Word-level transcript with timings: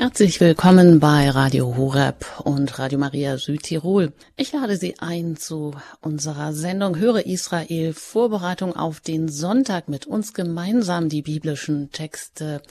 Herzlich 0.00 0.40
willkommen 0.40 1.00
bei 1.00 1.28
Radio 1.28 1.76
Horeb 1.76 2.24
und 2.44 2.78
Radio 2.78 3.00
Maria 3.00 3.36
Südtirol. 3.36 4.12
Ich 4.36 4.52
lade 4.52 4.76
Sie 4.76 5.00
ein 5.00 5.36
zu 5.36 5.74
unserer 6.00 6.52
Sendung 6.52 6.96
Höre 6.96 7.26
Israel 7.26 7.92
Vorbereitung 7.94 8.76
auf 8.76 9.00
den 9.00 9.28
Sonntag 9.28 9.88
mit 9.88 10.06
uns 10.06 10.34
gemeinsam 10.34 11.08
die 11.08 11.22
biblischen 11.22 11.90
Texte 11.90 12.62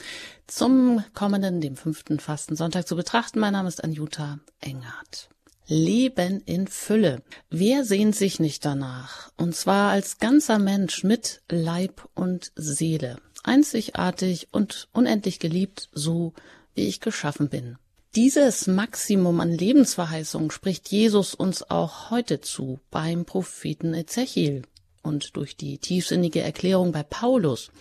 zum 0.48 1.04
kommenden, 1.14 1.60
dem 1.60 1.76
fünften 1.76 2.22
Fastensonntag 2.22 2.88
zu 2.88 2.96
betrachten. 2.96 3.42
Mein 3.42 3.52
Name 3.52 3.68
ist 3.68 3.84
Anjuta 3.84 4.40
Engert. 4.62 5.28
Leben 5.68 6.40
in 6.46 6.68
Fülle. 6.68 7.24
Wer 7.50 7.84
sehnt 7.84 8.16
sich 8.16 8.40
nicht 8.40 8.64
danach? 8.64 9.34
Und 9.36 9.54
zwar 9.54 9.92
als 9.92 10.20
ganzer 10.20 10.60
Mensch 10.60 11.04
mit 11.04 11.42
Leib 11.50 12.08
und 12.14 12.54
Seele. 12.56 13.18
Einzigartig 13.44 14.48
und 14.54 14.88
unendlich 14.94 15.40
geliebt, 15.40 15.90
so 15.92 16.34
wie 16.78 16.88
ich 16.88 17.02
geschaffen 17.02 17.50
bin. 17.50 17.78
Dieses 18.16 18.68
Maximum 18.68 19.42
an 19.42 19.52
Lebensverheißung 19.52 20.52
spricht 20.52 20.90
Jesus 20.90 21.36
uns 21.36 21.70
auch 21.70 22.10
heute 22.10 22.40
zu 22.40 22.80
beim 22.90 23.26
Propheten 23.26 23.94
Ezechiel 23.94 24.62
und 25.04 25.36
durch 25.36 25.56
die 25.58 25.78
tiefsinnige 25.78 26.42
Erklärung 26.42 26.92
bei 26.92 27.04
Paulus 27.04 27.72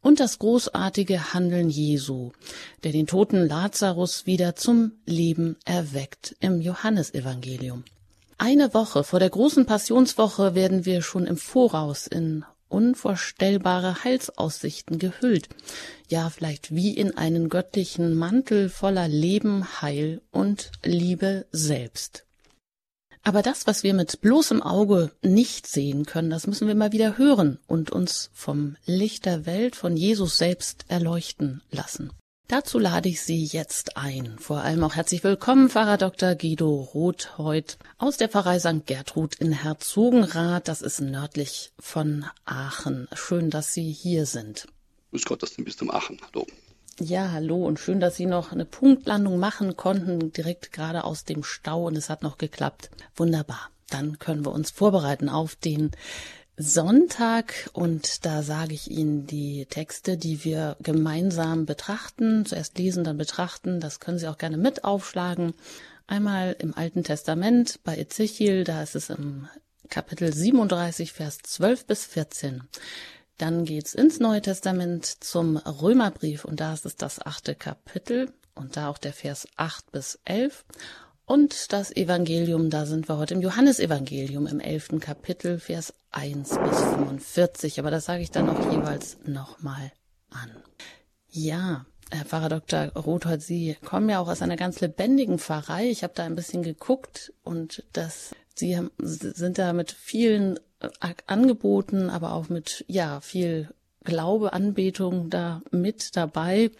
und 0.00 0.20
das 0.20 0.38
großartige 0.38 1.32
Handeln 1.32 1.70
Jesu, 1.70 2.32
der 2.84 2.92
den 2.92 3.06
toten 3.06 3.46
Lazarus 3.46 4.26
wieder 4.26 4.56
zum 4.56 4.92
Leben 5.06 5.56
erweckt 5.64 6.36
im 6.40 6.60
Johannesevangelium. 6.60 7.84
Eine 8.38 8.72
Woche 8.74 9.04
vor 9.04 9.18
der 9.18 9.30
großen 9.30 9.66
Passionswoche 9.66 10.54
werden 10.54 10.84
wir 10.84 11.02
schon 11.02 11.26
im 11.26 11.36
Voraus 11.36 12.06
in 12.06 12.44
unvorstellbare 12.68 14.04
Heilsaussichten 14.04 14.98
gehüllt, 14.98 15.48
ja 16.08 16.30
vielleicht 16.30 16.74
wie 16.74 16.94
in 16.94 17.16
einen 17.16 17.48
göttlichen 17.48 18.14
Mantel 18.14 18.68
voller 18.68 19.08
Leben, 19.08 19.82
Heil 19.82 20.20
und 20.30 20.70
Liebe 20.84 21.46
selbst. 21.52 22.24
Aber 23.22 23.42
das, 23.42 23.66
was 23.66 23.82
wir 23.82 23.94
mit 23.94 24.20
bloßem 24.20 24.62
Auge 24.62 25.10
nicht 25.22 25.66
sehen 25.66 26.06
können, 26.06 26.30
das 26.30 26.46
müssen 26.46 26.66
wir 26.66 26.74
mal 26.74 26.92
wieder 26.92 27.18
hören 27.18 27.58
und 27.66 27.90
uns 27.90 28.30
vom 28.32 28.76
Licht 28.86 29.26
der 29.26 29.44
Welt 29.44 29.76
von 29.76 29.96
Jesus 29.96 30.38
selbst 30.38 30.86
erleuchten 30.88 31.60
lassen. 31.70 32.10
Dazu 32.50 32.78
lade 32.78 33.10
ich 33.10 33.20
Sie 33.20 33.44
jetzt 33.44 33.98
ein. 33.98 34.38
Vor 34.38 34.62
allem 34.62 34.82
auch 34.82 34.94
herzlich 34.94 35.22
willkommen, 35.22 35.68
Pfarrer 35.68 35.98
Dr. 35.98 36.34
Guido 36.34 36.80
Rotheut 36.94 37.76
aus 37.98 38.16
der 38.16 38.30
Pfarrei 38.30 38.58
St. 38.58 38.86
Gertrud 38.86 39.34
in 39.34 39.52
Herzogenrath. 39.52 40.66
Das 40.66 40.80
ist 40.80 41.02
nördlich 41.02 41.74
von 41.78 42.24
Aachen. 42.46 43.06
Schön, 43.12 43.50
dass 43.50 43.74
Sie 43.74 43.92
hier 43.92 44.24
sind. 44.24 44.66
Grüß 45.10 45.26
Gott, 45.26 45.42
das 45.42 45.58
ist 45.58 45.78
zum 45.78 45.90
Aachen. 45.90 46.18
Hallo. 46.22 46.46
Ja, 46.98 47.32
hallo 47.32 47.66
und 47.66 47.78
schön, 47.78 48.00
dass 48.00 48.16
Sie 48.16 48.24
noch 48.24 48.50
eine 48.50 48.64
Punktlandung 48.64 49.38
machen 49.38 49.76
konnten, 49.76 50.32
direkt 50.32 50.72
gerade 50.72 51.04
aus 51.04 51.24
dem 51.24 51.44
Stau 51.44 51.86
und 51.86 51.96
es 51.96 52.08
hat 52.08 52.22
noch 52.22 52.38
geklappt. 52.38 52.88
Wunderbar. 53.14 53.68
Dann 53.90 54.18
können 54.18 54.46
wir 54.46 54.52
uns 54.52 54.70
vorbereiten 54.70 55.28
auf 55.28 55.54
den 55.54 55.90
Sonntag 56.58 57.70
und 57.72 58.26
da 58.26 58.42
sage 58.42 58.74
ich 58.74 58.90
Ihnen 58.90 59.26
die 59.26 59.66
Texte, 59.66 60.16
die 60.16 60.44
wir 60.44 60.76
gemeinsam 60.80 61.66
betrachten. 61.66 62.44
Zuerst 62.44 62.76
lesen, 62.78 63.04
dann 63.04 63.16
betrachten. 63.16 63.78
Das 63.78 64.00
können 64.00 64.18
Sie 64.18 64.26
auch 64.26 64.38
gerne 64.38 64.56
mit 64.56 64.82
aufschlagen. 64.82 65.54
Einmal 66.08 66.56
im 66.58 66.74
Alten 66.74 67.04
Testament 67.04 67.80
bei 67.84 67.96
Ezechiel, 67.96 68.64
da 68.64 68.82
ist 68.82 68.96
es 68.96 69.08
im 69.08 69.48
Kapitel 69.88 70.32
37, 70.32 71.12
Vers 71.12 71.38
12 71.44 71.86
bis 71.86 72.04
14. 72.06 72.64
Dann 73.36 73.64
geht's 73.64 73.94
ins 73.94 74.18
Neue 74.18 74.42
Testament 74.42 75.06
zum 75.06 75.58
Römerbrief 75.58 76.44
und 76.44 76.58
da 76.58 76.72
ist 76.72 76.84
es 76.84 76.96
das 76.96 77.24
achte 77.24 77.54
Kapitel 77.54 78.32
und 78.56 78.76
da 78.76 78.88
auch 78.88 78.98
der 78.98 79.12
Vers 79.12 79.46
8 79.56 79.92
bis 79.92 80.18
11. 80.24 80.64
Und 81.28 81.74
das 81.74 81.94
Evangelium, 81.94 82.70
da 82.70 82.86
sind 82.86 83.06
wir 83.06 83.18
heute 83.18 83.34
im 83.34 83.42
Johannesevangelium 83.42 84.46
im 84.46 84.60
elften 84.60 84.98
Kapitel, 84.98 85.58
Vers 85.58 85.92
1 86.10 86.48
bis 86.48 86.78
45. 86.78 87.78
Aber 87.78 87.90
das 87.90 88.06
sage 88.06 88.22
ich 88.22 88.30
dann 88.30 88.48
auch 88.48 88.72
jeweils 88.72 89.18
nochmal 89.26 89.92
an. 90.30 90.50
Ja, 91.28 91.84
Herr 92.10 92.24
Pfarrer 92.24 92.48
Dr. 92.48 92.86
Rothold, 92.94 93.42
Sie 93.42 93.76
kommen 93.84 94.08
ja 94.08 94.20
auch 94.20 94.28
aus 94.28 94.40
einer 94.40 94.56
ganz 94.56 94.80
lebendigen 94.80 95.38
Pfarrei. 95.38 95.90
Ich 95.90 96.02
habe 96.02 96.14
da 96.16 96.24
ein 96.24 96.34
bisschen 96.34 96.62
geguckt 96.62 97.30
und 97.44 97.84
das, 97.92 98.34
Sie 98.54 98.78
haben, 98.78 98.90
sind 98.96 99.58
da 99.58 99.74
mit 99.74 99.92
vielen 99.92 100.58
äh, 100.80 101.12
Angeboten, 101.26 102.08
aber 102.08 102.32
auch 102.32 102.48
mit, 102.48 102.86
ja, 102.88 103.20
viel 103.20 103.68
Glaube, 104.02 104.54
Anbetung 104.54 105.28
da 105.28 105.60
mit 105.72 106.16
dabei. 106.16 106.70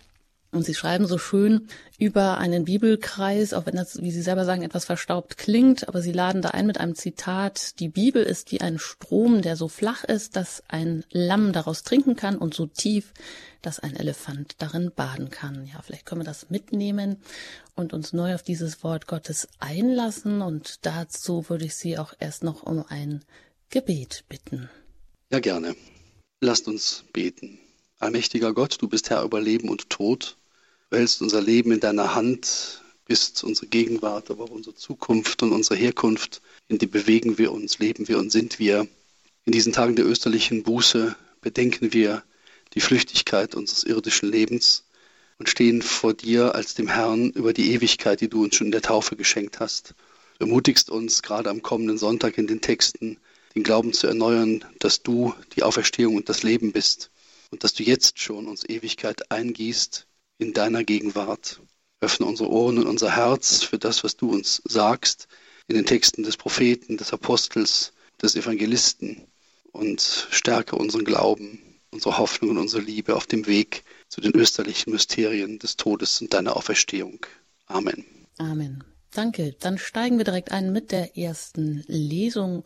Und 0.50 0.64
Sie 0.64 0.75
schreiben 0.75 1.06
so 1.06 1.19
schön 1.19 1.69
über 1.98 2.38
einen 2.38 2.64
Bibelkreis, 2.64 3.53
auch 3.53 3.66
wenn 3.66 3.76
das, 3.76 4.00
wie 4.00 4.10
Sie 4.10 4.22
selber 4.22 4.47
sagen, 4.47 4.62
etwas 4.62 4.86
verstaubt 4.86 5.36
klingt, 5.36 5.88
aber 5.88 6.00
Sie 6.00 6.12
laden 6.12 6.41
da 6.41 6.50
ein 6.50 6.66
mit 6.66 6.81
einem 6.81 6.94
Zitat, 6.94 7.78
die 7.81 7.88
Bibel 7.88 8.22
ist 8.22 8.50
wie 8.50 8.62
ein 8.62 8.78
Strom, 8.78 9.42
der 9.42 9.56
so 9.56 9.69
flach 9.69 10.04
ist, 10.04 10.36
dass 10.36 10.62
ein 10.69 11.04
Lamm 11.10 11.53
daraus 11.53 11.82
trinken 11.82 12.16
kann 12.16 12.38
und 12.38 12.54
so 12.54 12.64
tief, 12.64 13.12
dass 13.60 13.78
ein 13.78 13.94
Elefant 13.94 14.54
darin 14.59 14.91
baden 14.94 15.28
kann. 15.28 15.66
Ja, 15.66 15.82
vielleicht 15.82 16.06
können 16.06 16.22
wir 16.22 16.26
das 16.26 16.48
mitnehmen 16.48 17.19
und 17.75 17.92
uns 17.92 18.15
neu 18.15 18.34
auf 18.34 18.42
dieses 18.42 18.82
Wort 18.82 19.06
Gottes 19.06 19.48
einlassen 19.59 20.41
und 20.41 20.86
dazu 20.86 21.50
würde 21.50 21.66
ich 21.66 21.75
Sie 21.75 21.98
auch 21.98 22.15
erst 22.19 22.42
noch 22.42 22.62
um 22.62 22.84
ein 22.88 23.22
Gebet 23.69 24.25
bitten. 24.30 24.70
Ja, 25.30 25.41
gerne. 25.41 25.76
Lasst 26.41 26.69
uns 26.69 27.04
beten. 27.12 27.59
Allmächtiger 27.98 28.54
Gott, 28.54 28.80
du 28.80 28.88
bist 28.88 29.10
Herr 29.10 29.25
über 29.25 29.41
Leben 29.42 29.69
und 29.69 29.91
Tod. 29.91 30.38
Du 30.91 30.97
hältst 30.97 31.21
unser 31.21 31.43
Leben 31.43 31.71
in 31.72 31.81
deiner 31.81 32.15
Hand, 32.15 32.82
bist 33.04 33.44
unsere 33.44 33.66
Gegenwart, 33.66 34.31
aber 34.31 34.44
auch 34.44 34.50
unsere 34.50 34.75
Zukunft 34.75 35.43
und 35.43 35.53
unsere 35.53 35.76
Herkunft. 35.76 36.41
In 36.66 36.78
die 36.78 36.87
bewegen 36.87 37.37
wir 37.37 37.53
uns, 37.53 37.78
leben 37.78 38.09
wir 38.09 38.19
und 38.19 38.32
sind 38.32 38.59
wir. 38.59 38.88
In 39.44 39.53
diesen 39.53 39.75
Tagen 39.75 39.97
der 39.97 40.06
österlichen 40.06 40.62
Buße 40.62 41.15
bedenken 41.43 41.93
wir 41.93 42.22
die 42.72 42.81
Flüchtigkeit 42.81 43.54
unseres 43.54 43.84
irdischen 43.84 44.31
Lebens 44.31 44.84
und 45.38 45.50
stehen 45.50 45.82
vor 45.82 46.15
dir 46.15 46.54
als 46.54 46.72
dem 46.72 46.88
Herrn 46.88 47.32
über 47.32 47.53
die 47.53 47.75
Ewigkeit, 47.75 48.22
die 48.22 48.31
du 48.31 48.44
uns 48.44 48.56
schon 48.56 48.69
in 48.69 48.72
der 48.72 48.81
Taufe 48.81 49.15
geschenkt 49.15 49.60
hast. 49.60 49.94
Du 50.38 50.47
ermutigst 50.47 50.88
uns 50.88 51.21
gerade 51.21 51.50
am 51.50 51.60
kommenden 51.60 51.98
Sonntag 51.98 52.38
in 52.38 52.47
den 52.47 52.62
Texten, 52.62 53.19
den 53.54 53.62
Glauben 53.62 53.93
zu 53.93 54.06
erneuern, 54.06 54.65
dass 54.78 55.03
du 55.03 55.34
die 55.54 55.65
Auferstehung 55.65 56.16
und 56.16 56.31
das 56.31 56.44
Leben 56.44 56.72
bist 56.72 57.10
und 57.50 57.62
dass 57.62 57.75
du 57.75 57.82
jetzt 57.82 58.21
schon 58.21 58.47
uns 58.47 58.66
Ewigkeit 58.66 59.31
eingießt 59.31 60.07
in 60.38 60.53
deiner 60.53 60.84
Gegenwart. 60.84 61.60
Öffne 62.00 62.26
unsere 62.26 62.50
Ohren 62.50 62.78
und 62.78 62.87
unser 62.87 63.16
Herz 63.16 63.65
für 63.65 63.78
das, 63.78 64.04
was 64.04 64.16
du 64.16 64.31
uns 64.31 64.62
sagst 64.65 65.26
in 65.66 65.75
den 65.75 65.84
Texten 65.84 66.22
des 66.22 66.37
Propheten, 66.37 66.97
des 66.97 67.12
Apostels, 67.12 67.93
des 68.22 68.37
Evangelisten 68.37 69.27
und 69.72 70.00
stärke 70.31 70.77
unseren 70.77 71.04
Glauben, 71.04 71.62
unsere 71.91 72.19
Hoffnung 72.19 72.50
und 72.53 72.59
unsere 72.59 72.82
Liebe 72.82 73.16
auf 73.16 73.27
dem 73.27 73.47
Weg 73.47 73.84
zu 74.09 74.21
den 74.21 74.34
österlichen 74.34 74.93
Mysterien 74.93 75.59
des 75.59 75.77
Todes 75.77 76.21
und 76.21 76.32
deiner 76.32 76.56
Auferstehung. 76.56 77.27
Amen. 77.66 78.04
Amen. 78.38 78.84
Danke. 79.18 79.56
Dann 79.58 79.78
steigen 79.78 80.18
wir 80.18 80.24
direkt 80.24 80.52
ein 80.52 80.70
mit 80.70 80.92
der 80.92 81.18
ersten 81.18 81.82
Lesung 81.88 82.62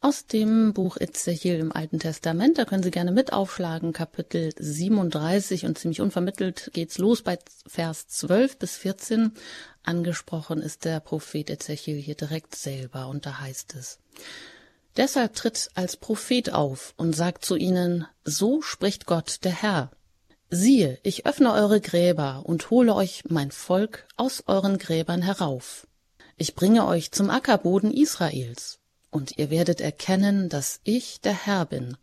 aus 0.00 0.28
dem 0.28 0.72
Buch 0.72 0.98
Ezechiel 0.98 1.56
im 1.56 1.72
Alten 1.72 1.98
Testament. 1.98 2.58
Da 2.58 2.64
können 2.64 2.84
Sie 2.84 2.92
gerne 2.92 3.10
mit 3.10 3.32
aufschlagen, 3.32 3.92
Kapitel 3.92 4.52
37 4.56 5.66
und 5.66 5.76
ziemlich 5.76 6.00
unvermittelt 6.00 6.70
geht's 6.72 6.98
los 6.98 7.22
bei 7.22 7.40
Vers 7.66 8.06
12 8.06 8.56
bis 8.56 8.76
14. 8.76 9.32
Angesprochen 9.82 10.62
ist 10.62 10.84
der 10.84 11.00
Prophet 11.00 11.50
Ezechiel 11.50 12.00
hier 12.00 12.14
direkt 12.14 12.54
selber 12.54 13.08
und 13.08 13.26
da 13.26 13.40
heißt 13.40 13.74
es, 13.74 13.98
Deshalb 14.96 15.34
tritt 15.34 15.70
als 15.74 15.96
Prophet 15.96 16.52
auf 16.52 16.94
und 16.96 17.16
sagt 17.16 17.44
zu 17.44 17.56
ihnen, 17.56 18.06
so 18.24 18.62
spricht 18.62 19.06
Gott 19.06 19.38
der 19.42 19.60
Herr. 19.60 19.90
Siehe, 20.50 21.00
ich 21.02 21.26
öffne 21.26 21.52
eure 21.52 21.80
Gräber 21.80 22.44
und 22.46 22.70
hole 22.70 22.94
euch 22.94 23.24
mein 23.28 23.50
Volk 23.50 24.06
aus 24.16 24.44
euren 24.46 24.78
Gräbern 24.78 25.22
herauf. 25.22 25.88
Ich 26.38 26.54
bringe 26.54 26.86
euch 26.86 27.12
zum 27.12 27.30
Ackerboden 27.30 27.90
Israels, 27.90 28.78
und 29.10 29.38
ihr 29.38 29.48
werdet 29.48 29.80
erkennen, 29.80 30.50
dass 30.50 30.80
ich 30.84 31.20
der 31.22 31.46
Herr 31.46 31.64
bin, 31.64 31.96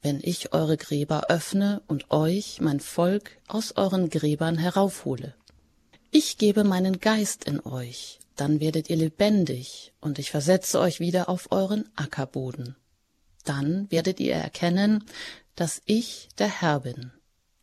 wenn 0.00 0.20
ich 0.22 0.54
eure 0.54 0.78
Gräber 0.78 1.26
öffne 1.28 1.82
und 1.86 2.10
euch, 2.10 2.62
mein 2.62 2.80
Volk, 2.80 3.38
aus 3.46 3.76
euren 3.76 4.08
Gräbern 4.08 4.56
heraufhole. 4.56 5.34
Ich 6.10 6.38
gebe 6.38 6.64
meinen 6.64 6.98
Geist 7.00 7.44
in 7.44 7.60
euch, 7.60 8.20
dann 8.36 8.58
werdet 8.58 8.88
ihr 8.88 8.96
lebendig, 8.96 9.92
und 10.00 10.18
ich 10.18 10.30
versetze 10.30 10.80
euch 10.80 10.98
wieder 11.00 11.28
auf 11.28 11.52
euren 11.52 11.86
Ackerboden. 11.94 12.76
Dann 13.44 13.90
werdet 13.90 14.18
ihr 14.18 14.34
erkennen, 14.34 15.04
dass 15.56 15.82
ich 15.84 16.30
der 16.38 16.48
Herr 16.48 16.80
bin. 16.80 17.12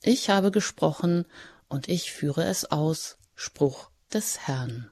Ich 0.04 0.30
habe 0.30 0.52
gesprochen 0.52 1.26
und 1.68 1.90
ich 1.90 2.12
führe 2.12 2.44
es 2.44 2.66
aus. 2.72 3.18
Spruch 3.34 3.90
des 4.14 4.48
Herrn. 4.48 4.92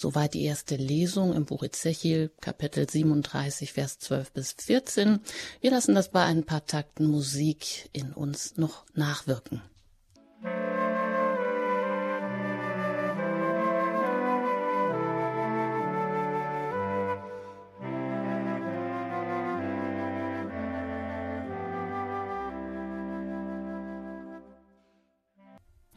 Soweit 0.00 0.34
die 0.34 0.44
erste 0.44 0.76
Lesung 0.76 1.34
im 1.34 1.44
Buch 1.44 1.64
Ezechiel, 1.64 2.30
Kapitel 2.40 2.88
37, 2.88 3.72
Vers 3.72 3.98
12 3.98 4.30
bis 4.30 4.52
14. 4.52 5.18
Wir 5.60 5.72
lassen 5.72 5.96
das 5.96 6.12
bei 6.12 6.22
ein 6.22 6.44
paar 6.44 6.64
Takten 6.64 7.06
Musik 7.08 7.90
in 7.92 8.12
uns 8.12 8.56
noch 8.56 8.84
nachwirken. 8.94 9.60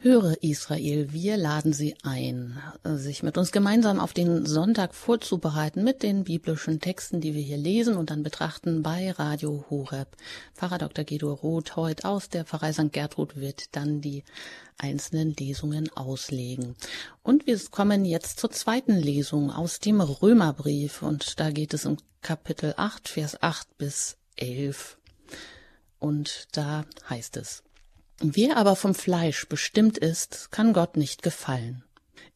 Höre 0.04 0.42
Israel, 0.42 1.12
wir 1.12 1.36
laden 1.36 1.72
Sie 1.72 1.94
ein, 2.02 2.60
sich 2.82 3.22
mit 3.22 3.38
uns 3.38 3.52
gemeinsam 3.52 4.00
auf 4.00 4.12
den 4.12 4.44
Sonntag 4.46 4.96
vorzubereiten 4.96 5.84
mit 5.84 6.02
den 6.02 6.24
biblischen 6.24 6.80
Texten, 6.80 7.20
die 7.20 7.36
wir 7.36 7.42
hier 7.42 7.56
lesen 7.56 7.96
und 7.96 8.10
dann 8.10 8.24
betrachten 8.24 8.82
bei 8.82 9.12
Radio 9.12 9.64
Horeb. 9.70 10.08
Pfarrer 10.56 10.78
Dr. 10.78 11.04
Guido 11.04 11.32
Roth 11.32 11.76
heute 11.76 12.08
aus 12.08 12.28
der 12.28 12.44
Pfarrei 12.44 12.72
St. 12.72 12.92
Gertrud 12.92 13.36
wird 13.36 13.76
dann 13.76 14.00
die 14.00 14.24
einzelnen 14.76 15.36
Lesungen 15.36 15.88
auslegen. 15.92 16.74
Und 17.22 17.46
wir 17.46 17.56
kommen 17.70 18.04
jetzt 18.04 18.40
zur 18.40 18.50
zweiten 18.50 18.96
Lesung 18.96 19.52
aus 19.52 19.78
dem 19.78 20.00
Römerbrief 20.00 21.02
und 21.02 21.38
da 21.38 21.52
geht 21.52 21.74
es 21.74 21.86
um 21.86 21.96
Kapitel 22.22 22.74
8, 22.76 23.08
Vers 23.08 23.40
8 23.40 23.78
bis 23.78 24.16
11. 24.34 24.98
Und 26.00 26.48
da 26.50 26.86
heißt 27.08 27.36
es, 27.36 27.62
Wer 28.24 28.56
aber 28.56 28.76
vom 28.76 28.94
Fleisch 28.94 29.48
bestimmt 29.48 29.98
ist, 29.98 30.52
kann 30.52 30.72
Gott 30.72 30.96
nicht 30.96 31.24
gefallen. 31.24 31.82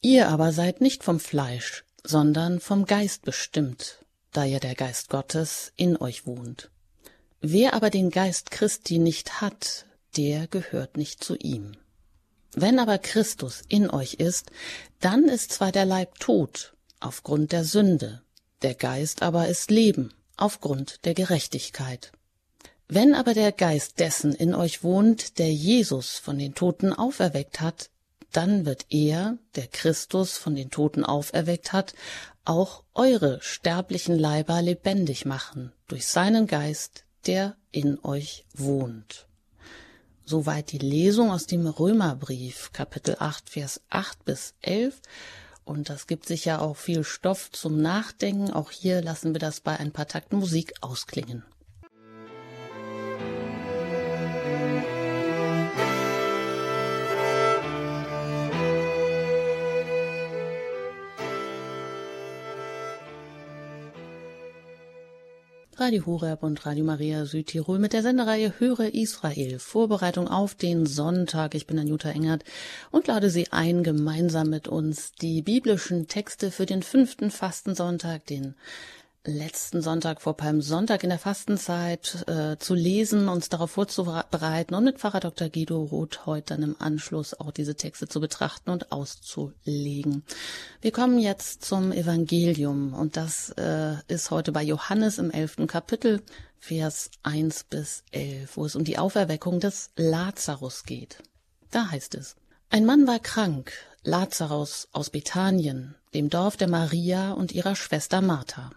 Ihr 0.00 0.28
aber 0.28 0.50
seid 0.50 0.80
nicht 0.80 1.04
vom 1.04 1.20
Fleisch, 1.20 1.84
sondern 2.02 2.58
vom 2.58 2.86
Geist 2.86 3.22
bestimmt, 3.22 4.04
da 4.32 4.42
ja 4.42 4.58
der 4.58 4.74
Geist 4.74 5.10
Gottes 5.10 5.72
in 5.76 5.96
euch 5.96 6.26
wohnt. 6.26 6.72
Wer 7.40 7.72
aber 7.72 7.90
den 7.90 8.10
Geist 8.10 8.50
Christi 8.50 8.98
nicht 8.98 9.40
hat, 9.40 9.86
der 10.16 10.48
gehört 10.48 10.96
nicht 10.96 11.22
zu 11.22 11.36
ihm. 11.36 11.76
Wenn 12.52 12.80
aber 12.80 12.98
Christus 12.98 13.62
in 13.68 13.88
euch 13.88 14.14
ist, 14.14 14.50
dann 14.98 15.28
ist 15.28 15.52
zwar 15.52 15.70
der 15.70 15.84
Leib 15.84 16.18
tot 16.18 16.74
aufgrund 16.98 17.52
der 17.52 17.62
Sünde, 17.62 18.22
der 18.62 18.74
Geist 18.74 19.22
aber 19.22 19.46
ist 19.46 19.70
Leben 19.70 20.12
aufgrund 20.36 21.04
der 21.04 21.14
Gerechtigkeit. 21.14 22.10
Wenn 22.88 23.14
aber 23.14 23.34
der 23.34 23.50
Geist 23.50 23.98
dessen 23.98 24.32
in 24.32 24.54
euch 24.54 24.84
wohnt, 24.84 25.38
der 25.38 25.52
Jesus 25.52 26.18
von 26.18 26.38
den 26.38 26.54
Toten 26.54 26.92
auferweckt 26.92 27.60
hat, 27.60 27.90
dann 28.30 28.64
wird 28.64 28.86
er, 28.90 29.38
der 29.56 29.66
Christus 29.66 30.36
von 30.36 30.54
den 30.54 30.70
Toten 30.70 31.04
auferweckt 31.04 31.72
hat, 31.72 31.94
auch 32.44 32.84
eure 32.94 33.40
sterblichen 33.42 34.16
Leiber 34.16 34.62
lebendig 34.62 35.24
machen 35.24 35.72
durch 35.88 36.06
seinen 36.06 36.46
Geist, 36.46 37.04
der 37.26 37.56
in 37.72 37.98
euch 38.04 38.44
wohnt. 38.54 39.26
Soweit 40.24 40.70
die 40.70 40.78
Lesung 40.78 41.30
aus 41.32 41.46
dem 41.46 41.66
Römerbrief, 41.66 42.70
Kapitel 42.72 43.16
8, 43.18 43.50
Vers 43.50 43.80
8 43.90 44.24
bis 44.24 44.54
11. 44.60 45.00
Und 45.64 45.88
das 45.88 46.06
gibt 46.06 46.26
sicher 46.26 46.62
auch 46.62 46.76
viel 46.76 47.02
Stoff 47.02 47.50
zum 47.50 47.80
Nachdenken. 47.80 48.52
Auch 48.52 48.70
hier 48.70 49.02
lassen 49.02 49.34
wir 49.34 49.40
das 49.40 49.60
bei 49.60 49.76
ein 49.76 49.92
paar 49.92 50.06
Takten 50.06 50.38
Musik 50.38 50.74
ausklingen. 50.80 51.44
Radio 65.78 66.06
Horeb 66.06 66.42
und 66.42 66.64
Radio 66.64 66.84
Maria 66.84 67.26
Südtirol 67.26 67.78
mit 67.78 67.92
der 67.92 68.00
Sendereihe 68.00 68.54
Höre 68.58 68.94
Israel. 68.94 69.58
Vorbereitung 69.58 70.26
auf 70.26 70.54
den 70.54 70.86
Sonntag. 70.86 71.54
Ich 71.54 71.66
bin 71.66 71.78
Anjuta 71.78 72.08
Engert 72.08 72.44
und 72.90 73.08
lade 73.08 73.28
Sie 73.28 73.52
ein, 73.52 73.82
gemeinsam 73.82 74.48
mit 74.48 74.68
uns 74.68 75.12
die 75.12 75.42
biblischen 75.42 76.08
Texte 76.08 76.50
für 76.50 76.64
den 76.64 76.82
fünften 76.82 77.30
Fastensonntag, 77.30 78.24
den 78.24 78.54
letzten 79.26 79.82
Sonntag 79.82 80.22
vor 80.22 80.36
Palmsonntag 80.36 81.02
in 81.02 81.10
der 81.10 81.18
Fastenzeit 81.18 82.24
äh, 82.28 82.56
zu 82.58 82.74
lesen, 82.74 83.28
uns 83.28 83.48
darauf 83.48 83.72
vorzubereiten 83.72 84.74
und 84.74 84.84
mit 84.84 84.98
Pfarrer 84.98 85.20
Dr. 85.20 85.48
Guido 85.48 85.82
Roth 85.82 86.26
heute 86.26 86.54
dann 86.54 86.62
im 86.62 86.76
Anschluss 86.78 87.38
auch 87.38 87.50
diese 87.50 87.74
Texte 87.74 88.08
zu 88.08 88.20
betrachten 88.20 88.70
und 88.70 88.92
auszulegen. 88.92 90.24
Wir 90.80 90.92
kommen 90.92 91.18
jetzt 91.18 91.64
zum 91.64 91.92
Evangelium 91.92 92.94
und 92.94 93.16
das 93.16 93.50
äh, 93.50 93.94
ist 94.08 94.30
heute 94.30 94.52
bei 94.52 94.62
Johannes 94.62 95.18
im 95.18 95.30
elften 95.30 95.66
Kapitel, 95.66 96.22
Vers 96.58 97.10
1 97.22 97.64
bis 97.64 98.04
11, 98.12 98.56
wo 98.56 98.64
es 98.64 98.76
um 98.76 98.84
die 98.84 98.98
Auferweckung 98.98 99.60
des 99.60 99.90
Lazarus 99.96 100.84
geht. 100.84 101.18
Da 101.70 101.90
heißt 101.90 102.14
es, 102.14 102.36
ein 102.70 102.84
Mann 102.84 103.06
war 103.06 103.18
krank, 103.18 103.72
Lazarus 104.02 104.88
aus 104.92 105.10
Bethanien, 105.10 105.94
dem 106.14 106.30
Dorf 106.30 106.56
der 106.56 106.68
Maria 106.68 107.32
und 107.32 107.52
ihrer 107.52 107.76
Schwester 107.76 108.20
Martha. 108.20 108.70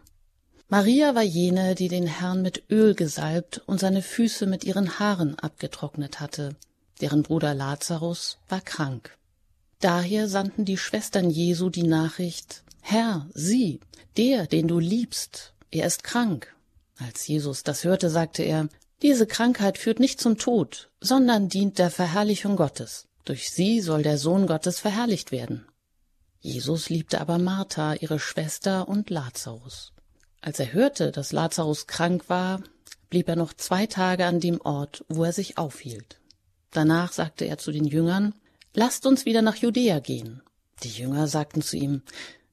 Maria 0.71 1.15
war 1.15 1.23
jene, 1.23 1.73
die 1.73 1.87
den 1.87 2.05
Herrn 2.05 2.43
mit 2.43 2.69
Öl 2.69 2.93
gesalbt 2.93 3.59
und 3.65 3.79
seine 3.79 4.03
Füße 4.03 4.45
mit 4.45 4.63
ihren 4.63 4.99
Haaren 4.99 5.33
abgetrocknet 5.39 6.19
hatte. 6.19 6.55
Deren 7.01 7.23
Bruder 7.23 7.55
Lazarus 7.55 8.37
war 8.49 8.61
krank. 8.61 9.17
Daher 9.79 10.27
sandten 10.27 10.65
die 10.65 10.77
Schwestern 10.77 11.31
Jesu 11.31 11.71
die 11.71 11.87
Nachricht, 11.87 12.63
Herr, 12.81 13.27
sieh, 13.33 13.79
der, 14.15 14.45
den 14.45 14.67
du 14.67 14.77
liebst, 14.77 15.53
er 15.71 15.87
ist 15.87 16.03
krank. 16.03 16.55
Als 16.99 17.25
Jesus 17.25 17.63
das 17.63 17.83
hörte, 17.83 18.11
sagte 18.11 18.43
er, 18.43 18.69
diese 19.01 19.25
Krankheit 19.25 19.79
führt 19.79 19.99
nicht 19.99 20.21
zum 20.21 20.37
Tod, 20.37 20.91
sondern 21.01 21.49
dient 21.49 21.79
der 21.79 21.89
Verherrlichung 21.89 22.55
Gottes. 22.55 23.07
Durch 23.25 23.49
sie 23.49 23.81
soll 23.81 24.03
der 24.03 24.19
Sohn 24.19 24.45
Gottes 24.45 24.77
verherrlicht 24.79 25.31
werden. 25.31 25.65
Jesus 26.41 26.89
liebte 26.89 27.21
aber 27.21 27.39
Martha, 27.39 27.95
ihre 27.95 28.19
Schwester 28.19 28.87
und 28.87 29.09
Lazarus. 29.09 29.93
Als 30.41 30.59
er 30.59 30.73
hörte, 30.73 31.11
dass 31.11 31.31
Lazarus 31.31 31.87
krank 31.87 32.25
war, 32.29 32.61
blieb 33.09 33.27
er 33.27 33.35
noch 33.35 33.53
zwei 33.53 33.85
Tage 33.85 34.25
an 34.25 34.39
dem 34.39 34.61
Ort, 34.61 35.03
wo 35.09 35.23
er 35.23 35.33
sich 35.33 35.57
aufhielt. 35.57 36.19
Danach 36.71 37.11
sagte 37.11 37.45
er 37.45 37.57
zu 37.57 37.71
den 37.71 37.85
Jüngern, 37.85 38.33
Lasst 38.73 39.07
uns 39.07 39.25
wieder 39.25 39.41
nach 39.41 39.55
Judäa 39.55 39.99
gehen. 39.99 40.41
Die 40.83 40.89
Jünger 40.89 41.27
sagten 41.27 41.61
zu 41.61 41.75
ihm, 41.75 42.03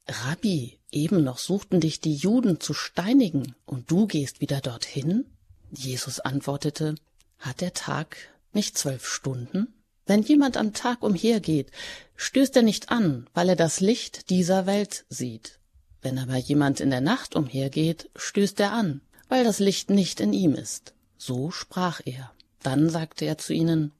Rabbi, 0.08 0.78
eben 0.90 1.22
noch 1.22 1.38
suchten 1.38 1.80
dich 1.80 2.00
die 2.00 2.14
Juden 2.14 2.58
zu 2.58 2.72
steinigen, 2.72 3.54
und 3.66 3.90
du 3.90 4.06
gehst 4.06 4.40
wieder 4.40 4.60
dorthin? 4.60 5.26
Jesus 5.70 6.20
antwortete, 6.20 6.94
Hat 7.38 7.60
der 7.60 7.74
Tag 7.74 8.16
nicht 8.52 8.78
zwölf 8.78 9.06
Stunden? 9.06 9.74
Wenn 10.06 10.22
jemand 10.22 10.56
am 10.56 10.72
Tag 10.72 11.02
umhergeht, 11.02 11.70
stößt 12.14 12.56
er 12.56 12.62
nicht 12.62 12.90
an, 12.90 13.28
weil 13.34 13.50
er 13.50 13.56
das 13.56 13.80
Licht 13.80 14.30
dieser 14.30 14.64
Welt 14.66 15.04
sieht. 15.08 15.58
Wenn 16.06 16.20
aber 16.20 16.36
jemand 16.36 16.78
in 16.78 16.90
der 16.90 17.00
Nacht 17.00 17.34
umhergeht, 17.34 18.10
stößt 18.14 18.60
er 18.60 18.70
an, 18.70 19.00
weil 19.28 19.42
das 19.42 19.58
Licht 19.58 19.90
nicht 19.90 20.20
in 20.20 20.32
ihm 20.32 20.54
ist. 20.54 20.94
So 21.18 21.50
sprach 21.50 22.00
er. 22.04 22.30
Dann 22.62 22.90
sagte 22.90 23.24
er 23.24 23.38
zu 23.38 23.52
ihnen, 23.52 23.90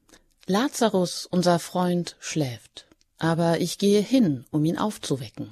Lazarus, 0.46 1.26
unser 1.28 1.58
Freund, 1.58 2.14
schläft, 2.20 2.86
aber 3.18 3.60
ich 3.60 3.78
gehe 3.78 4.00
hin, 4.00 4.44
um 4.52 4.64
ihn 4.64 4.78
aufzuwecken. 4.78 5.50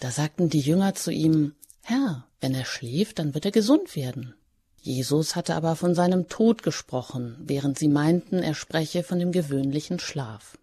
Da 0.00 0.10
sagten 0.10 0.50
die 0.50 0.58
Jünger 0.58 0.96
zu 0.96 1.12
ihm, 1.12 1.54
Herr, 1.82 2.26
wenn 2.40 2.56
er 2.56 2.64
schläft, 2.64 3.20
dann 3.20 3.34
wird 3.34 3.44
er 3.44 3.52
gesund 3.52 3.94
werden. 3.94 4.34
Jesus 4.80 5.36
hatte 5.36 5.54
aber 5.54 5.76
von 5.76 5.94
seinem 5.94 6.28
Tod 6.28 6.64
gesprochen, 6.64 7.36
während 7.38 7.78
sie 7.78 7.86
meinten, 7.86 8.42
er 8.42 8.54
spreche 8.54 9.04
von 9.04 9.20
dem 9.20 9.30
gewöhnlichen 9.30 10.00
Schlaf. 10.00 10.58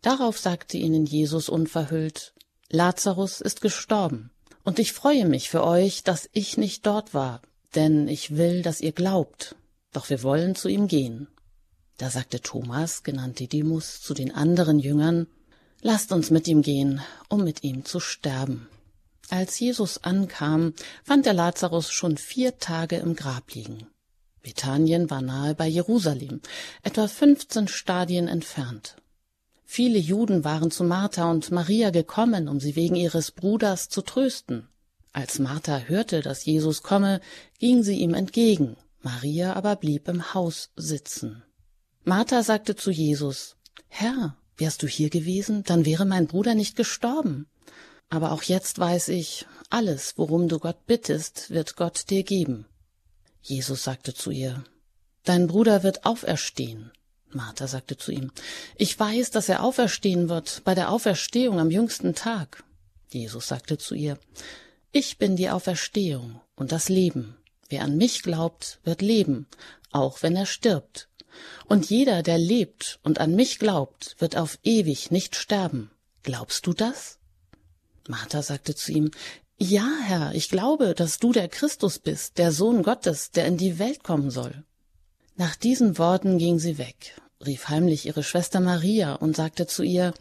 Darauf 0.00 0.38
sagte 0.38 0.78
ihnen 0.78 1.04
Jesus 1.04 1.50
unverhüllt, 1.50 2.32
Lazarus 2.70 3.42
ist 3.42 3.60
gestorben, 3.60 4.30
und 4.64 4.78
ich 4.78 4.92
freue 4.92 5.26
mich 5.26 5.50
für 5.50 5.64
euch, 5.64 6.02
dass 6.02 6.28
ich 6.32 6.56
nicht 6.56 6.86
dort 6.86 7.14
war, 7.14 7.42
denn 7.74 8.08
ich 8.08 8.36
will, 8.36 8.62
dass 8.62 8.80
ihr 8.80 8.92
glaubt. 8.92 9.56
Doch 9.92 10.10
wir 10.10 10.22
wollen 10.22 10.54
zu 10.54 10.68
ihm 10.68 10.88
gehen. 10.88 11.28
Da 11.98 12.10
sagte 12.10 12.40
Thomas, 12.40 13.04
genannt 13.04 13.38
Didymus, 13.38 14.00
zu 14.00 14.14
den 14.14 14.34
anderen 14.34 14.80
Jüngern, 14.80 15.28
Lasst 15.86 16.12
uns 16.12 16.30
mit 16.30 16.48
ihm 16.48 16.62
gehen, 16.62 17.02
um 17.28 17.44
mit 17.44 17.62
ihm 17.62 17.84
zu 17.84 18.00
sterben. 18.00 18.68
Als 19.28 19.60
Jesus 19.60 20.02
ankam, 20.02 20.72
fand 21.02 21.26
der 21.26 21.34
Lazarus 21.34 21.90
schon 21.90 22.16
vier 22.16 22.58
Tage 22.58 22.96
im 22.96 23.14
Grab 23.14 23.52
liegen. 23.52 23.86
Bethanien 24.40 25.10
war 25.10 25.20
nahe 25.20 25.54
bei 25.54 25.66
Jerusalem, 25.66 26.40
etwa 26.82 27.06
fünfzehn 27.06 27.68
Stadien 27.68 28.28
entfernt. 28.28 28.96
Viele 29.64 29.98
Juden 29.98 30.44
waren 30.44 30.70
zu 30.70 30.84
Martha 30.84 31.30
und 31.30 31.50
Maria 31.50 31.90
gekommen, 31.90 32.48
um 32.48 32.60
sie 32.60 32.76
wegen 32.76 32.96
ihres 32.96 33.30
Bruders 33.30 33.88
zu 33.88 34.02
trösten. 34.02 34.68
Als 35.12 35.38
Martha 35.38 35.78
hörte, 35.78 36.22
dass 36.22 36.44
Jesus 36.44 36.82
komme, 36.82 37.20
ging 37.58 37.82
sie 37.82 38.00
ihm 38.00 38.14
entgegen, 38.14 38.76
Maria 39.00 39.54
aber 39.54 39.76
blieb 39.76 40.08
im 40.08 40.34
Haus 40.34 40.70
sitzen. 40.76 41.42
Martha 42.04 42.42
sagte 42.42 42.76
zu 42.76 42.90
Jesus, 42.90 43.56
Herr, 43.88 44.36
wärst 44.56 44.82
du 44.82 44.86
hier 44.86 45.10
gewesen, 45.10 45.62
dann 45.64 45.84
wäre 45.84 46.04
mein 46.04 46.26
Bruder 46.26 46.54
nicht 46.54 46.76
gestorben. 46.76 47.46
Aber 48.10 48.32
auch 48.32 48.42
jetzt 48.42 48.78
weiß 48.78 49.08
ich, 49.08 49.46
alles, 49.70 50.14
worum 50.16 50.48
du 50.48 50.58
Gott 50.58 50.86
bittest, 50.86 51.50
wird 51.50 51.76
Gott 51.76 52.10
dir 52.10 52.22
geben. 52.22 52.66
Jesus 53.40 53.84
sagte 53.84 54.14
zu 54.14 54.30
ihr, 54.30 54.64
Dein 55.24 55.46
Bruder 55.46 55.82
wird 55.82 56.04
auferstehen. 56.04 56.92
Martha 57.34 57.66
sagte 57.66 57.96
zu 57.96 58.12
ihm, 58.12 58.30
Ich 58.76 58.98
weiß, 58.98 59.30
dass 59.30 59.48
er 59.48 59.62
auferstehen 59.62 60.28
wird 60.28 60.62
bei 60.64 60.74
der 60.74 60.90
Auferstehung 60.90 61.58
am 61.58 61.70
jüngsten 61.70 62.14
Tag. 62.14 62.64
Jesus 63.10 63.48
sagte 63.48 63.78
zu 63.78 63.94
ihr, 63.94 64.18
Ich 64.92 65.18
bin 65.18 65.36
die 65.36 65.50
Auferstehung 65.50 66.40
und 66.54 66.72
das 66.72 66.88
Leben. 66.88 67.36
Wer 67.68 67.82
an 67.82 67.96
mich 67.96 68.22
glaubt, 68.22 68.78
wird 68.84 69.02
leben, 69.02 69.46
auch 69.90 70.22
wenn 70.22 70.36
er 70.36 70.46
stirbt. 70.46 71.08
Und 71.66 71.90
jeder, 71.90 72.22
der 72.22 72.38
lebt 72.38 73.00
und 73.02 73.18
an 73.18 73.34
mich 73.34 73.58
glaubt, 73.58 74.16
wird 74.18 74.36
auf 74.36 74.58
ewig 74.62 75.10
nicht 75.10 75.34
sterben. 75.34 75.90
Glaubst 76.22 76.66
du 76.66 76.72
das? 76.72 77.18
Martha 78.08 78.42
sagte 78.42 78.74
zu 78.74 78.92
ihm, 78.92 79.10
Ja, 79.58 79.88
Herr, 80.02 80.34
ich 80.34 80.48
glaube, 80.48 80.94
dass 80.94 81.18
du 81.18 81.32
der 81.32 81.48
Christus 81.48 81.98
bist, 81.98 82.38
der 82.38 82.52
Sohn 82.52 82.82
Gottes, 82.82 83.30
der 83.30 83.46
in 83.46 83.56
die 83.56 83.78
Welt 83.78 84.04
kommen 84.04 84.30
soll. 84.30 84.64
Nach 85.36 85.56
diesen 85.56 85.98
Worten 85.98 86.38
ging 86.38 86.58
sie 86.58 86.78
weg, 86.78 87.20
rief 87.46 87.68
heimlich 87.68 88.06
ihre 88.06 88.22
Schwester 88.22 88.60
Maria 88.60 89.14
und 89.14 89.36
sagte 89.36 89.66
zu 89.66 89.82
ihr, 89.82 90.14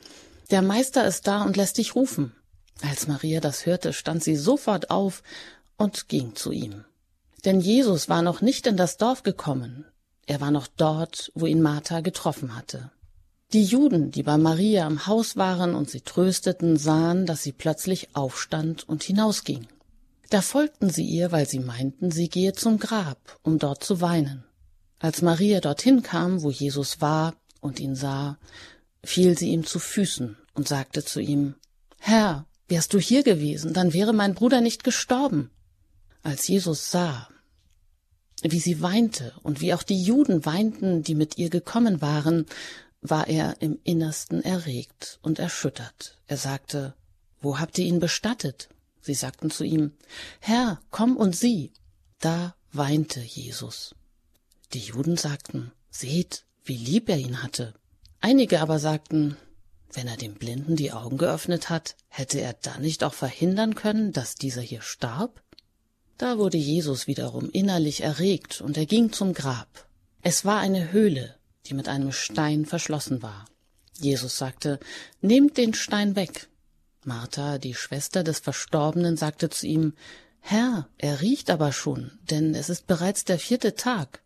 Der 0.52 0.62
Meister 0.62 1.06
ist 1.06 1.28
da 1.28 1.44
und 1.44 1.58
lässt 1.58 1.78
dich 1.78 1.96
rufen. 1.96 2.34
Als 2.82 3.08
Maria 3.08 3.40
das 3.40 3.66
hörte, 3.66 3.94
stand 3.94 4.24
sie 4.24 4.36
sofort 4.36 4.90
auf 4.90 5.24
und 5.78 6.10
ging 6.10 6.36
zu 6.36 6.52
ihm. 6.52 6.86
Denn 7.46 7.60
Jesus 7.60 8.10
war 8.10 8.22
noch 8.22 8.42
nicht 8.42 8.68
in 8.68 8.78
das 8.78 8.98
Dorf 8.98 9.24
gekommen, 9.24 9.86
er 10.26 10.40
war 10.40 10.52
noch 10.52 10.68
dort, 10.68 11.32
wo 11.36 11.46
ihn 11.46 11.62
Martha 11.62 12.00
getroffen 12.00 12.56
hatte. 12.56 12.92
Die 13.52 13.64
Juden, 13.64 14.10
die 14.10 14.24
bei 14.24 14.38
Maria 14.38 14.88
im 14.88 15.06
Haus 15.06 15.36
waren 15.36 15.76
und 15.76 15.90
sie 15.90 16.02
trösteten, 16.02 16.78
sahen, 16.78 17.26
dass 17.26 17.44
sie 17.44 17.52
plötzlich 17.52 18.16
aufstand 18.16 18.88
und 18.88 19.04
hinausging. 19.04 19.68
Da 20.30 20.42
folgten 20.42 20.90
sie 20.90 21.06
ihr, 21.06 21.32
weil 21.32 21.48
sie 21.48 21.60
meinten, 21.60 22.10
sie 22.10 22.30
gehe 22.30 22.54
zum 22.54 22.80
Grab, 22.80 23.38
um 23.44 23.60
dort 23.60 23.84
zu 23.84 24.02
weinen. 24.02 24.46
Als 25.04 25.22
Maria 25.22 25.60
dorthin 25.60 26.02
kam, 26.02 26.44
wo 26.44 26.50
Jesus 26.50 27.02
war 27.02 27.36
und 27.60 27.82
ihn 27.82 27.94
sah, 27.94 28.40
fiel 29.04 29.38
sie 29.38 29.50
ihm 29.50 29.66
zu 29.66 29.78
Füßen 29.78 30.38
und 30.54 30.66
sagte 30.70 31.04
zu 31.04 31.20
ihm, 31.20 31.56
Herr, 32.00 32.48
wärst 32.70 32.94
du 32.94 33.00
hier 33.00 33.24
gewesen, 33.24 33.74
dann 33.74 33.92
wäre 33.92 34.14
mein 34.14 34.34
Bruder 34.34 34.62
nicht 34.62 34.86
gestorben. 34.86 35.52
Als 36.22 36.48
Jesus 36.48 36.90
sah, 36.90 37.28
wie 38.44 38.62
sie 38.62 38.82
weinte 38.82 39.34
und 39.44 39.60
wie 39.60 39.74
auch 39.74 39.84
die 39.84 40.02
Juden 40.02 40.46
weinten, 40.46 41.04
die 41.04 41.16
mit 41.16 41.38
ihr 41.38 41.50
gekommen 41.50 42.02
waren, 42.02 42.46
war 43.02 43.28
er 43.28 43.62
im 43.62 43.80
Innersten 43.84 44.42
erregt 44.42 45.20
und 45.22 45.38
erschüttert. 45.38 46.18
Er 46.28 46.38
sagte, 46.38 46.94
Wo 47.42 47.60
habt 47.60 47.78
ihr 47.78 47.86
ihn 47.86 48.00
bestattet? 48.00 48.70
Sie 49.02 49.16
sagten 49.16 49.52
zu 49.52 49.66
ihm, 49.66 49.92
Herr, 50.40 50.80
komm 50.92 51.18
und 51.18 51.36
sieh. 51.36 51.74
Da 52.20 52.56
weinte 52.72 53.20
Jesus. 53.20 53.94
Die 54.74 54.80
Juden 54.80 55.18
sagten, 55.18 55.72
Seht, 55.92 56.46
wie 56.64 56.78
lieb 56.78 57.10
er 57.10 57.18
ihn 57.18 57.44
hatte. 57.44 57.74
Einige 58.20 58.62
aber 58.62 58.80
sagten, 58.80 59.38
wenn 59.92 60.08
er 60.08 60.18
dem 60.18 60.34
Blinden 60.34 60.76
die 60.76 60.92
Augen 60.92 61.18
geöffnet 61.18 61.70
hat, 61.70 61.96
hätte 62.08 62.42
er 62.42 62.54
dann 62.54 62.82
nicht 62.82 63.04
auch 63.04 63.14
verhindern 63.14 63.76
können, 63.76 64.12
dass 64.12 64.36
dieser 64.36 64.62
hier 64.62 64.82
starb? 64.82 65.44
Da 66.18 66.40
wurde 66.40 66.58
Jesus 66.58 67.06
wiederum 67.06 67.50
innerlich 67.52 68.02
erregt, 68.02 68.62
und 68.62 68.78
er 68.78 68.88
ging 68.88 69.12
zum 69.12 69.34
Grab. 69.34 69.88
Es 70.24 70.46
war 70.46 70.60
eine 70.60 70.92
Höhle, 70.92 71.36
die 71.68 71.76
mit 71.76 71.88
einem 71.88 72.12
Stein 72.12 72.66
verschlossen 72.66 73.22
war. 73.22 73.46
Jesus 74.00 74.38
sagte, 74.38 74.80
Nehmt 75.22 75.58
den 75.58 75.76
Stein 75.76 76.16
weg. 76.16 76.50
Martha, 77.06 77.60
die 77.60 77.76
Schwester 77.76 78.24
des 78.24 78.40
Verstorbenen, 78.40 79.18
sagte 79.18 79.50
zu 79.50 79.68
ihm, 79.68 79.94
Herr, 80.40 80.90
er 80.98 81.22
riecht 81.22 81.50
aber 81.52 81.72
schon, 81.72 82.18
denn 82.30 82.56
es 82.56 82.70
ist 82.70 82.88
bereits 82.88 83.26
der 83.26 83.38
vierte 83.38 83.76
Tag. 83.76 84.23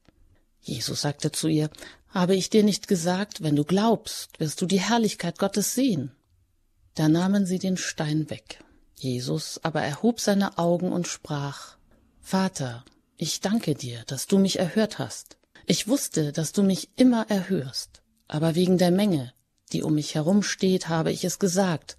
Jesus 0.61 1.01
sagte 1.01 1.31
zu 1.31 1.47
ihr, 1.47 1.69
Habe 2.09 2.35
ich 2.35 2.49
dir 2.49 2.63
nicht 2.63 2.87
gesagt, 2.87 3.41
wenn 3.41 3.55
du 3.55 3.63
glaubst, 3.63 4.39
wirst 4.39 4.61
du 4.61 4.65
die 4.65 4.79
Herrlichkeit 4.79 5.39
Gottes 5.39 5.73
sehen? 5.73 6.11
Da 6.95 7.09
nahmen 7.09 7.45
sie 7.45 7.59
den 7.59 7.77
Stein 7.77 8.29
weg. 8.29 8.63
Jesus 8.95 9.59
aber 9.63 9.81
erhob 9.81 10.19
seine 10.19 10.57
Augen 10.57 10.91
und 10.91 11.07
sprach, 11.07 11.77
Vater, 12.19 12.83
ich 13.17 13.41
danke 13.41 13.75
dir, 13.75 14.03
dass 14.07 14.27
du 14.27 14.39
mich 14.39 14.59
erhört 14.59 14.99
hast. 14.99 15.37
Ich 15.65 15.87
wusste, 15.87 16.31
dass 16.31 16.53
du 16.53 16.63
mich 16.63 16.89
immer 16.95 17.29
erhörst, 17.29 18.01
aber 18.27 18.55
wegen 18.55 18.77
der 18.77 18.91
Menge, 18.91 19.33
die 19.73 19.83
um 19.83 19.95
mich 19.95 20.15
herum 20.15 20.43
steht, 20.43 20.89
habe 20.89 21.11
ich 21.11 21.23
es 21.23 21.39
gesagt, 21.39 21.97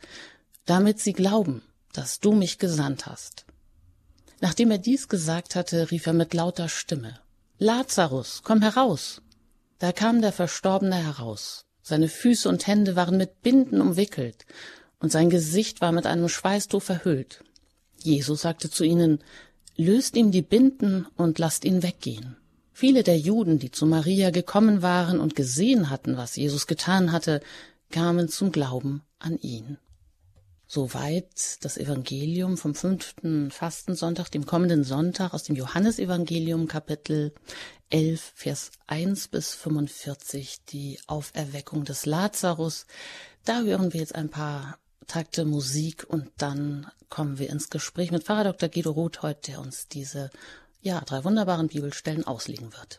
damit 0.64 1.00
sie 1.00 1.12
glauben, 1.12 1.62
dass 1.92 2.20
du 2.20 2.32
mich 2.32 2.58
gesandt 2.58 3.06
hast. 3.06 3.46
Nachdem 4.40 4.70
er 4.70 4.78
dies 4.78 5.08
gesagt 5.08 5.54
hatte, 5.54 5.90
rief 5.90 6.06
er 6.06 6.12
mit 6.12 6.34
lauter 6.34 6.68
Stimme 6.68 7.20
Lazarus, 7.58 8.42
komm 8.44 8.62
heraus. 8.62 9.20
Da 9.78 9.92
kam 9.92 10.22
der 10.22 10.32
Verstorbene 10.32 10.94
heraus. 10.94 11.64
Seine 11.82 12.08
Füße 12.08 12.48
und 12.48 12.66
Hände 12.66 12.94
waren 12.94 13.16
mit 13.16 13.42
Binden 13.42 13.80
umwickelt, 13.80 14.46
und 15.00 15.10
sein 15.10 15.30
Gesicht 15.30 15.80
war 15.80 15.90
mit 15.90 16.06
einem 16.06 16.28
Schweißtuch 16.28 16.82
verhüllt. 16.82 17.42
Jesus 17.96 18.42
sagte 18.42 18.70
zu 18.70 18.84
ihnen, 18.84 19.18
Löst 19.76 20.16
ihm 20.16 20.32
die 20.32 20.42
Binden 20.42 21.06
und 21.16 21.38
lasst 21.38 21.64
ihn 21.64 21.82
weggehen. 21.82 22.36
Viele 22.72 23.02
der 23.04 23.18
Juden, 23.18 23.58
die 23.58 23.70
zu 23.70 23.86
Maria 23.86 24.30
gekommen 24.30 24.82
waren 24.82 25.20
und 25.20 25.34
gesehen 25.36 25.88
hatten, 25.88 26.16
was 26.16 26.36
Jesus 26.36 26.66
getan 26.66 27.12
hatte, 27.12 27.40
kamen 27.90 28.28
zum 28.28 28.52
Glauben 28.52 29.02
an 29.18 29.38
ihn. 29.38 29.78
Soweit 30.70 31.64
das 31.64 31.78
Evangelium 31.78 32.58
vom 32.58 32.74
fünften 32.74 33.50
Fastensonntag, 33.50 34.28
dem 34.28 34.44
kommenden 34.44 34.84
Sonntag 34.84 35.32
aus 35.32 35.44
dem 35.44 35.56
Johannesevangelium 35.56 36.68
Kapitel 36.68 37.32
11, 37.88 38.32
Vers 38.34 38.70
1 38.86 39.28
bis 39.28 39.54
45, 39.54 40.66
die 40.66 41.00
Auferweckung 41.06 41.84
des 41.84 42.04
Lazarus. 42.04 42.84
Da 43.46 43.62
hören 43.62 43.94
wir 43.94 44.00
jetzt 44.00 44.14
ein 44.14 44.28
paar 44.28 44.78
Takte 45.06 45.46
Musik 45.46 46.04
und 46.06 46.30
dann 46.36 46.86
kommen 47.08 47.38
wir 47.38 47.48
ins 47.48 47.70
Gespräch 47.70 48.10
mit 48.10 48.24
Pfarrer 48.24 48.44
Dr. 48.44 48.68
Guido 48.68 48.90
Rothold, 48.90 49.48
der 49.48 49.60
uns 49.60 49.88
diese 49.88 50.28
ja, 50.82 51.00
drei 51.00 51.24
wunderbaren 51.24 51.68
Bibelstellen 51.68 52.26
auslegen 52.26 52.74
wird. 52.74 52.98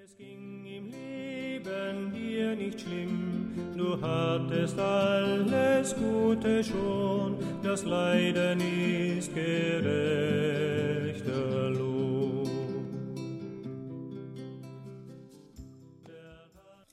Es 0.00 0.16
ging 0.16 0.64
im 0.64 0.90
Leben 0.92 2.14
dir 2.14 2.54
nicht 2.54 2.80
schlimm, 2.82 3.29
du 3.76 4.00
hattest 4.00 4.78
alles 4.78 5.94
Gute 5.96 6.62
schon, 6.64 7.36
das 7.62 7.84
Leiden 7.84 8.60
ist 8.60 9.34
gerechter 9.34 10.10
Lohn. 11.70 12.48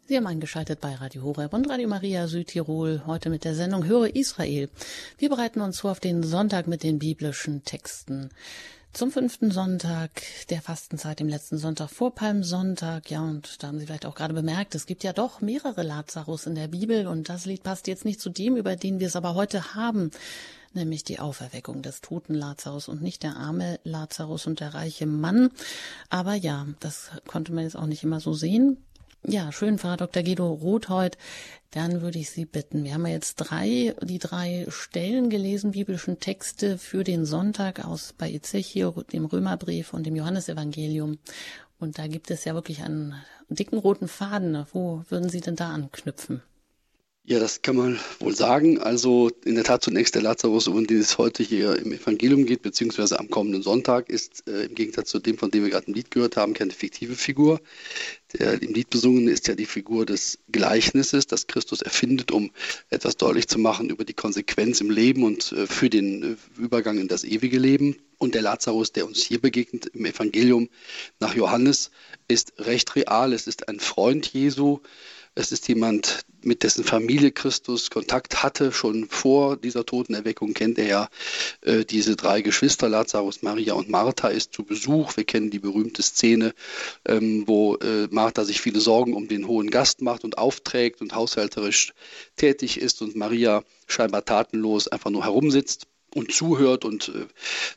Sie 0.05 0.15
haben 0.15 0.27
eingeschaltet 0.27 0.79
bei 0.79 0.95
Radio 0.95 1.23
Horeb 1.23 1.53
und 1.53 1.69
Radio 1.69 1.87
Maria 1.87 2.27
Südtirol, 2.27 3.03
heute 3.05 3.29
mit 3.29 3.43
der 3.43 3.55
Sendung 3.55 3.85
Höre 3.85 4.15
Israel. 4.15 4.69
Wir 5.17 5.29
bereiten 5.29 5.61
uns 5.61 5.81
vor 5.81 5.91
auf 5.91 5.99
den 5.99 6.23
Sonntag 6.23 6.67
mit 6.67 6.83
den 6.83 6.97
biblischen 6.99 7.63
Texten 7.63 8.29
zum 8.93 9.11
fünften 9.11 9.51
Sonntag 9.51 10.09
der 10.49 10.61
Fastenzeit, 10.61 11.19
dem 11.19 11.27
letzten 11.27 11.57
Sonntag 11.57 11.89
vor 11.89 12.15
Palmsonntag. 12.15 13.11
Ja, 13.11 13.21
und 13.21 13.61
da 13.61 13.67
haben 13.67 13.79
Sie 13.79 13.85
vielleicht 13.85 14.05
auch 14.05 14.15
gerade 14.15 14.33
bemerkt, 14.33 14.75
es 14.75 14.85
gibt 14.85 15.03
ja 15.03 15.13
doch 15.13 15.41
mehrere 15.41 15.83
Lazarus 15.83 16.47
in 16.47 16.55
der 16.55 16.67
Bibel 16.67 17.07
und 17.07 17.29
das 17.29 17.45
Lied 17.45 17.63
passt 17.63 17.87
jetzt 17.87 18.05
nicht 18.05 18.19
zu 18.19 18.29
dem, 18.29 18.55
über 18.55 18.75
den 18.75 18.99
wir 18.99 19.07
es 19.07 19.15
aber 19.15 19.35
heute 19.35 19.75
haben, 19.75 20.11
nämlich 20.73 21.03
die 21.03 21.19
Auferweckung 21.19 21.81
des 21.81 22.01
toten 22.01 22.33
Lazarus 22.33 22.87
und 22.87 23.01
nicht 23.01 23.23
der 23.23 23.35
arme 23.35 23.79
Lazarus 23.83 24.47
und 24.47 24.59
der 24.59 24.73
reiche 24.73 25.05
Mann. 25.05 25.51
Aber 26.09 26.33
ja, 26.33 26.65
das 26.79 27.11
konnte 27.27 27.53
man 27.53 27.65
jetzt 27.65 27.77
auch 27.77 27.85
nicht 27.85 28.03
immer 28.03 28.19
so 28.19 28.33
sehen. 28.33 28.77
Ja, 29.25 29.51
schön, 29.51 29.77
Frau 29.77 29.95
Dr. 29.95 30.23
Guido 30.23 30.47
Rothold. 30.53 31.17
Dann 31.71 32.01
würde 32.01 32.19
ich 32.19 32.29
Sie 32.29 32.45
bitten, 32.45 32.83
wir 32.83 32.93
haben 32.93 33.05
ja 33.05 33.13
jetzt 33.13 33.35
drei, 33.35 33.93
die 34.01 34.19
drei 34.19 34.65
Stellen 34.69 35.29
gelesen, 35.29 35.71
biblischen 35.71 36.19
Texte 36.19 36.77
für 36.77 37.03
den 37.03 37.25
Sonntag 37.25 37.83
aus 37.83 38.13
bei 38.17 38.31
Ezechiel, 38.31 38.93
dem 39.11 39.25
Römerbrief 39.25 39.93
und 39.93 40.05
dem 40.05 40.15
Johannesevangelium. 40.15 41.17
Und 41.79 41.97
da 41.97 42.07
gibt 42.07 42.31
es 42.31 42.45
ja 42.45 42.53
wirklich 42.53 42.83
einen 42.83 43.15
dicken 43.49 43.79
roten 43.79 44.07
Faden. 44.07 44.65
Wo 44.71 45.03
würden 45.09 45.29
Sie 45.29 45.41
denn 45.41 45.55
da 45.55 45.71
anknüpfen? 45.71 46.41
Ja, 47.29 47.39
das 47.39 47.61
kann 47.61 47.75
man 47.75 47.99
wohl 48.19 48.33
sagen. 48.33 48.79
Also 48.79 49.29
in 49.43 49.55
der 49.55 49.65
Tat 49.65 49.83
zunächst 49.83 50.15
der 50.15 50.21
Lazarus, 50.21 50.69
um 50.69 50.87
den 50.87 51.01
es 51.01 51.17
heute 51.17 51.43
hier 51.43 51.75
im 51.75 51.91
Evangelium 51.91 52.45
geht, 52.45 52.61
beziehungsweise 52.61 53.19
am 53.19 53.29
kommenden 53.29 53.61
Sonntag, 53.61 54.07
ist 54.07 54.47
äh, 54.47 54.67
im 54.67 54.75
Gegensatz 54.75 55.09
zu 55.09 55.19
dem, 55.19 55.37
von 55.37 55.51
dem 55.51 55.63
wir 55.63 55.71
gerade 55.71 55.87
im 55.87 55.93
Lied 55.93 56.09
gehört 56.09 56.37
haben, 56.37 56.53
keine 56.53 56.71
fiktive 56.71 57.15
Figur. 57.15 57.59
Der 58.31 58.61
im 58.61 58.73
Lied 58.73 58.89
besungene 58.89 59.29
ist 59.29 59.45
ja 59.49 59.55
die 59.55 59.65
Figur 59.65 60.05
des 60.05 60.39
Gleichnisses, 60.53 61.27
das 61.27 61.47
Christus 61.47 61.81
erfindet, 61.81 62.31
um 62.31 62.49
etwas 62.91 63.17
deutlich 63.17 63.49
zu 63.49 63.59
machen 63.59 63.89
über 63.89 64.05
die 64.05 64.13
Konsequenz 64.13 64.79
im 64.79 64.89
Leben 64.89 65.25
und 65.25 65.51
äh, 65.51 65.67
für 65.67 65.89
den 65.89 66.23
äh, 66.23 66.61
Übergang 66.61 66.97
in 66.97 67.09
das 67.09 67.25
ewige 67.25 67.59
Leben. 67.59 67.97
Und 68.19 68.35
der 68.35 68.41
Lazarus, 68.41 68.93
der 68.93 69.05
uns 69.05 69.21
hier 69.21 69.41
begegnet 69.41 69.87
im 69.87 70.05
Evangelium 70.05 70.69
nach 71.19 71.35
Johannes, 71.35 71.91
ist 72.29 72.53
recht 72.57 72.95
real. 72.95 73.33
Es 73.33 73.47
ist 73.47 73.67
ein 73.67 73.81
Freund 73.81 74.27
Jesu. 74.27 74.79
Es 75.35 75.51
ist 75.51 75.67
jemand, 75.67 76.25
mit 76.47 76.63
dessen 76.63 76.83
Familie 76.83 77.31
Christus 77.31 77.91
Kontakt 77.91 78.41
hatte. 78.41 78.71
Schon 78.71 79.07
vor 79.07 79.57
dieser 79.57 79.85
Totenerweckung 79.85 80.53
kennt 80.53 80.79
er 80.79 80.87
ja 80.87 81.09
äh, 81.61 81.85
diese 81.85 82.15
drei 82.15 82.41
Geschwister, 82.41 82.89
Lazarus, 82.89 83.43
Maria 83.43 83.73
und 83.73 83.89
Martha, 83.89 84.29
ist 84.29 84.53
zu 84.53 84.63
Besuch. 84.63 85.15
Wir 85.17 85.25
kennen 85.25 85.51
die 85.51 85.59
berühmte 85.59 86.01
Szene, 86.01 86.53
ähm, 87.05 87.43
wo 87.45 87.75
äh, 87.75 88.07
Martha 88.09 88.45
sich 88.45 88.61
viele 88.61 88.79
Sorgen 88.79 89.13
um 89.13 89.27
den 89.27 89.47
hohen 89.47 89.69
Gast 89.69 90.01
macht 90.01 90.23
und 90.23 90.37
aufträgt 90.37 91.01
und 91.01 91.13
haushälterisch 91.13 91.93
tätig 92.37 92.79
ist 92.79 93.01
und 93.01 93.15
Maria 93.15 93.63
scheinbar 93.87 94.25
tatenlos 94.25 94.87
einfach 94.87 95.11
nur 95.11 95.23
herumsitzt. 95.23 95.87
und 96.13 96.31
zuhört 96.31 96.85
und 96.85 97.09
äh, 97.09 97.27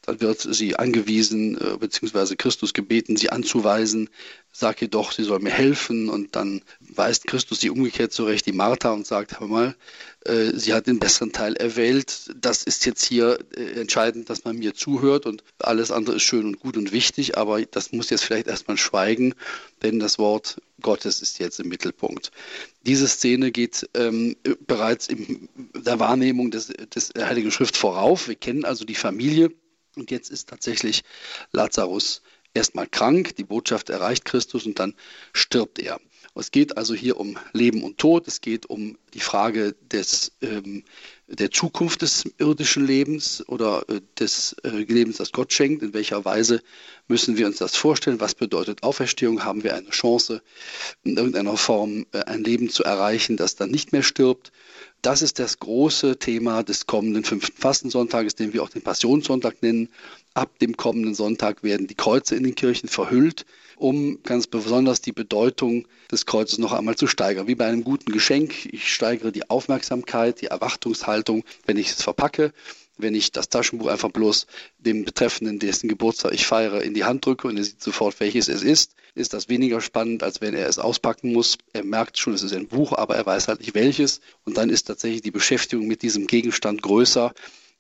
dann 0.03 0.21
wird 0.21 0.41
sie 0.41 0.77
angewiesen, 0.77 1.59
äh, 1.61 1.77
beziehungsweise 1.77 2.37
Christus 2.37 2.73
gebeten, 2.73 3.17
sie 3.17 3.31
anzuweisen, 3.31 4.09
sag 4.53 4.83
ihr 4.83 4.89
doch, 4.89 5.13
sie 5.13 5.25
soll 5.25 5.41
mir 5.41 5.51
helfen. 5.51 6.09
Und 6.09 6.37
dann 6.37 6.63
weist 6.81 7.27
Christus 7.27 7.61
sie 7.61 7.71
umgekehrt 7.71 8.13
zurecht, 8.13 8.47
die 8.47 8.53
Martha 8.53 8.91
und 8.91 9.07
sagt, 9.07 9.41
hör 9.41 9.47
mal, 9.47 9.77
äh, 10.25 10.53
sie 10.55 10.75
hat 10.75 10.87
den 10.87 10.99
besseren 10.99 11.33
Teil 11.33 11.57
erwählt, 11.57 12.31
das 12.37 12.63
ist 12.63 12.85
jetzt 12.87 13.05
hier 13.05 13.39
äh, 13.57 13.81
entscheidend, 13.81 14.29
dass 14.31 14.45
man 14.45 14.57
mir 14.57 14.75
zuhört. 14.75 15.27
Und 15.27 15.45
alles 15.59 15.91
andere 15.91 16.17
ist 16.17 16.23
schön 16.23 16.47
und 16.47 16.61
gut 16.61 16.77
und 16.77 16.93
wichtig, 16.93 17.39
aber 17.39 17.63
das 17.63 17.93
muss 17.93 18.11
jetzt 18.11 18.25
vielleicht 18.25 18.49
erstmal 18.49 18.77
schweigen, 18.77 19.35
denn 19.83 19.99
das 19.99 20.19
Wort 20.19 20.61
Gottes 20.81 21.21
ist 21.21 21.39
jetzt 21.39 21.61
im 21.61 21.69
Mittelpunkt. 21.69 22.31
Diese 22.87 23.07
Szene 23.07 23.53
geht 23.53 23.89
ähm, 23.95 24.37
bereits 24.67 25.09
in 25.09 25.49
der 25.75 26.01
Wahrnehmung 26.01 26.51
des, 26.51 26.69
des 26.69 27.13
Heiligen 27.17 27.51
Schrift 27.51 27.77
vorauf. 27.77 28.29
Wir 28.29 28.37
kennen 28.37 28.65
also 28.65 28.85
die 28.85 28.95
Familie. 28.95 29.51
Und 29.97 30.11
jetzt 30.11 30.31
ist 30.31 30.49
tatsächlich 30.49 31.03
Lazarus 31.53 32.23
erstmal 32.55 32.87
krank, 32.87 33.37
die 33.37 33.45
Botschaft 33.45 33.91
erreicht 33.91 34.25
Christus 34.25 34.67
und 34.67 34.79
dann 34.79 34.95
stirbt 35.33 35.79
er. 35.79 36.01
Es 36.35 36.53
geht 36.53 36.77
also 36.77 36.95
hier 36.95 37.19
um 37.19 37.37
Leben 37.53 37.83
und 37.83 37.99
Tod, 37.99 38.29
es 38.29 38.41
geht 38.41 38.67
um 38.67 38.97
die 39.15 39.21
Frage 39.21 39.75
des, 39.93 40.33
ähm, 40.43 40.85
der 41.27 41.51
Zukunft 41.51 42.03
des 42.03 42.25
irdischen 42.39 42.87
Lebens 42.87 43.47
oder 43.49 43.85
äh, 43.89 44.01
des 44.19 44.55
äh, 44.63 44.69
Lebens, 44.69 45.17
das 45.17 45.33
Gott 45.33 45.53
schenkt. 45.53 45.83
In 45.83 45.93
welcher 45.93 46.25
Weise 46.25 46.63
müssen 47.09 47.37
wir 47.37 47.47
uns 47.47 47.59
das 47.59 47.77
vorstellen? 47.77 48.21
Was 48.21 48.35
bedeutet 48.35 48.85
Auferstehung? 48.85 49.45
Haben 49.45 49.65
wir 49.65 49.75
eine 49.75 49.91
Chance, 49.91 50.41
in 51.03 51.17
irgendeiner 51.17 51.57
Form 51.57 52.07
äh, 52.13 52.23
ein 52.23 52.45
Leben 52.45 52.71
zu 52.71 52.85
erreichen, 52.85 53.37
das 53.37 53.57
dann 53.57 53.71
nicht 53.71 53.93
mehr 53.93 54.05
stirbt? 54.05 54.53
Das 55.03 55.23
ist 55.23 55.39
das 55.39 55.59
große 55.59 56.19
Thema 56.19 56.63
des 56.63 56.87
kommenden 56.87 57.25
fünften 57.25 57.61
Fastensonntages, 57.61 58.35
den 58.35 58.53
wir 58.53 58.63
auch 58.63 58.69
den 58.69 58.83
Passionssonntag 58.83 59.63
nennen. 59.63 59.89
Ab 60.35 60.59
dem 60.61 60.77
kommenden 60.77 61.15
Sonntag 61.15 61.63
werden 61.63 61.87
die 61.87 61.97
Kreuze 61.97 62.37
in 62.37 62.45
den 62.45 62.55
Kirchen 62.55 62.89
verhüllt, 62.89 63.47
um 63.77 64.23
ganz 64.23 64.47
besonders 64.47 65.01
die 65.01 65.13
Bedeutung 65.13 65.89
des 66.11 66.25
Kreuzes 66.25 66.59
noch 66.59 66.73
einmal 66.73 66.97
zu 66.97 67.07
steigern. 67.07 67.49
Wie 67.49 67.57
bei 67.57 67.67
einem 67.67 67.83
guten 67.83 68.13
Geschenk. 68.13 68.67
Ich 68.67 68.93
steigere 68.93 69.33
die 69.33 69.51
Aufmerksamkeit, 69.51 70.41
die 70.41 70.47
Erwartungshaltung, 70.47 71.45
wenn 71.67 71.77
ich 71.77 71.91
es 71.91 72.03
verpacke 72.03 72.53
wenn 73.03 73.15
ich 73.15 73.33
das 73.33 73.49
Taschenbuch 73.49 73.89
einfach 73.89 74.11
bloß 74.11 74.47
dem 74.79 75.05
Betreffenden, 75.05 75.59
dessen 75.59 75.89
Geburtstag 75.89 76.33
ich 76.33 76.47
feiere, 76.47 76.83
in 76.83 76.95
die 76.95 77.05
Hand 77.05 77.25
drücke 77.25 77.49
und 77.49 77.57
er 77.57 77.65
sieht 77.65 77.83
sofort, 77.83 78.19
welches 78.21 78.49
es 78.49 78.63
ist, 78.63 78.95
ist 79.15 79.33
das 79.33 79.49
weniger 79.49 79.81
spannend, 79.81 80.23
als 80.23 80.41
wenn 80.41 80.55
er 80.55 80.69
es 80.69 80.79
auspacken 80.79 81.33
muss. 81.33 81.59
Er 81.73 81.85
merkt 81.85 82.19
schon, 82.19 82.35
es 82.35 82.43
ist 82.43 82.55
ein 82.55 82.69
Buch, 82.69 82.93
aber 82.93 83.17
er 83.17 83.27
weiß 83.27 83.49
halt 83.49 83.61
nicht 83.61 83.75
welches. 83.75 84.21
Und 84.45 84.57
dann 84.57 84.71
ist 84.71 84.85
tatsächlich 84.85 85.23
die 85.23 85.31
Beschäftigung 85.31 85.87
mit 85.87 86.03
diesem 86.03 86.27
Gegenstand 86.27 86.83
größer, 86.83 87.33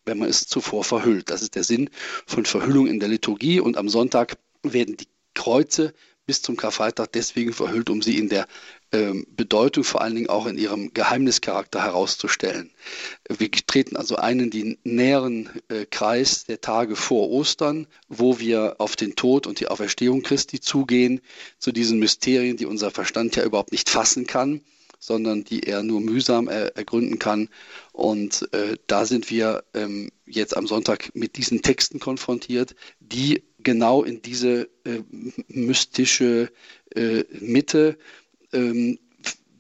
wenn 0.04 0.19
man 0.19 0.28
es 0.28 0.47
zuvor 0.47 0.85
verhüllt. 0.85 1.30
Das 1.30 1.42
ist 1.42 1.54
der 1.54 1.64
Sinn 1.64 1.90
von 2.26 2.45
Verhüllung 2.45 2.87
in 2.87 3.00
der 3.00 3.09
Liturgie. 3.09 3.61
Und 3.61 3.76
am 3.76 3.88
Sonntag 3.88 4.37
werden 4.62 4.97
die 4.97 5.09
Kreuze 5.35 5.95
bis 6.26 6.42
zum 6.42 6.57
Karfreitag 6.57 7.11
deswegen 7.12 7.52
verhüllt, 7.52 7.90
um 7.90 8.02
sie 8.02 8.16
in 8.16 8.28
der 8.28 8.47
ähm, 8.92 9.26
Bedeutung 9.30 9.83
vor 9.83 10.00
allen 10.00 10.14
Dingen 10.14 10.28
auch 10.28 10.47
in 10.47 10.59
ihrem 10.59 10.95
Geheimnischarakter 10.95 11.83
herauszustellen. 11.83 12.71
Wir 13.28 13.50
treten 13.50 13.97
also 13.97 14.14
ein 14.14 14.38
in 14.38 14.50
den 14.50 14.78
näheren 14.85 15.50
äh, 15.69 15.87
Kreis 15.87 16.45
der 16.45 16.61
Tage 16.61 16.95
vor 16.95 17.30
Ostern, 17.30 17.88
wo 18.09 18.38
wir 18.38 18.76
auf 18.78 18.95
den 18.95 19.16
Tod 19.16 19.49
und 19.49 19.59
die 19.59 19.66
Auferstehung 19.66 20.23
Christi 20.23 20.61
zugehen, 20.61 21.21
zu 21.59 21.73
diesen 21.73 21.99
Mysterien, 21.99 22.57
die 22.57 22.66
unser 22.66 22.92
Verstand 22.92 23.35
ja 23.35 23.45
überhaupt 23.45 23.73
nicht 23.73 23.90
fassen 23.90 24.26
kann 24.26 24.61
sondern 25.00 25.42
die 25.45 25.64
er 25.64 25.83
nur 25.83 26.00
mühsam 26.00 26.47
er, 26.47 26.76
ergründen 26.76 27.19
kann. 27.19 27.49
Und 27.92 28.49
äh, 28.52 28.76
da 28.87 29.07
sind 29.07 29.30
wir 29.30 29.64
ähm, 29.75 30.11
jetzt 30.26 30.57
am 30.57 30.66
Sonntag 30.66 31.11
mit 31.14 31.37
diesen 31.37 31.62
Texten 31.62 31.99
konfrontiert, 31.99 32.76
die 33.00 33.42
genau 33.59 34.05
in 34.05 34.22
diese 34.22 34.68
äh, 34.85 35.01
mystische 35.48 36.53
äh, 36.94 37.25
Mitte 37.40 37.98
ähm, 38.53 38.98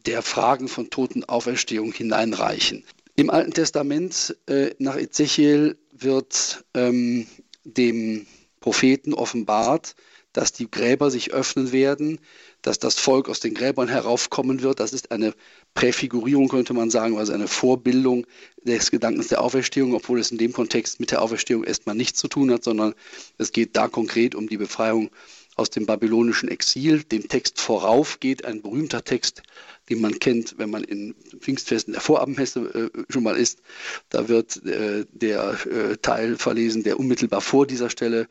der 0.06 0.22
Fragen 0.22 0.68
von 0.68 0.90
Totenauferstehung 0.90 1.92
hineinreichen. 1.92 2.84
Im 3.16 3.30
Alten 3.30 3.52
Testament 3.52 4.36
äh, 4.46 4.70
nach 4.78 4.96
Ezechiel 4.96 5.76
wird 5.92 6.64
ähm, 6.74 7.26
dem 7.64 8.26
Propheten 8.60 9.14
offenbart, 9.14 9.94
dass 10.32 10.52
die 10.52 10.70
Gräber 10.70 11.10
sich 11.10 11.32
öffnen 11.32 11.72
werden, 11.72 12.20
dass 12.62 12.78
das 12.78 12.96
Volk 12.96 13.28
aus 13.28 13.40
den 13.40 13.54
Gräbern 13.54 13.88
heraufkommen 13.88 14.62
wird. 14.62 14.80
Das 14.80 14.92
ist 14.92 15.10
eine 15.10 15.34
Präfigurierung, 15.74 16.48
könnte 16.48 16.74
man 16.74 16.90
sagen, 16.90 17.18
also 17.18 17.32
eine 17.32 17.48
Vorbildung 17.48 18.26
des 18.62 18.90
Gedankens 18.90 19.28
der 19.28 19.40
Auferstehung, 19.40 19.94
obwohl 19.94 20.20
es 20.20 20.30
in 20.30 20.38
dem 20.38 20.52
Kontext 20.52 21.00
mit 21.00 21.10
der 21.10 21.22
Auferstehung 21.22 21.64
erstmal 21.64 21.96
nichts 21.96 22.20
zu 22.20 22.28
tun 22.28 22.50
hat, 22.52 22.64
sondern 22.64 22.94
es 23.38 23.52
geht 23.52 23.76
da 23.76 23.88
konkret 23.88 24.34
um 24.34 24.48
die 24.48 24.58
Befreiung 24.58 25.10
aus 25.56 25.70
dem 25.70 25.84
babylonischen 25.84 26.48
Exil. 26.48 27.02
Dem 27.02 27.28
Text 27.28 27.60
vorauf 27.60 28.20
geht 28.20 28.44
ein 28.44 28.62
berühmter 28.62 29.04
Text, 29.04 29.42
den 29.88 30.00
man 30.00 30.18
kennt, 30.18 30.56
wenn 30.58 30.70
man 30.70 30.84
in 30.84 31.14
Pfingstfesten 31.38 31.92
der 31.92 32.00
Vorabendmesse 32.00 32.90
äh, 32.94 33.12
schon 33.12 33.24
mal 33.24 33.36
ist. 33.36 33.60
Da 34.08 34.28
wird 34.28 34.64
äh, 34.64 35.04
der 35.12 35.58
äh, 35.66 35.96
Teil 35.98 36.36
verlesen, 36.36 36.82
der 36.82 36.98
unmittelbar 36.98 37.40
vor 37.40 37.66
dieser 37.66 37.90
Stelle 37.90 38.28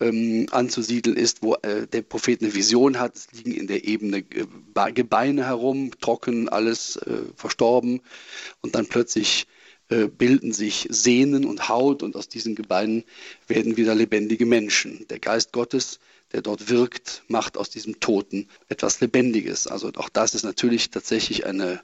ähm, 0.00 0.46
anzusiedeln 0.50 1.16
ist, 1.16 1.42
wo 1.42 1.54
äh, 1.56 1.86
der 1.86 2.02
Prophet 2.02 2.42
eine 2.42 2.54
Vision 2.54 2.98
hat. 2.98 3.16
Es 3.16 3.28
liegen 3.32 3.52
in 3.52 3.66
der 3.66 3.84
Ebene 3.84 4.18
äh, 4.18 4.92
Gebeine 4.92 5.44
herum, 5.44 5.92
trocken, 6.00 6.48
alles 6.48 6.96
äh, 6.96 7.22
verstorben. 7.36 8.00
Und 8.62 8.74
dann 8.74 8.86
plötzlich 8.86 9.46
äh, 9.90 10.06
bilden 10.06 10.52
sich 10.52 10.86
Sehnen 10.90 11.44
und 11.44 11.68
Haut 11.68 12.02
und 12.02 12.16
aus 12.16 12.28
diesen 12.28 12.54
Gebeinen 12.54 13.04
werden 13.48 13.76
wieder 13.76 13.94
lebendige 13.94 14.46
Menschen. 14.46 15.06
Der 15.08 15.18
Geist 15.18 15.52
Gottes, 15.52 15.98
der 16.32 16.42
dort 16.42 16.68
wirkt, 16.68 17.24
macht 17.26 17.56
aus 17.56 17.70
diesem 17.70 17.98
Toten 17.98 18.46
etwas 18.68 19.00
Lebendiges. 19.00 19.66
Also 19.66 19.90
auch 19.96 20.08
das 20.08 20.34
ist 20.34 20.44
natürlich 20.44 20.90
tatsächlich 20.90 21.44
eine, 21.44 21.80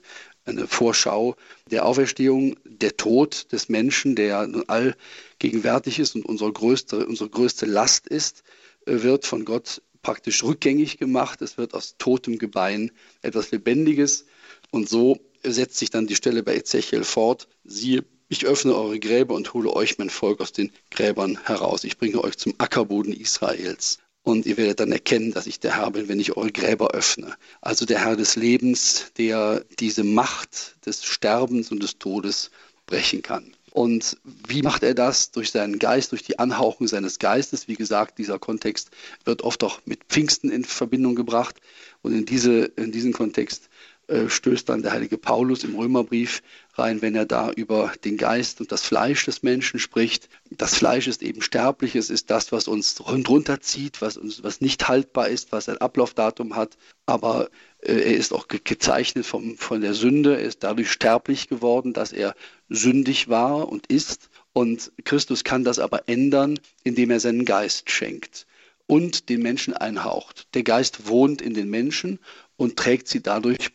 eine 0.47 0.67
Vorschau 0.67 1.35
der 1.69 1.85
Auferstehung, 1.85 2.55
der 2.63 2.97
Tod 2.97 3.51
des 3.51 3.69
Menschen, 3.69 4.15
der 4.15 4.49
allgegenwärtig 4.67 5.99
ist 5.99 6.15
und 6.15 6.25
unsere 6.25 6.51
größte, 6.51 7.05
unsere 7.05 7.29
größte 7.29 7.65
Last 7.65 8.07
ist, 8.07 8.43
äh, 8.85 9.01
wird 9.03 9.25
von 9.25 9.45
Gott 9.45 9.81
praktisch 10.01 10.43
rückgängig 10.43 10.97
gemacht. 10.97 11.41
Es 11.41 11.57
wird 11.57 11.73
aus 11.73 11.95
totem 11.97 12.37
Gebein 12.37 12.91
etwas 13.21 13.51
Lebendiges. 13.51 14.25
Und 14.71 14.87
so 14.87 15.19
setzt 15.43 15.77
sich 15.77 15.89
dann 15.89 16.07
die 16.07 16.15
Stelle 16.15 16.43
bei 16.43 16.55
Ezechiel 16.55 17.03
fort. 17.03 17.47
Siehe, 17.65 18.05
ich 18.29 18.45
öffne 18.45 18.75
eure 18.75 18.99
Gräber 18.99 19.35
und 19.35 19.53
hole 19.53 19.71
euch 19.73 19.97
mein 19.97 20.09
Volk 20.09 20.41
aus 20.41 20.51
den 20.51 20.71
Gräbern 20.91 21.39
heraus. 21.45 21.83
Ich 21.83 21.97
bringe 21.97 22.23
euch 22.23 22.37
zum 22.37 22.53
Ackerboden 22.57 23.13
Israels. 23.13 23.99
Und 24.27 24.45
ihr 24.45 24.57
werdet 24.57 24.81
dann 24.81 24.91
erkennen, 24.91 25.31
dass 25.31 25.47
ich 25.47 25.61
der 25.61 25.77
Herr 25.77 25.89
bin, 25.89 26.09
wenn 26.09 26.19
ich 26.19 26.35
eure 26.35 26.51
Gräber 26.51 26.91
öffne. 26.91 27.37
Also 27.61 27.85
der 27.85 28.03
Herr 28.03 28.17
des 28.17 28.35
Lebens, 28.35 29.13
der 29.17 29.63
diese 29.79 30.03
Macht 30.03 30.75
des 30.85 31.05
Sterbens 31.05 31.71
und 31.71 31.81
des 31.81 31.97
Todes 31.97 32.51
brechen 32.87 33.21
kann. 33.21 33.53
Und 33.71 34.17
wie 34.45 34.63
macht 34.63 34.83
er 34.83 34.93
das? 34.95 35.31
Durch 35.31 35.51
seinen 35.51 35.79
Geist, 35.79 36.11
durch 36.11 36.23
die 36.23 36.39
Anhauchung 36.39 36.89
seines 36.89 37.19
Geistes. 37.19 37.69
Wie 37.69 37.75
gesagt, 37.75 38.17
dieser 38.17 38.37
Kontext 38.37 38.91
wird 39.23 39.43
oft 39.43 39.63
auch 39.63 39.79
mit 39.85 40.03
Pfingsten 40.09 40.51
in 40.51 40.65
Verbindung 40.65 41.15
gebracht. 41.15 41.61
Und 42.01 42.11
in, 42.11 42.25
diese, 42.25 42.65
in 42.75 42.91
diesen 42.91 43.13
Kontext 43.13 43.69
äh, 44.07 44.29
stößt 44.29 44.67
dann 44.67 44.81
der 44.81 44.91
heilige 44.93 45.17
Paulus 45.17 45.63
im 45.63 45.75
Römerbrief 45.75 46.41
rein, 46.75 47.01
wenn 47.01 47.15
er 47.15 47.25
da 47.25 47.51
über 47.51 47.93
den 48.03 48.17
Geist 48.17 48.59
und 48.59 48.73
das 48.73 48.81
Fleisch 48.81 49.23
des 49.23 49.43
Menschen 49.43 49.79
spricht. 49.79 50.27
Das 50.57 50.75
Fleisch 50.75 51.07
ist 51.07 51.21
eben 51.21 51.41
sterblich, 51.41 51.95
es 51.95 52.09
ist 52.09 52.31
das, 52.31 52.51
was 52.51 52.67
uns 52.67 52.99
runterzieht, 53.07 54.01
was 54.01 54.17
uns, 54.17 54.43
was 54.43 54.59
nicht 54.59 54.87
haltbar 54.87 55.29
ist, 55.29 55.51
was 55.51 55.69
ein 55.69 55.77
Ablaufdatum 55.77 56.55
hat. 56.55 56.77
Aber 57.05 57.49
äh, 57.81 57.93
er 57.93 58.17
ist 58.17 58.33
auch 58.33 58.47
ge 58.47 58.59
gezeichnet 58.63 59.25
vom, 59.25 59.57
von 59.57 59.81
der 59.81 59.93
Sünde, 59.93 60.35
er 60.35 60.43
ist 60.43 60.63
dadurch 60.63 60.91
sterblich 60.91 61.47
geworden, 61.47 61.93
dass 61.93 62.11
er 62.11 62.35
sündig 62.69 63.29
war 63.29 63.69
und 63.69 63.87
ist. 63.87 64.29
Und 64.53 64.91
Christus 65.03 65.43
kann 65.43 65.63
das 65.63 65.77
aber 65.77 66.09
ändern, 66.09 66.59
indem 66.83 67.11
er 67.11 67.19
seinen 67.19 67.45
Geist 67.45 67.91
schenkt 67.91 68.47
und 68.87 69.29
den 69.29 69.41
Menschen 69.41 69.75
einhaucht. 69.75 70.47
Der 70.55 70.63
Geist 70.63 71.07
wohnt 71.07 71.41
in 71.41 71.53
den 71.53 71.69
Menschen 71.69 72.19
und 72.55 72.77
trägt 72.77 73.07
sie 73.07 73.21
dadurch 73.21 73.69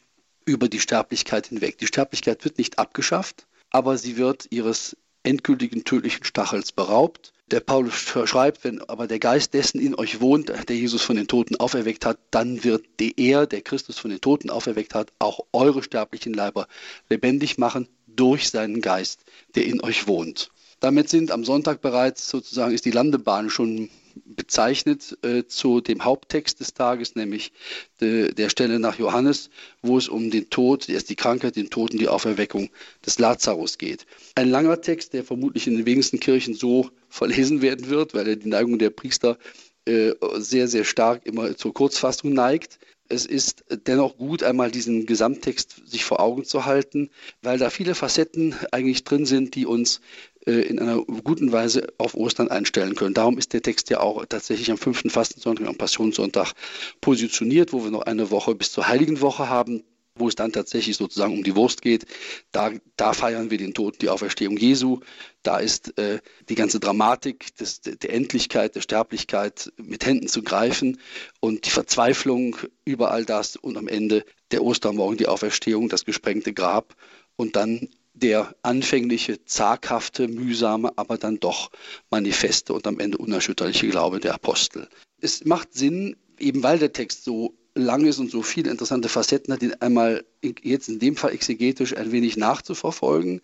über 0.44 0.68
die 0.68 0.80
Sterblichkeit 0.80 1.46
hinweg. 1.46 1.78
Die 1.78 1.86
Sterblichkeit 1.86 2.44
wird 2.44 2.58
nicht 2.58 2.78
abgeschafft, 2.78 3.46
aber 3.70 3.96
sie 3.96 4.16
wird 4.16 4.48
ihres 4.50 4.96
endgültigen 5.22 5.84
tödlichen 5.84 6.24
Stachels 6.24 6.72
beraubt. 6.72 7.32
Der 7.50 7.60
Paulus 7.60 7.94
schreibt, 7.94 8.64
wenn 8.64 8.80
aber 8.80 9.06
der 9.06 9.18
Geist 9.18 9.52
dessen 9.54 9.78
in 9.80 9.94
euch 9.94 10.20
wohnt, 10.20 10.48
der 10.68 10.76
Jesus 10.76 11.02
von 11.02 11.16
den 11.16 11.28
Toten 11.28 11.56
auferweckt 11.56 12.06
hat, 12.06 12.18
dann 12.30 12.64
wird 12.64 12.84
der 12.98 13.12
er, 13.16 13.46
der 13.46 13.60
Christus 13.60 13.98
von 13.98 14.10
den 14.10 14.20
Toten 14.20 14.50
auferweckt 14.50 14.94
hat, 14.94 15.12
auch 15.18 15.40
eure 15.52 15.82
sterblichen 15.82 16.32
Leiber 16.32 16.66
lebendig 17.10 17.58
machen 17.58 17.88
durch 18.06 18.48
seinen 18.48 18.80
Geist, 18.80 19.24
der 19.54 19.66
in 19.66 19.82
euch 19.82 20.06
wohnt. 20.06 20.50
Damit 20.80 21.08
sind 21.08 21.30
am 21.30 21.44
Sonntag 21.44 21.80
bereits 21.80 22.28
sozusagen 22.28 22.74
ist 22.74 22.84
die 22.84 22.90
Landebahn 22.90 23.50
schon 23.50 23.90
bezeichnet 24.24 25.18
äh, 25.22 25.44
zu 25.46 25.80
dem 25.80 26.04
Haupttext 26.04 26.60
des 26.60 26.74
Tages, 26.74 27.14
nämlich 27.14 27.52
de, 28.00 28.32
der 28.32 28.48
Stelle 28.48 28.78
nach 28.78 28.98
Johannes, 28.98 29.50
wo 29.82 29.98
es 29.98 30.08
um 30.08 30.30
den 30.30 30.50
Tod, 30.50 30.88
erst 30.88 31.10
die 31.10 31.16
Krankheit, 31.16 31.56
den 31.56 31.70
Tod 31.70 31.92
und 31.92 32.00
die 32.00 32.08
Auferweckung 32.08 32.70
des 33.04 33.18
Lazarus 33.18 33.78
geht. 33.78 34.06
Ein 34.34 34.50
langer 34.50 34.80
Text, 34.80 35.12
der 35.12 35.24
vermutlich 35.24 35.66
in 35.66 35.76
den 35.76 35.86
wenigsten 35.86 36.20
Kirchen 36.20 36.54
so 36.54 36.90
verlesen 37.08 37.62
werden 37.62 37.88
wird, 37.88 38.14
weil 38.14 38.28
er 38.28 38.36
die 38.36 38.48
Neigung 38.48 38.78
der 38.78 38.90
Priester 38.90 39.38
äh, 39.84 40.12
sehr, 40.36 40.68
sehr 40.68 40.84
stark 40.84 41.26
immer 41.26 41.56
zur 41.56 41.74
Kurzfassung 41.74 42.32
neigt 42.32 42.78
es 43.12 43.26
ist 43.26 43.64
dennoch 43.86 44.16
gut, 44.16 44.42
einmal 44.42 44.70
diesen 44.70 45.04
Gesamttext 45.04 45.82
sich 45.86 46.04
vor 46.04 46.20
Augen 46.20 46.44
zu 46.44 46.64
halten, 46.64 47.10
weil 47.42 47.58
da 47.58 47.68
viele 47.68 47.94
Facetten 47.94 48.54
eigentlich 48.70 49.04
drin 49.04 49.26
sind, 49.26 49.54
die 49.54 49.66
uns 49.66 50.00
in 50.44 50.78
einer 50.80 51.02
guten 51.02 51.52
Weise 51.52 51.86
auf 51.98 52.14
Ostern 52.14 52.48
einstellen 52.48 52.94
können. 52.94 53.14
Darum 53.14 53.38
ist 53.38 53.52
der 53.52 53.62
Text 53.62 53.90
ja 53.90 54.00
auch 54.00 54.24
tatsächlich 54.26 54.70
am 54.70 54.78
fünften 54.78 55.10
Fastensonntag, 55.10 55.68
am 55.68 55.76
Passionssonntag 55.76 56.52
positioniert, 57.00 57.72
wo 57.72 57.84
wir 57.84 57.90
noch 57.90 58.02
eine 58.02 58.30
Woche 58.30 58.54
bis 58.54 58.72
zur 58.72 58.88
Heiligen 58.88 59.20
Woche 59.20 59.48
haben 59.48 59.84
wo 60.14 60.28
es 60.28 60.34
dann 60.34 60.52
tatsächlich 60.52 60.96
sozusagen 60.96 61.32
um 61.32 61.42
die 61.42 61.56
Wurst 61.56 61.82
geht. 61.82 62.06
Da, 62.52 62.70
da 62.96 63.12
feiern 63.12 63.50
wir 63.50 63.58
den 63.58 63.74
Tod, 63.74 64.02
die 64.02 64.08
Auferstehung 64.08 64.56
Jesu. 64.56 65.00
Da 65.42 65.58
ist 65.58 65.96
äh, 65.98 66.20
die 66.48 66.54
ganze 66.54 66.80
Dramatik 66.80 67.56
des, 67.56 67.80
der 67.80 68.12
Endlichkeit, 68.12 68.74
der 68.74 68.82
Sterblichkeit 68.82 69.72
mit 69.76 70.04
Händen 70.04 70.28
zu 70.28 70.42
greifen 70.42 71.00
und 71.40 71.66
die 71.66 71.70
Verzweiflung 71.70 72.56
über 72.84 73.10
all 73.10 73.24
das 73.24 73.56
und 73.56 73.76
am 73.76 73.88
Ende 73.88 74.24
der 74.50 74.62
Ostermorgen, 74.62 75.16
die 75.16 75.28
Auferstehung, 75.28 75.88
das 75.88 76.04
gesprengte 76.04 76.52
Grab 76.52 76.94
und 77.36 77.56
dann 77.56 77.88
der 78.14 78.54
anfängliche, 78.62 79.44
zaghafte, 79.44 80.28
mühsame, 80.28 80.92
aber 80.96 81.18
dann 81.18 81.40
doch 81.40 81.70
manifeste 82.10 82.72
und 82.72 82.86
am 82.86 82.98
Ende 83.00 83.18
unerschütterliche 83.18 83.88
Glaube 83.88 84.20
der 84.20 84.34
Apostel. 84.34 84.88
Es 85.20 85.44
macht 85.44 85.74
Sinn, 85.74 86.16
eben 86.38 86.62
weil 86.62 86.78
der 86.78 86.92
Text 86.92 87.24
so 87.24 87.54
lang 87.74 88.04
ist 88.04 88.18
und 88.18 88.30
so 88.30 88.42
viele 88.42 88.70
interessante 88.70 89.08
Facetten 89.08 89.52
hat, 89.52 89.62
ihn 89.62 89.74
einmal 89.80 90.24
jetzt 90.62 90.88
in 90.88 90.98
dem 90.98 91.16
Fall 91.16 91.32
exegetisch 91.32 91.96
ein 91.96 92.12
wenig 92.12 92.36
nachzuverfolgen. 92.36 93.40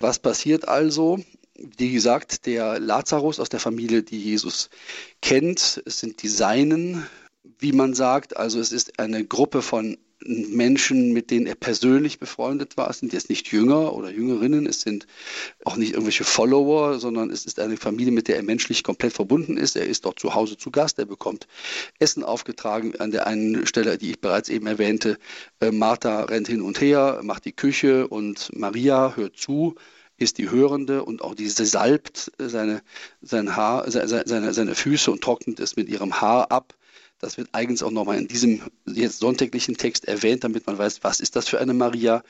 Was 0.00 0.18
passiert 0.18 0.66
also? 0.66 1.20
Wie 1.54 1.92
gesagt, 1.92 2.46
der 2.46 2.78
Lazarus 2.78 3.40
aus 3.40 3.48
der 3.48 3.60
Familie, 3.60 4.02
die 4.02 4.18
Jesus 4.18 4.70
kennt, 5.22 5.82
es 5.84 6.00
sind 6.00 6.22
die 6.22 6.28
Seinen, 6.28 7.06
wie 7.58 7.72
man 7.72 7.94
sagt. 7.94 8.36
Also 8.36 8.60
es 8.60 8.72
ist 8.72 8.98
eine 8.98 9.24
Gruppe 9.24 9.62
von 9.62 9.98
Menschen, 10.28 11.12
mit 11.12 11.30
denen 11.30 11.46
er 11.46 11.54
persönlich 11.54 12.18
befreundet 12.18 12.76
war. 12.76 12.90
Es 12.90 12.98
sind 12.98 13.12
jetzt 13.12 13.30
nicht 13.30 13.50
Jünger 13.50 13.94
oder 13.94 14.10
Jüngerinnen, 14.10 14.66
es 14.66 14.82
sind 14.82 15.06
auch 15.64 15.76
nicht 15.76 15.92
irgendwelche 15.92 16.24
Follower, 16.24 16.98
sondern 16.98 17.30
es 17.30 17.46
ist 17.46 17.58
eine 17.58 17.76
Familie, 17.76 18.12
mit 18.12 18.28
der 18.28 18.36
er 18.36 18.42
menschlich 18.42 18.84
komplett 18.84 19.12
verbunden 19.12 19.56
ist. 19.56 19.76
Er 19.76 19.86
ist 19.86 20.04
dort 20.04 20.20
zu 20.20 20.34
Hause 20.34 20.56
zu 20.56 20.70
Gast, 20.70 20.98
er 20.98 21.06
bekommt 21.06 21.48
Essen 21.98 22.22
aufgetragen. 22.22 22.94
An 22.98 23.10
der 23.10 23.26
einen 23.26 23.66
Stelle, 23.66 23.98
die 23.98 24.10
ich 24.10 24.20
bereits 24.20 24.48
eben 24.48 24.66
erwähnte, 24.66 25.18
äh, 25.60 25.70
Martha 25.70 26.24
rennt 26.24 26.48
hin 26.48 26.62
und 26.62 26.80
her, 26.80 27.20
macht 27.22 27.44
die 27.44 27.52
Küche 27.52 28.06
und 28.08 28.50
Maria 28.54 29.16
hört 29.16 29.36
zu 29.36 29.74
ist 30.18 30.38
die 30.38 30.50
Hörende 30.50 31.04
und 31.04 31.22
auch 31.22 31.34
diese 31.34 31.64
salbt 31.64 32.32
seine, 32.38 32.82
sein 33.22 33.54
Haar, 33.54 33.88
seine, 33.88 34.52
seine 34.52 34.74
Füße 34.74 35.10
und 35.10 35.22
trocknet 35.22 35.60
es 35.60 35.76
mit 35.76 35.88
ihrem 35.88 36.20
Haar 36.20 36.50
ab. 36.50 36.74
Das 37.18 37.36
wird 37.36 37.48
eigens 37.52 37.82
auch 37.82 37.90
nochmal 37.90 38.18
in 38.18 38.28
diesem 38.28 38.62
jetzt 38.86 39.18
sonntäglichen 39.18 39.76
Text 39.76 40.06
erwähnt, 40.06 40.44
damit 40.44 40.66
man 40.66 40.78
weiß, 40.78 41.02
was 41.02 41.18
ist 41.18 41.34
das 41.34 41.48
für 41.48 41.60
eine 41.60 41.74
Maria. 41.74 42.22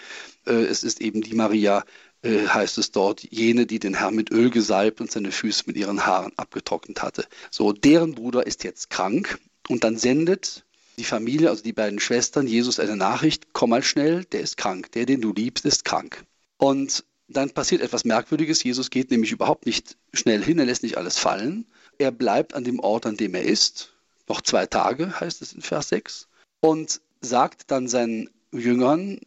Äh, 0.46 0.52
es 0.52 0.82
ist 0.82 1.00
eben 1.00 1.20
die 1.20 1.34
Maria, 1.34 1.84
äh, 2.22 2.46
heißt 2.46 2.78
es 2.78 2.90
dort, 2.90 3.22
jene, 3.30 3.66
die 3.66 3.78
den 3.78 3.94
Herrn 3.94 4.14
mit 4.14 4.30
Öl 4.30 4.50
gesalbt 4.50 5.00
und 5.00 5.10
seine 5.10 5.30
Füße 5.30 5.64
mit 5.66 5.76
ihren 5.76 6.06
Haaren 6.06 6.32
abgetrocknet 6.36 7.02
hatte. 7.02 7.26
So, 7.50 7.72
deren 7.72 8.14
Bruder 8.14 8.46
ist 8.46 8.64
jetzt 8.64 8.88
krank 8.88 9.38
und 9.68 9.84
dann 9.84 9.98
sendet 9.98 10.64
die 10.96 11.04
Familie, 11.04 11.50
also 11.50 11.62
die 11.62 11.72
beiden 11.72 12.00
Schwestern, 12.00 12.46
Jesus 12.46 12.80
eine 12.80 12.96
Nachricht, 12.96 13.52
komm 13.52 13.70
mal 13.70 13.84
schnell, 13.84 14.24
der 14.24 14.40
ist 14.40 14.56
krank, 14.56 14.90
der, 14.92 15.06
den 15.06 15.20
du 15.20 15.32
liebst, 15.32 15.64
ist 15.64 15.84
krank. 15.84 16.24
Und 16.56 17.04
dann 17.28 17.50
passiert 17.50 17.82
etwas 17.82 18.04
Merkwürdiges. 18.04 18.64
Jesus 18.64 18.90
geht 18.90 19.10
nämlich 19.10 19.32
überhaupt 19.32 19.66
nicht 19.66 19.96
schnell 20.12 20.42
hin, 20.42 20.58
er 20.58 20.64
lässt 20.64 20.82
nicht 20.82 20.96
alles 20.96 21.18
fallen. 21.18 21.66
Er 21.98 22.10
bleibt 22.10 22.54
an 22.54 22.64
dem 22.64 22.80
Ort, 22.80 23.06
an 23.06 23.16
dem 23.16 23.34
er 23.34 23.42
ist 23.42 23.92
noch 24.28 24.40
zwei 24.40 24.66
Tage, 24.66 25.20
heißt 25.20 25.42
es 25.42 25.52
in 25.52 25.62
Vers 25.62 25.88
6, 25.90 26.28
und 26.60 27.00
sagt 27.20 27.70
dann 27.70 27.88
seinen 27.88 28.30
Jüngern, 28.52 29.20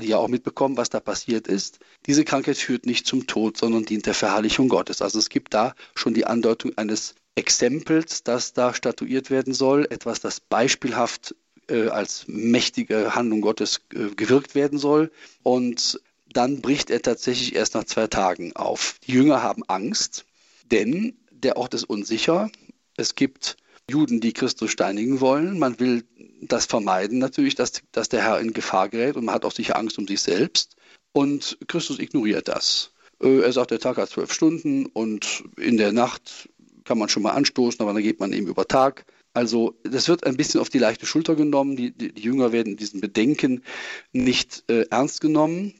die 0.00 0.08
ja 0.08 0.16
auch 0.16 0.28
mitbekommen, 0.28 0.76
was 0.76 0.90
da 0.90 1.00
passiert 1.00 1.48
ist, 1.48 1.80
diese 2.06 2.24
Krankheit 2.24 2.56
führt 2.56 2.86
nicht 2.86 3.06
zum 3.06 3.26
Tod, 3.26 3.56
sondern 3.56 3.84
dient 3.84 4.06
der 4.06 4.14
Verherrlichung 4.14 4.68
Gottes. 4.68 5.02
Also 5.02 5.18
es 5.18 5.28
gibt 5.28 5.54
da 5.54 5.74
schon 5.94 6.14
die 6.14 6.26
Andeutung 6.26 6.72
eines 6.76 7.14
Exempels, 7.34 8.22
das 8.22 8.54
da 8.54 8.72
statuiert 8.72 9.30
werden 9.30 9.52
soll, 9.52 9.86
etwas, 9.90 10.20
das 10.20 10.40
beispielhaft 10.40 11.34
äh, 11.68 11.88
als 11.88 12.24
mächtige 12.26 13.14
Handlung 13.14 13.42
Gottes 13.42 13.82
äh, 13.92 14.14
gewirkt 14.14 14.54
werden 14.54 14.78
soll. 14.78 15.10
Und 15.42 16.00
dann 16.32 16.62
bricht 16.62 16.90
er 16.90 17.02
tatsächlich 17.02 17.54
erst 17.54 17.74
nach 17.74 17.84
zwei 17.84 18.06
Tagen 18.06 18.54
auf. 18.56 18.96
Die 19.06 19.12
Jünger 19.12 19.42
haben 19.42 19.62
Angst, 19.68 20.24
denn 20.70 21.16
der 21.30 21.56
Ort 21.56 21.74
ist 21.74 21.84
unsicher. 21.84 22.50
Es 22.96 23.14
gibt 23.14 23.56
Juden, 23.90 24.20
die 24.20 24.32
Christus 24.32 24.70
steinigen 24.70 25.20
wollen. 25.20 25.58
Man 25.58 25.78
will 25.78 26.04
das 26.42 26.66
vermeiden 26.66 27.18
natürlich, 27.18 27.54
dass, 27.54 27.72
dass 27.92 28.08
der 28.08 28.22
Herr 28.22 28.40
in 28.40 28.52
Gefahr 28.52 28.88
gerät 28.88 29.16
und 29.16 29.24
man 29.24 29.34
hat 29.34 29.44
auch 29.44 29.52
sicher 29.52 29.76
Angst 29.76 29.98
um 29.98 30.06
sich 30.06 30.20
selbst. 30.20 30.76
Und 31.12 31.58
Christus 31.68 31.98
ignoriert 31.98 32.48
das. 32.48 32.92
Äh, 33.22 33.40
er 33.40 33.52
sagt, 33.52 33.70
der 33.70 33.78
Tag 33.78 33.96
hat 33.96 34.10
zwölf 34.10 34.32
Stunden 34.32 34.86
und 34.86 35.44
in 35.56 35.76
der 35.76 35.92
Nacht 35.92 36.48
kann 36.84 36.98
man 36.98 37.08
schon 37.08 37.22
mal 37.22 37.32
anstoßen, 37.32 37.80
aber 37.80 37.92
dann 37.92 38.02
geht 38.02 38.20
man 38.20 38.32
eben 38.32 38.46
über 38.46 38.66
Tag. 38.66 39.06
Also 39.32 39.78
das 39.82 40.08
wird 40.08 40.24
ein 40.24 40.36
bisschen 40.36 40.60
auf 40.60 40.68
die 40.68 40.78
leichte 40.78 41.04
Schulter 41.04 41.34
genommen. 41.34 41.76
Die, 41.76 41.90
die, 41.90 42.12
die 42.12 42.22
Jünger 42.22 42.52
werden 42.52 42.76
diesen 42.76 43.00
Bedenken 43.00 43.62
nicht 44.12 44.64
äh, 44.68 44.86
ernst 44.90 45.20
genommen. 45.20 45.74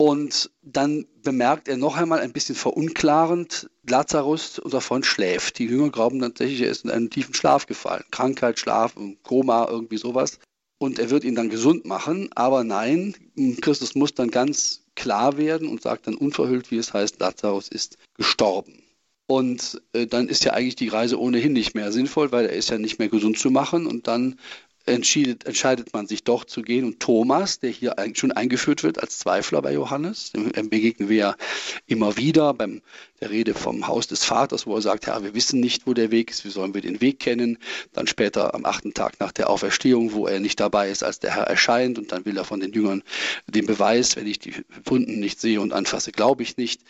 Und 0.00 0.50
dann 0.62 1.04
bemerkt 1.22 1.68
er 1.68 1.76
noch 1.76 1.98
einmal 1.98 2.20
ein 2.20 2.32
bisschen 2.32 2.54
verunklarend, 2.54 3.68
Lazarus, 3.86 4.58
unser 4.58 4.80
Freund, 4.80 5.04
schläft. 5.04 5.58
Die 5.58 5.66
Jünger 5.66 5.90
glauben 5.90 6.20
tatsächlich, 6.20 6.62
er 6.62 6.70
ist 6.70 6.86
in 6.86 6.90
einen 6.90 7.10
tiefen 7.10 7.34
Schlaf 7.34 7.66
gefallen. 7.66 8.04
Krankheit, 8.10 8.58
Schlaf, 8.58 8.94
Koma, 9.22 9.68
irgendwie 9.68 9.98
sowas. 9.98 10.38
Und 10.78 10.98
er 10.98 11.10
wird 11.10 11.22
ihn 11.24 11.34
dann 11.34 11.50
gesund 11.50 11.84
machen. 11.84 12.30
Aber 12.34 12.64
nein, 12.64 13.14
Christus 13.60 13.94
muss 13.94 14.14
dann 14.14 14.30
ganz 14.30 14.86
klar 14.94 15.36
werden 15.36 15.68
und 15.68 15.82
sagt 15.82 16.06
dann 16.06 16.14
unverhüllt, 16.14 16.70
wie 16.70 16.78
es 16.78 16.94
heißt, 16.94 17.20
Lazarus 17.20 17.68
ist 17.68 17.98
gestorben. 18.14 18.82
Und 19.26 19.82
äh, 19.92 20.06
dann 20.06 20.28
ist 20.28 20.44
ja 20.44 20.54
eigentlich 20.54 20.76
die 20.76 20.88
Reise 20.88 21.20
ohnehin 21.20 21.52
nicht 21.52 21.74
mehr 21.74 21.92
sinnvoll, 21.92 22.32
weil 22.32 22.46
er 22.46 22.56
ist 22.56 22.70
ja 22.70 22.78
nicht 22.78 22.98
mehr 22.98 23.10
gesund 23.10 23.38
zu 23.38 23.50
machen. 23.50 23.86
Und 23.86 24.06
dann 24.08 24.38
entscheidet, 24.86 25.44
entscheidet 25.44 25.92
man 25.92 26.06
sich 26.06 26.24
doch 26.24 26.44
zu 26.44 26.62
gehen. 26.62 26.84
Und 26.84 27.00
Thomas, 27.00 27.60
der 27.60 27.70
hier 27.70 27.94
schon 28.14 28.32
eingeführt 28.32 28.82
wird 28.82 29.00
als 29.00 29.18
Zweifler 29.18 29.62
bei 29.62 29.72
Johannes, 29.72 30.32
dem 30.32 30.70
begegnen 30.70 31.08
wir 31.08 31.16
ja 31.16 31.36
immer 31.86 32.16
wieder 32.16 32.54
beim 32.54 32.82
der 33.20 33.30
Rede 33.30 33.52
vom 33.52 33.86
Haus 33.86 34.06
des 34.06 34.24
Vaters, 34.24 34.66
wo 34.66 34.74
er 34.74 34.82
sagt, 34.82 35.06
Herr, 35.06 35.22
wir 35.22 35.34
wissen 35.34 35.60
nicht, 35.60 35.86
wo 35.86 35.92
der 35.92 36.10
Weg 36.10 36.30
ist, 36.30 36.44
wie 36.44 36.50
sollen 36.50 36.72
wir 36.72 36.80
den 36.80 37.02
Weg 37.02 37.20
kennen? 37.20 37.58
Dann 37.92 38.06
später 38.06 38.54
am 38.54 38.64
achten 38.64 38.94
Tag 38.94 39.20
nach 39.20 39.32
der 39.32 39.50
Auferstehung, 39.50 40.12
wo 40.14 40.26
er 40.26 40.40
nicht 40.40 40.58
dabei 40.58 40.90
ist, 40.90 41.02
als 41.02 41.20
der 41.20 41.34
Herr 41.34 41.44
erscheint 41.44 41.98
und 41.98 42.12
dann 42.12 42.24
will 42.24 42.38
er 42.38 42.44
von 42.44 42.60
den 42.60 42.72
Jüngern 42.72 43.02
den 43.46 43.66
Beweis, 43.66 44.16
wenn 44.16 44.26
ich 44.26 44.38
die 44.38 44.54
Wunden 44.84 45.20
nicht 45.20 45.38
sehe 45.38 45.60
und 45.60 45.72
anfasse, 45.72 46.12
glaube 46.12 46.42
ich 46.42 46.56
nicht. 46.56 46.80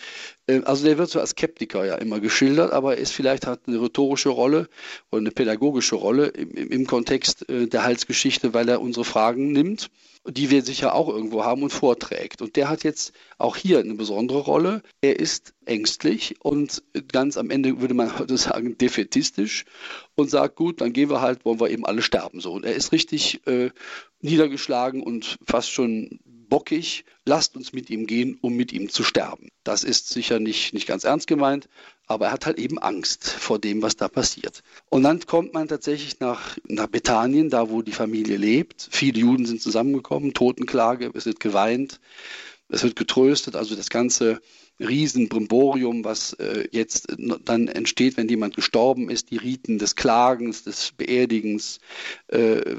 Ähm, 0.46 0.64
also 0.64 0.84
der 0.84 0.98
wird 0.98 1.10
so 1.10 1.18
als 1.18 1.30
Skeptiker 1.30 1.84
ja 1.84 1.96
immer 1.96 2.20
geschildert, 2.20 2.72
aber 2.72 2.96
er 2.96 3.00
ist 3.00 3.12
vielleicht 3.12 3.46
hat 3.46 3.62
eine 3.66 3.80
rhetorische 3.80 4.28
Rolle 4.28 4.68
oder 5.10 5.20
eine 5.20 5.32
pädagogische 5.32 5.96
Rolle 5.96 6.28
im, 6.28 6.70
im 6.70 6.86
Kontext 6.86 7.48
äh, 7.48 7.66
der 7.66 7.82
Heilsgeschichte, 7.82 8.54
weil 8.54 8.68
er 8.68 8.80
unsere 8.80 9.04
Fragen 9.04 9.50
nimmt 9.50 9.90
die 10.26 10.50
wir 10.50 10.62
sicher 10.62 10.94
auch 10.94 11.08
irgendwo 11.08 11.44
haben 11.44 11.62
und 11.62 11.70
vorträgt. 11.70 12.42
Und 12.42 12.56
der 12.56 12.68
hat 12.68 12.84
jetzt 12.84 13.12
auch 13.38 13.56
hier 13.56 13.78
eine 13.78 13.94
besondere 13.94 14.40
Rolle. 14.40 14.82
Er 15.00 15.18
ist 15.18 15.54
ängstlich 15.64 16.34
und 16.40 16.82
ganz 17.08 17.36
am 17.36 17.50
Ende 17.50 17.80
würde 17.80 17.94
man 17.94 18.18
heute 18.18 18.36
sagen 18.38 18.76
defetistisch 18.76 19.64
und 20.16 20.30
sagt, 20.30 20.56
gut, 20.56 20.80
dann 20.80 20.92
gehen 20.92 21.10
wir 21.10 21.20
halt, 21.20 21.44
wollen 21.44 21.60
wir 21.60 21.70
eben 21.70 21.86
alle 21.86 22.02
sterben. 22.02 22.40
So. 22.40 22.52
Und 22.52 22.64
er 22.64 22.74
ist 22.74 22.92
richtig 22.92 23.46
äh, 23.46 23.70
niedergeschlagen 24.20 25.02
und 25.02 25.38
fast 25.46 25.70
schon 25.70 26.20
bockig. 26.50 27.06
Lasst 27.24 27.56
uns 27.56 27.72
mit 27.72 27.88
ihm 27.88 28.06
gehen, 28.06 28.36
um 28.42 28.54
mit 28.54 28.74
ihm 28.74 28.90
zu 28.90 29.02
sterben. 29.02 29.48
Das 29.64 29.84
ist 29.84 30.10
sicher 30.10 30.38
nicht, 30.38 30.74
nicht 30.74 30.86
ganz 30.86 31.04
ernst 31.04 31.26
gemeint, 31.26 31.68
aber 32.06 32.26
er 32.26 32.32
hat 32.32 32.44
halt 32.44 32.58
eben 32.58 32.78
Angst 32.78 33.24
vor 33.30 33.58
dem, 33.58 33.80
was 33.80 33.96
da 33.96 34.08
passiert. 34.08 34.62
Und 34.90 35.04
dann 35.04 35.24
kommt 35.24 35.54
man 35.54 35.68
tatsächlich 35.68 36.20
nach, 36.20 36.58
nach 36.66 36.88
Bethanien, 36.88 37.48
da 37.48 37.70
wo 37.70 37.80
die 37.80 37.92
Familie 37.92 38.36
lebt. 38.36 38.88
Viele 38.90 39.20
Juden 39.20 39.46
sind 39.46 39.62
zusammengekommen, 39.62 40.34
Totenklage, 40.34 41.10
es 41.14 41.24
wird 41.24 41.40
geweint, 41.40 42.00
es 42.68 42.82
wird 42.82 42.96
getröstet, 42.96 43.56
also 43.56 43.74
das 43.74 43.88
ganze 43.88 44.40
Riesenbrimborium, 44.80 46.04
was 46.04 46.32
äh, 46.34 46.68
jetzt 46.72 47.08
dann 47.44 47.68
entsteht, 47.68 48.16
wenn 48.16 48.28
jemand 48.28 48.56
gestorben 48.56 49.10
ist, 49.10 49.30
die 49.30 49.36
Riten 49.36 49.78
des 49.78 49.94
Klagens, 49.94 50.64
des 50.64 50.92
Beerdigens, 50.92 51.80
äh, 52.28 52.76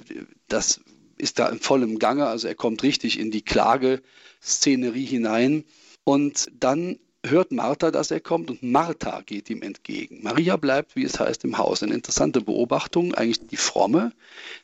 das 0.48 0.82
ist 1.22 1.40
da 1.40 1.48
in 1.50 1.60
vollem 1.60 2.00
Gange, 2.00 2.26
also 2.26 2.48
er 2.48 2.56
kommt 2.56 2.84
richtig 2.84 3.20
in 3.20 3.32
die 3.32 3.44
Klageszenerie 3.44 5.06
hinein. 5.06 5.64
Und 6.04 6.52
dann 6.60 6.98
hört 7.24 7.52
Martha, 7.52 7.92
dass 7.92 8.12
er 8.12 8.20
kommt 8.20 8.50
und 8.50 8.64
Martha 8.64 9.22
geht 9.22 9.50
ihm 9.50 9.62
entgegen. 9.62 10.24
Maria 10.24 10.58
bleibt, 10.58 10.96
wie 10.96 11.04
es 11.04 11.20
heißt, 11.20 11.44
im 11.44 11.58
Haus. 11.58 11.84
Eine 11.84 11.94
interessante 11.94 12.42
Beobachtung, 12.42 13.14
eigentlich 13.14 13.48
die 13.48 13.58
Fromme, 13.58 14.12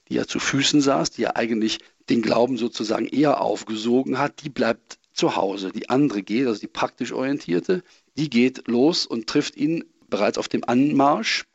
die 0.09 0.15
ja 0.15 0.25
zu 0.25 0.39
Füßen 0.39 0.81
saß, 0.81 1.11
die 1.11 1.23
ja 1.23 1.35
eigentlich 1.35 1.79
den 2.09 2.21
Glauben 2.21 2.57
sozusagen 2.57 3.07
eher 3.07 3.41
aufgesogen 3.41 4.17
hat, 4.17 4.43
die 4.43 4.49
bleibt 4.49 4.97
zu 5.13 5.35
Hause. 5.35 5.71
Die 5.71 5.89
andere 5.89 6.23
geht, 6.23 6.47
also 6.47 6.59
die 6.59 6.67
praktisch 6.67 7.11
orientierte, 7.11 7.83
die 8.17 8.29
geht 8.29 8.67
los 8.67 9.05
und 9.05 9.27
trifft 9.27 9.55
ihn 9.55 9.83
bereits 10.09 10.37
auf 10.37 10.47
dem 10.47 10.63
Anmarsch 10.63 11.45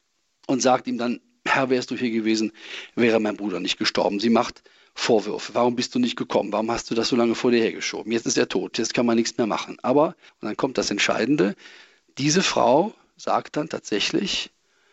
und 0.46 0.62
sagt 0.62 0.86
ihm 0.86 0.98
dann, 0.98 1.20
Herr, 1.44 1.70
wärst 1.70 1.90
du 1.90 1.96
hier 1.96 2.10
gewesen, 2.10 2.52
wäre 2.94 3.18
mein 3.18 3.36
Bruder 3.36 3.58
nicht 3.58 3.78
gestorben. 3.78 4.20
Sie 4.20 4.30
macht 4.30 4.62
Vorwürfe. 4.94 5.54
Warum 5.54 5.76
bist 5.76 5.94
du 5.94 5.98
nicht 5.98 6.16
gekommen? 6.16 6.52
Warum 6.52 6.70
hast 6.70 6.90
du 6.90 6.94
das 6.94 7.08
so 7.08 7.16
lange 7.16 7.34
vor 7.34 7.50
dir 7.50 7.62
hergeschoben? 7.62 8.12
Jetzt 8.12 8.26
ist 8.26 8.38
er 8.38 8.48
tot, 8.48 8.78
jetzt 8.78 8.94
kann 8.94 9.06
man 9.06 9.16
nichts 9.16 9.36
mehr 9.38 9.46
machen. 9.46 9.78
Aber, 9.82 10.08
und 10.40 10.46
dann 10.48 10.56
kommt 10.56 10.78
das 10.78 10.90
Entscheidende, 10.90 11.56
diese 12.18 12.42
Frau 12.42 12.94
sagt 13.16 13.56
dann 13.56 13.68
tatsächlich, 13.68 14.50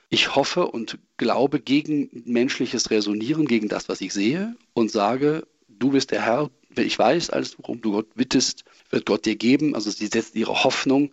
ich 0.10 0.36
hoffe 0.36 0.68
und 0.68 0.98
glaube 1.18 1.60
gegen 1.60 2.10
menschliches 2.26 2.90
Resonieren, 2.90 3.46
gegen 3.46 3.68
das, 3.68 3.90
was 3.90 4.02
ich 4.02 4.14
sehe 4.14 4.56
und 4.74 4.90
sage, 4.90 5.46
du 5.68 5.92
bist 5.92 6.12
der 6.12 6.26
Herr, 6.26 6.50
ich 6.76 6.98
weiß 6.98 7.30
alles, 7.30 7.58
worum 7.60 7.82
du 7.82 7.92
Gott 7.92 8.16
bittest, 8.16 8.64
wird 8.90 9.06
Gott 9.06 9.26
dir 9.26 9.36
geben. 9.36 9.76
Also 9.76 9.92
sie 9.92 10.08
setzt 10.08 10.36
ihre 10.36 10.64
Hoffnung 10.64 11.12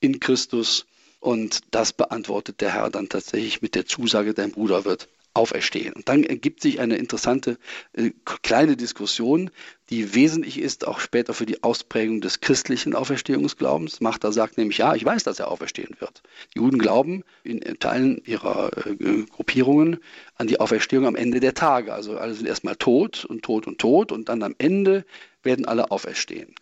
in 0.00 0.18
Christus 0.18 0.86
und 1.20 1.60
das 1.70 1.92
beantwortet 1.92 2.60
der 2.60 2.74
Herr 2.74 2.90
dann 2.90 3.08
tatsächlich 3.08 3.62
mit 3.62 3.74
der 3.74 3.86
Zusage, 3.86 4.34
dein 4.34 4.50
Bruder 4.50 4.84
wird 4.84 5.08
auferstehen. 5.34 5.92
Und 5.92 6.08
dann 6.08 6.22
ergibt 6.22 6.62
sich 6.62 6.80
eine 6.80 6.96
interessante 6.96 7.58
äh, 7.92 8.12
kleine 8.42 8.76
Diskussion, 8.76 9.50
die 9.90 10.14
wesentlich 10.14 10.58
ist, 10.58 10.86
auch 10.86 11.00
später 11.00 11.34
für 11.34 11.44
die 11.44 11.62
Ausprägung 11.62 12.20
des 12.20 12.40
christlichen 12.40 12.94
Auferstehungsglaubens. 12.94 14.00
Martha 14.00 14.32
sagt 14.32 14.56
nämlich, 14.56 14.78
ja, 14.78 14.94
ich 14.94 15.04
weiß, 15.04 15.24
dass 15.24 15.40
er 15.40 15.50
auferstehen 15.50 15.96
wird. 15.98 16.22
Die 16.54 16.60
Juden 16.60 16.78
glauben 16.78 17.24
in 17.42 17.60
Teilen 17.80 18.22
ihrer 18.24 18.70
äh, 18.86 19.24
Gruppierungen 19.24 19.98
an 20.36 20.46
die 20.46 20.60
Auferstehung 20.60 21.06
am 21.06 21.16
Ende 21.16 21.40
der 21.40 21.54
Tage. 21.54 21.92
Also 21.92 22.16
alle 22.16 22.34
sind 22.34 22.46
erstmal 22.46 22.76
tot 22.76 23.24
und 23.24 23.42
tot 23.42 23.66
und 23.66 23.78
tot 23.78 24.12
und 24.12 24.28
dann 24.28 24.42
am 24.42 24.54
Ende 24.58 25.04
werden 25.42 25.66
alle 25.66 25.90
auferstehen. 25.90 26.54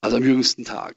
Also 0.00 0.16
am 0.16 0.24
jüngsten 0.24 0.64
Tag. 0.64 0.96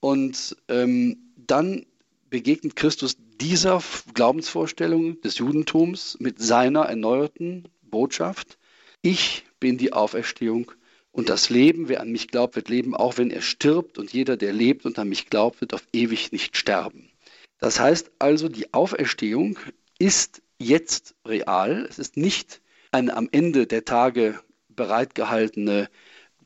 Und 0.00 0.56
ähm, 0.68 1.18
dann 1.36 1.84
begegnet 2.30 2.76
Christus 2.76 3.16
dieser 3.40 3.82
Glaubensvorstellung 4.14 5.20
des 5.22 5.38
Judentums 5.38 6.16
mit 6.20 6.40
seiner 6.40 6.82
erneuerten 6.82 7.68
Botschaft. 7.82 8.58
Ich 9.02 9.44
bin 9.60 9.78
die 9.78 9.92
Auferstehung 9.92 10.72
und 11.12 11.28
das 11.28 11.50
Leben, 11.50 11.88
wer 11.88 12.00
an 12.00 12.12
mich 12.12 12.28
glaubt, 12.28 12.56
wird 12.56 12.68
leben, 12.68 12.94
auch 12.94 13.18
wenn 13.18 13.30
er 13.30 13.42
stirbt. 13.42 13.98
Und 13.98 14.12
jeder, 14.12 14.36
der 14.36 14.52
lebt 14.52 14.84
und 14.84 14.98
an 14.98 15.08
mich 15.08 15.26
glaubt, 15.26 15.60
wird 15.60 15.74
auf 15.74 15.84
ewig 15.92 16.32
nicht 16.32 16.56
sterben. 16.56 17.10
Das 17.58 17.80
heißt 17.80 18.10
also, 18.18 18.48
die 18.48 18.72
Auferstehung 18.72 19.58
ist 19.98 20.42
jetzt 20.58 21.14
real. 21.26 21.86
Es 21.88 21.98
ist 21.98 22.16
nicht 22.16 22.60
eine 22.92 23.16
am 23.16 23.28
Ende 23.32 23.66
der 23.66 23.84
Tage 23.84 24.38
bereitgehaltene 24.68 25.88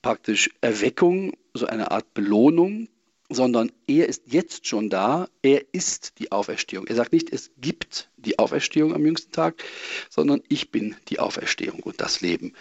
praktisch 0.03 0.51
Erweckung, 0.61 1.33
so 1.55 1.67
eine 1.67 1.91
Art 1.91 2.15
Belohnung, 2.15 2.89
sondern 3.29 3.73
er 3.87 4.09
ist 4.09 4.25
jetzt 4.27 4.67
schon 4.67 4.91
da, 4.91 5.29
er 5.43 5.65
ist 5.73 6.19
die 6.19 6.31
Auferstehung. 6.33 6.87
Er 6.87 6.95
sagt 6.95 7.13
nicht, 7.13 7.33
es 7.33 7.51
gibt 7.59 8.11
die 8.17 8.39
Auferstehung 8.39 8.95
am 8.95 9.05
jüngsten 9.05 9.33
Tag, 9.33 9.63
sondern 10.11 10.43
ich 10.49 10.71
bin 10.71 10.97
die 11.09 11.21
Auferstehung 11.21 11.81
und 11.81 12.01
das 12.01 12.21
Leben. 12.21 12.55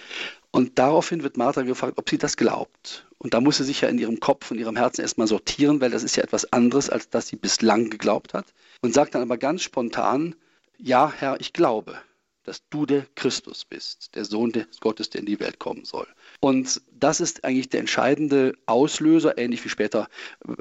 Und 0.51 0.79
daraufhin 0.79 1.23
wird 1.23 1.37
Martha 1.37 1.63
gefragt, 1.63 1.97
ob 1.97 2.09
sie 2.09 2.17
das 2.17 2.37
glaubt. 2.37 3.07
Und 3.17 3.33
da 3.33 3.41
muss 3.41 3.57
sie 3.57 3.63
sich 3.63 3.81
ja 3.81 3.89
in 3.89 3.97
ihrem 3.97 4.19
Kopf 4.19 4.51
und 4.51 4.59
ihrem 4.59 4.75
Herzen 4.75 5.01
erstmal 5.01 5.27
sortieren, 5.27 5.81
weil 5.81 5.91
das 5.91 6.03
ist 6.03 6.15
ja 6.15 6.23
etwas 6.23 6.51
anderes, 6.53 6.89
als 6.89 7.09
das 7.09 7.27
sie 7.27 7.35
bislang 7.35 7.89
geglaubt 7.89 8.33
hat. 8.33 8.45
Und 8.81 8.93
sagt 8.93 9.15
dann 9.15 9.21
aber 9.21 9.37
ganz 9.37 9.63
spontan, 9.63 10.35
ja, 10.77 11.11
Herr, 11.11 11.39
ich 11.39 11.53
glaube 11.53 11.97
dass 12.43 12.67
du 12.69 12.85
der 12.85 13.05
Christus 13.15 13.65
bist, 13.65 14.15
der 14.15 14.25
Sohn 14.25 14.51
des 14.51 14.79
Gottes, 14.79 15.09
der 15.09 15.21
in 15.21 15.25
die 15.25 15.39
Welt 15.39 15.59
kommen 15.59 15.85
soll. 15.85 16.07
Und 16.43 16.81
das 16.91 17.21
ist 17.21 17.45
eigentlich 17.45 17.69
der 17.69 17.79
entscheidende 17.79 18.51
Auslöser, 18.65 19.37
ähnlich 19.37 19.63
wie 19.63 19.69
später, 19.69 20.09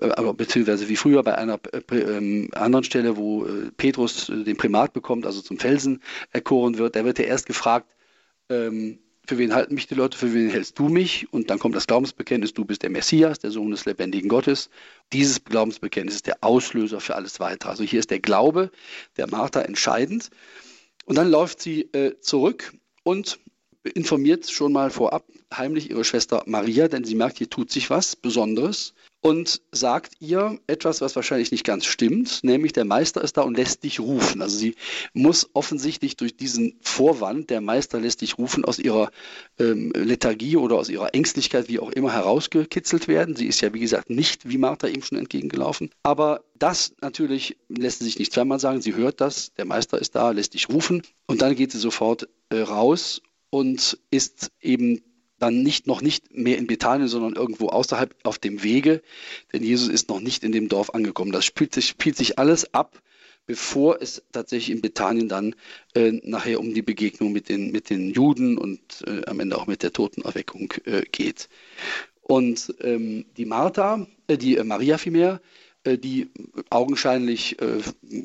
äh, 0.01 0.33
beziehungsweise 0.33 0.89
wie 0.89 0.95
früher 0.95 1.25
bei 1.25 1.37
einer 1.37 1.59
äh, 1.73 1.97
ähm, 1.97 2.51
anderen 2.53 2.85
Stelle, 2.85 3.17
wo 3.17 3.47
äh, 3.47 3.73
Petrus 3.77 4.27
den 4.27 4.57
Primat 4.57 4.93
bekommt, 4.93 5.27
also 5.27 5.41
zum 5.41 5.59
Felsen 5.59 6.01
erkoren 6.31 6.79
wird. 6.79 6.95
Da 6.95 7.05
wird 7.05 7.19
er 7.19 7.27
erst 7.27 7.47
gefragt, 7.47 7.89
ähm, 8.49 9.01
für 9.27 9.39
wen 9.39 9.57
halten 9.57 9.75
mich 9.75 9.89
die 9.89 9.97
Leute, 9.97 10.17
für 10.17 10.33
wen 10.33 10.51
hältst 10.51 10.79
du 10.79 10.89
mich? 10.89 11.33
Und 11.33 11.51
dann 11.51 11.59
kommt 11.59 11.75
das 11.75 11.89
Glaubensbekenntnis, 11.89 12.55
du 12.55 12.65
bist 12.65 12.85
der 12.85 12.91
Messias, 12.91 13.41
der 13.41 13.51
Sohn 13.51 13.73
des 13.73 13.85
lebendigen 13.85 14.29
Gottes. 14.29 14.71
Dieses 15.13 15.43
Glaubensbekenntnis 15.43 16.15
ist 16.15 16.29
der 16.29 16.45
Auslöser 16.45 17.01
für 17.01 17.17
alles 17.17 17.41
weitere. 17.41 17.71
Also 17.71 17.83
hier 17.83 17.99
ist 17.99 18.13
der 18.13 18.21
Glaube 18.21 18.71
der 19.17 19.29
Martha 19.29 19.63
entscheidend. 19.63 20.31
Und 21.07 21.19
dann 21.19 21.29
läuft 21.29 21.61
sie 21.61 21.93
äh, 21.93 22.21
zurück 22.21 22.73
und 23.03 23.41
informiert 23.85 24.51
schon 24.51 24.73
mal 24.73 24.91
vorab 24.91 25.25
heimlich 25.53 25.91
ihre 25.91 26.05
Schwester 26.05 26.43
Maria, 26.47 26.89
denn 26.89 27.05
sie 27.05 27.15
merkt, 27.15 27.39
hier 27.39 27.51
tut 27.51 27.71
sich 27.71 27.91
was 27.91 28.17
Besonderes 28.17 28.95
und 29.21 29.63
sagt 29.71 30.15
ihr 30.19 30.59
etwas, 30.67 31.01
was 31.01 31.15
wahrscheinlich 31.15 31.53
nicht 31.53 31.65
ganz 31.65 31.85
stimmt, 31.87 32.43
nämlich 32.43 32.73
der 32.73 32.85
Meister 32.85 33.23
ist 33.23 33.37
da 33.37 33.43
und 33.43 33.57
lässt 33.57 33.85
dich 33.85 34.01
rufen. 34.01 34.43
Also 34.43 34.57
sie 34.57 34.75
muss 35.15 35.49
offensichtlich 35.53 36.17
durch 36.17 36.37
diesen 36.37 36.75
Vorwand, 36.81 37.49
der 37.49 37.61
Meister 37.61 38.01
lässt 38.01 38.21
dich 38.21 38.37
rufen, 38.37 38.65
aus 38.65 38.81
ihrer 38.81 39.11
ähm, 39.61 39.93
Lethargie 39.95 40.57
oder 40.57 40.77
aus 40.77 40.89
ihrer 40.89 41.15
Ängstlichkeit, 41.15 41.69
wie 41.69 41.79
auch 41.79 41.91
immer, 41.91 42.13
herausgekitzelt 42.13 43.07
werden. 43.07 43.37
Sie 43.37 43.47
ist 43.47 43.61
ja, 43.61 43.73
wie 43.73 43.81
gesagt, 43.81 44.11
nicht 44.11 44.49
wie 44.49 44.59
Martha 44.59 44.89
ihm 44.89 45.03
schon 45.03 45.19
entgegengelaufen. 45.19 45.91
Aber 46.03 46.43
das 46.59 46.95
natürlich 47.01 47.57
lässt 47.69 48.01
sie 48.01 48.07
sich 48.07 48.19
nicht 48.19 48.33
zweimal 48.33 48.59
sagen. 48.59 48.83
Sie 48.83 48.97
hört 48.97 49.21
das, 49.21 49.55
der 49.55 49.67
Meister 49.67 50.01
ist 50.01 50.17
da, 50.17 50.33
lässt 50.33 50.55
dich 50.55 50.69
rufen 50.69 51.03
und 51.27 51.43
dann 51.43 51.55
geht 51.55 51.71
sie 51.71 51.79
sofort 51.79 52.29
äh, 52.51 52.61
raus 52.61 53.23
und 53.53 53.99
ist 54.11 54.51
eben 54.63 55.03
dann 55.39 55.63
nicht, 55.63 55.87
noch 55.87 56.01
nicht 56.01 56.35
mehr 56.35 56.57
in 56.57 56.67
Bethanien, 56.67 57.07
sondern 57.07 57.35
irgendwo 57.35 57.69
außerhalb 57.69 58.15
auf 58.23 58.39
dem 58.39 58.63
Wege, 58.63 59.03
denn 59.53 59.63
Jesus 59.63 59.89
ist 59.89 60.09
noch 60.09 60.21
nicht 60.21 60.43
in 60.43 60.53
dem 60.53 60.69
Dorf 60.69 60.95
angekommen. 60.95 61.33
Das 61.33 61.45
spielt 61.45 61.75
sich, 61.75 61.89
spielt 61.89 62.17
sich 62.17 62.39
alles 62.39 62.73
ab, 62.73 63.03
bevor 63.45 64.01
es 64.01 64.23
tatsächlich 64.33 64.75
in 64.75 64.81
Bethanien 64.81 65.29
dann 65.29 65.55
äh, 65.95 66.13
nachher 66.23 66.61
um 66.61 66.73
die 66.73 66.81
Begegnung 66.81 67.33
mit 67.33 67.51
den, 67.51 67.73
mit 67.73 67.91
den 67.91 68.11
Juden 68.11 68.57
und 68.57 68.81
äh, 69.07 69.27
am 69.27 69.39
Ende 69.39 69.59
auch 69.59 69.67
mit 69.67 69.83
der 69.83 69.93
Totenerweckung 69.93 70.73
äh, 70.87 71.03
geht. 71.03 71.51
Und 72.23 72.75
ähm, 72.81 73.27
die 73.37 73.45
Martha, 73.45 74.07
äh, 74.29 74.39
die 74.39 74.57
äh, 74.57 74.65
Maria 74.65 74.97
vielmehr, 74.97 75.43
äh, 75.85 75.99
die 75.99 76.31
augenscheinlich, 76.71 77.59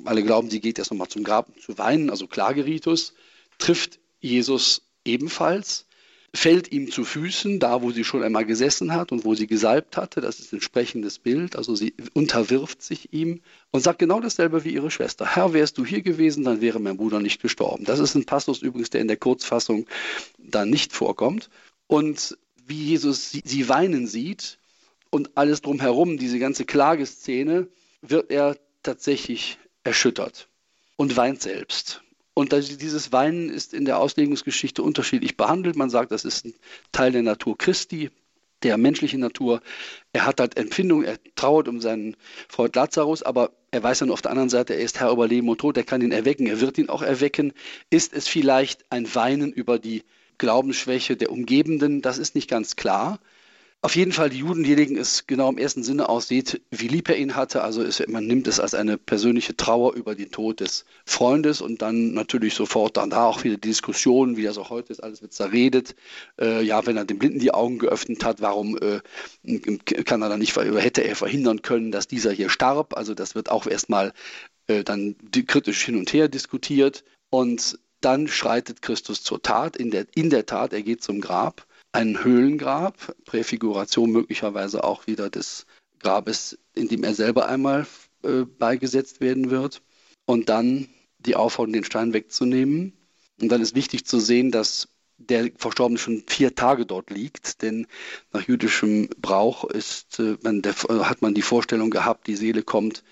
alle 0.05 0.23
glauben, 0.23 0.49
sie 0.49 0.61
geht 0.61 0.79
erst 0.79 0.91
nochmal 0.91 1.09
zum 1.09 1.25
Grab 1.25 1.49
zu 1.59 1.77
weinen, 1.77 2.09
also 2.09 2.27
Klageritus, 2.27 3.13
trifft 3.57 3.99
Jesus 4.21 4.86
ebenfalls, 5.07 5.87
fällt 6.33 6.71
ihm 6.71 6.91
zu 6.91 7.03
Füßen, 7.03 7.59
da 7.59 7.81
wo 7.81 7.91
sie 7.91 8.03
schon 8.03 8.21
einmal 8.21 8.45
gesessen 8.45 8.93
hat 8.93 9.11
und 9.11 9.25
wo 9.25 9.33
sie 9.33 9.47
gesalbt 9.47 9.97
hatte. 9.97 10.21
Das 10.21 10.39
ist 10.39 10.51
ein 10.51 10.57
entsprechendes 10.57 11.19
Bild. 11.19 11.55
Also 11.55 11.75
sie 11.75 11.93
unterwirft 12.13 12.81
sich 12.81 13.13
ihm 13.13 13.41
und 13.71 13.81
sagt 13.81 13.99
genau 13.99 14.19
dasselbe 14.19 14.63
wie 14.63 14.73
ihre 14.73 14.91
Schwester. 14.91 15.25
Herr, 15.25 15.53
wärst 15.53 15.77
du 15.77 15.85
hier 15.85 16.01
gewesen, 16.01 16.43
dann 16.43 16.61
wäre 16.61 16.79
mein 16.79 16.97
Bruder 16.97 17.19
nicht 17.19 17.41
gestorben. 17.41 17.85
Das 17.85 17.99
ist 17.99 18.15
ein 18.15 18.25
Passus 18.25 18.61
übrigens, 18.61 18.89
der 18.89 19.01
in 19.01 19.07
der 19.07 19.17
Kurzfassung 19.17 19.87
da 20.37 20.65
nicht 20.65 20.93
vorkommt. 20.93 21.49
Und 21.87 22.37
wie 22.65 22.83
Jesus 22.83 23.31
sie, 23.31 23.41
sie 23.43 23.69
weinen 23.69 24.05
sieht 24.07 24.59
und 25.09 25.37
alles 25.37 25.61
drumherum, 25.61 26.17
diese 26.17 26.39
ganze 26.39 26.65
Klageszene, 26.65 27.67
wird 28.01 28.29
er 28.29 28.57
tatsächlich 28.83 29.57
erschüttert 29.83 30.49
und 30.97 31.15
weint 31.15 31.41
selbst. 31.41 32.03
Und 32.37 32.51
dieses 32.51 33.11
Weinen 33.11 33.49
ist 33.49 33.73
in 33.73 33.85
der 33.85 33.97
Auslegungsgeschichte 33.97 34.83
unterschiedlich 34.83 35.37
behandelt. 35.37 35.75
Man 35.75 35.89
sagt, 35.89 36.11
das 36.11 36.23
ist 36.23 36.45
ein 36.45 36.53
Teil 36.91 37.11
der 37.11 37.23
Natur 37.23 37.57
Christi, 37.57 38.11
der 38.61 38.77
menschlichen 38.77 39.19
Natur. 39.19 39.59
Er 40.13 40.27
hat 40.27 40.39
halt 40.39 40.55
Empfindung, 40.55 41.03
er 41.03 41.17
trauert 41.33 41.67
um 41.67 41.81
seinen 41.81 42.15
Freund 42.47 42.75
Lazarus, 42.75 43.23
aber 43.23 43.53
er 43.71 43.81
weiß 43.81 43.97
dann 43.97 44.11
auf 44.11 44.21
der 44.21 44.29
anderen 44.29 44.49
Seite, 44.49 44.75
er 44.75 44.81
ist 44.81 44.99
Herr 44.99 45.09
über 45.09 45.27
Leben 45.27 45.49
und 45.49 45.57
Tod, 45.57 45.77
er 45.77 45.83
kann 45.83 46.03
ihn 46.03 46.11
erwecken, 46.11 46.45
er 46.45 46.61
wird 46.61 46.77
ihn 46.77 46.89
auch 46.89 47.01
erwecken. 47.01 47.53
Ist 47.89 48.13
es 48.13 48.27
vielleicht 48.27 48.85
ein 48.91 49.15
Weinen 49.15 49.51
über 49.51 49.79
die 49.79 50.03
Glaubensschwäche 50.37 51.17
der 51.17 51.31
Umgebenden? 51.31 52.03
Das 52.03 52.19
ist 52.19 52.35
nicht 52.35 52.51
ganz 52.51 52.75
klar. 52.75 53.19
Auf 53.83 53.95
jeden 53.95 54.11
Fall, 54.11 54.31
die 54.31 54.39
Juden, 54.39 54.63
die 54.63 54.73
legen 54.73 54.97
es 54.97 55.27
genau 55.27 55.49
im 55.49 55.59
ersten 55.59 55.83
Sinne 55.83 56.09
aus, 56.09 56.27
sieht, 56.27 56.61
wie 56.71 56.87
lieb 56.87 57.09
er 57.09 57.17
ihn 57.17 57.35
hatte. 57.35 57.63
Also 57.63 57.83
ist, 57.83 58.05
man 58.07 58.25
nimmt 58.25 58.47
es 58.47 58.59
als 58.59 58.73
eine 58.73 58.97
persönliche 58.97 59.55
Trauer 59.55 59.93
über 59.93 60.15
den 60.15 60.31
Tod 60.31 60.61
des 60.61 60.83
Freundes 61.05 61.61
und 61.61 61.83
dann 61.83 62.13
natürlich 62.13 62.55
sofort 62.55 62.97
dann 62.97 63.11
da 63.11 63.25
auch 63.25 63.43
wieder 63.43 63.55
die 63.55 63.69
Diskussion, 63.69 64.35
wie 64.35 64.43
das 64.43 64.57
auch 64.57 64.71
heute 64.71 64.91
ist, 64.91 65.03
alles 65.03 65.21
wird 65.21 65.33
zerredet. 65.33 65.95
Äh, 66.41 66.63
ja, 66.63 66.87
wenn 66.87 66.97
er 66.97 67.05
dem 67.05 67.19
Blinden 67.19 67.37
die 67.37 67.53
Augen 67.53 67.77
geöffnet 67.77 68.25
hat, 68.25 68.41
warum 68.41 68.79
äh, 68.79 68.99
kann 70.03 70.23
er 70.23 70.29
dann 70.29 70.39
nicht, 70.39 70.57
hätte 70.57 71.03
er 71.03 71.15
verhindern 71.15 71.61
können, 71.61 71.91
dass 71.91 72.07
dieser 72.07 72.31
hier 72.31 72.49
starb? 72.49 72.97
Also 72.97 73.13
das 73.13 73.35
wird 73.35 73.51
auch 73.51 73.67
erstmal 73.67 74.11
äh, 74.65 74.83
dann 74.83 75.15
kritisch 75.45 75.85
hin 75.85 75.97
und 75.97 76.11
her 76.13 76.29
diskutiert 76.29 77.03
und 77.29 77.77
dann 78.01 78.27
schreitet 78.27 78.81
Christus 78.81 79.21
zur 79.21 79.41
Tat. 79.41 79.77
In 79.77 79.91
der, 79.91 80.07
in 80.15 80.31
der 80.31 80.47
Tat, 80.47 80.73
er 80.73 80.81
geht 80.81 81.03
zum 81.03 81.21
Grab 81.21 81.67
ein 81.97 82.23
Höhlengrab, 82.23 83.15
Präfiguration 83.25 84.11
möglicherweise 84.11 84.83
auch 84.83 85.07
wieder 85.07 85.31
des 85.31 85.65
Grabes, 85.99 86.59
in 86.75 86.87
dem 86.87 87.03
er 87.03 87.15
selber 87.15 87.47
einmal 87.47 87.87
äh, 88.23 88.43
beigesetzt 88.43 89.19
werden 89.19 89.49
wird. 89.49 89.81
Und 90.27 90.49
dann 90.49 90.89
die 91.17 91.35
Aufforderung, 91.35 91.73
den 91.73 91.83
Stein 91.83 92.13
wegzunehmen. 92.13 92.93
Und 93.41 93.51
dann 93.51 93.61
ist 93.61 93.73
wichtig 93.73 94.05
zu 94.05 94.19
sehen, 94.19 94.51
dass 94.51 94.89
der 95.17 95.49
Verstorbene 95.57 95.97
schon 95.97 96.23
vier 96.27 96.53
Tage 96.53 96.85
dort 96.85 97.09
liegt, 97.09 97.63
denn 97.63 97.87
nach 98.31 98.47
jüdischem 98.47 99.09
Brauch 99.19 99.63
ist, 99.63 100.19
äh, 100.19 100.37
man, 100.43 100.61
der, 100.61 100.75
hat 100.75 101.23
man 101.23 101.33
die 101.33 101.41
Vorstellung 101.41 101.89
gehabt, 101.89 102.27
die 102.27 102.35
Seele 102.35 102.61
kommt 102.61 103.03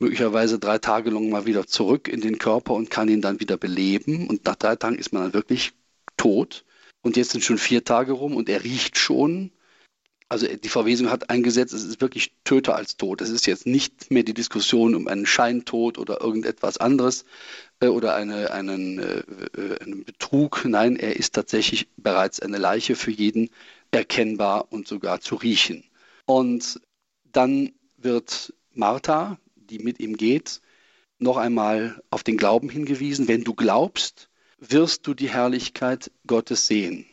möglicherweise 0.00 0.58
drei 0.58 0.78
Tage 0.78 1.10
lang 1.10 1.30
mal 1.30 1.46
wieder 1.46 1.68
zurück 1.68 2.08
in 2.08 2.20
den 2.20 2.38
Körper 2.38 2.74
und 2.74 2.90
kann 2.90 3.08
ihn 3.08 3.20
dann 3.20 3.38
wieder 3.38 3.56
beleben. 3.56 4.26
Und 4.26 4.44
nach 4.44 4.56
drei 4.56 4.74
Tagen 4.74 4.98
ist 4.98 5.12
man 5.12 5.22
dann 5.22 5.34
wirklich 5.34 5.72
tot. 6.16 6.64
Und 7.04 7.18
jetzt 7.18 7.32
sind 7.32 7.44
schon 7.44 7.58
vier 7.58 7.84
Tage 7.84 8.12
rum 8.12 8.34
und 8.34 8.48
er 8.48 8.64
riecht 8.64 8.96
schon. 8.96 9.52
Also 10.30 10.46
die 10.46 10.70
Verwesung 10.70 11.10
hat 11.10 11.28
eingesetzt, 11.28 11.74
es 11.74 11.84
ist 11.84 12.00
wirklich 12.00 12.32
töter 12.44 12.74
als 12.76 12.96
tot. 12.96 13.20
Es 13.20 13.28
ist 13.28 13.46
jetzt 13.46 13.66
nicht 13.66 14.10
mehr 14.10 14.22
die 14.22 14.32
Diskussion 14.32 14.94
um 14.94 15.06
einen 15.06 15.26
Scheintod 15.26 15.98
oder 15.98 16.22
irgendetwas 16.22 16.78
anderes 16.78 17.26
äh, 17.80 17.88
oder 17.88 18.14
eine, 18.14 18.52
einen, 18.52 18.98
äh, 18.98 19.22
äh, 19.54 19.78
einen 19.82 20.04
Betrug. 20.04 20.64
Nein, 20.64 20.96
er 20.96 21.16
ist 21.16 21.34
tatsächlich 21.34 21.88
bereits 21.98 22.40
eine 22.40 22.56
Leiche 22.56 22.96
für 22.96 23.10
jeden 23.10 23.50
erkennbar 23.90 24.72
und 24.72 24.88
sogar 24.88 25.20
zu 25.20 25.34
riechen. 25.34 25.84
Und 26.24 26.80
dann 27.30 27.72
wird 27.98 28.54
Martha, 28.72 29.38
die 29.56 29.78
mit 29.78 30.00
ihm 30.00 30.16
geht, 30.16 30.62
noch 31.18 31.36
einmal 31.36 32.02
auf 32.08 32.22
den 32.22 32.38
Glauben 32.38 32.70
hingewiesen. 32.70 33.28
Wenn 33.28 33.44
du 33.44 33.52
glaubst, 33.52 34.30
wirst 34.58 35.06
du 35.06 35.14
die 35.14 35.30
Herrlichkeit 35.30 36.10
Gottes 36.26 36.66
sehen. 36.66 37.06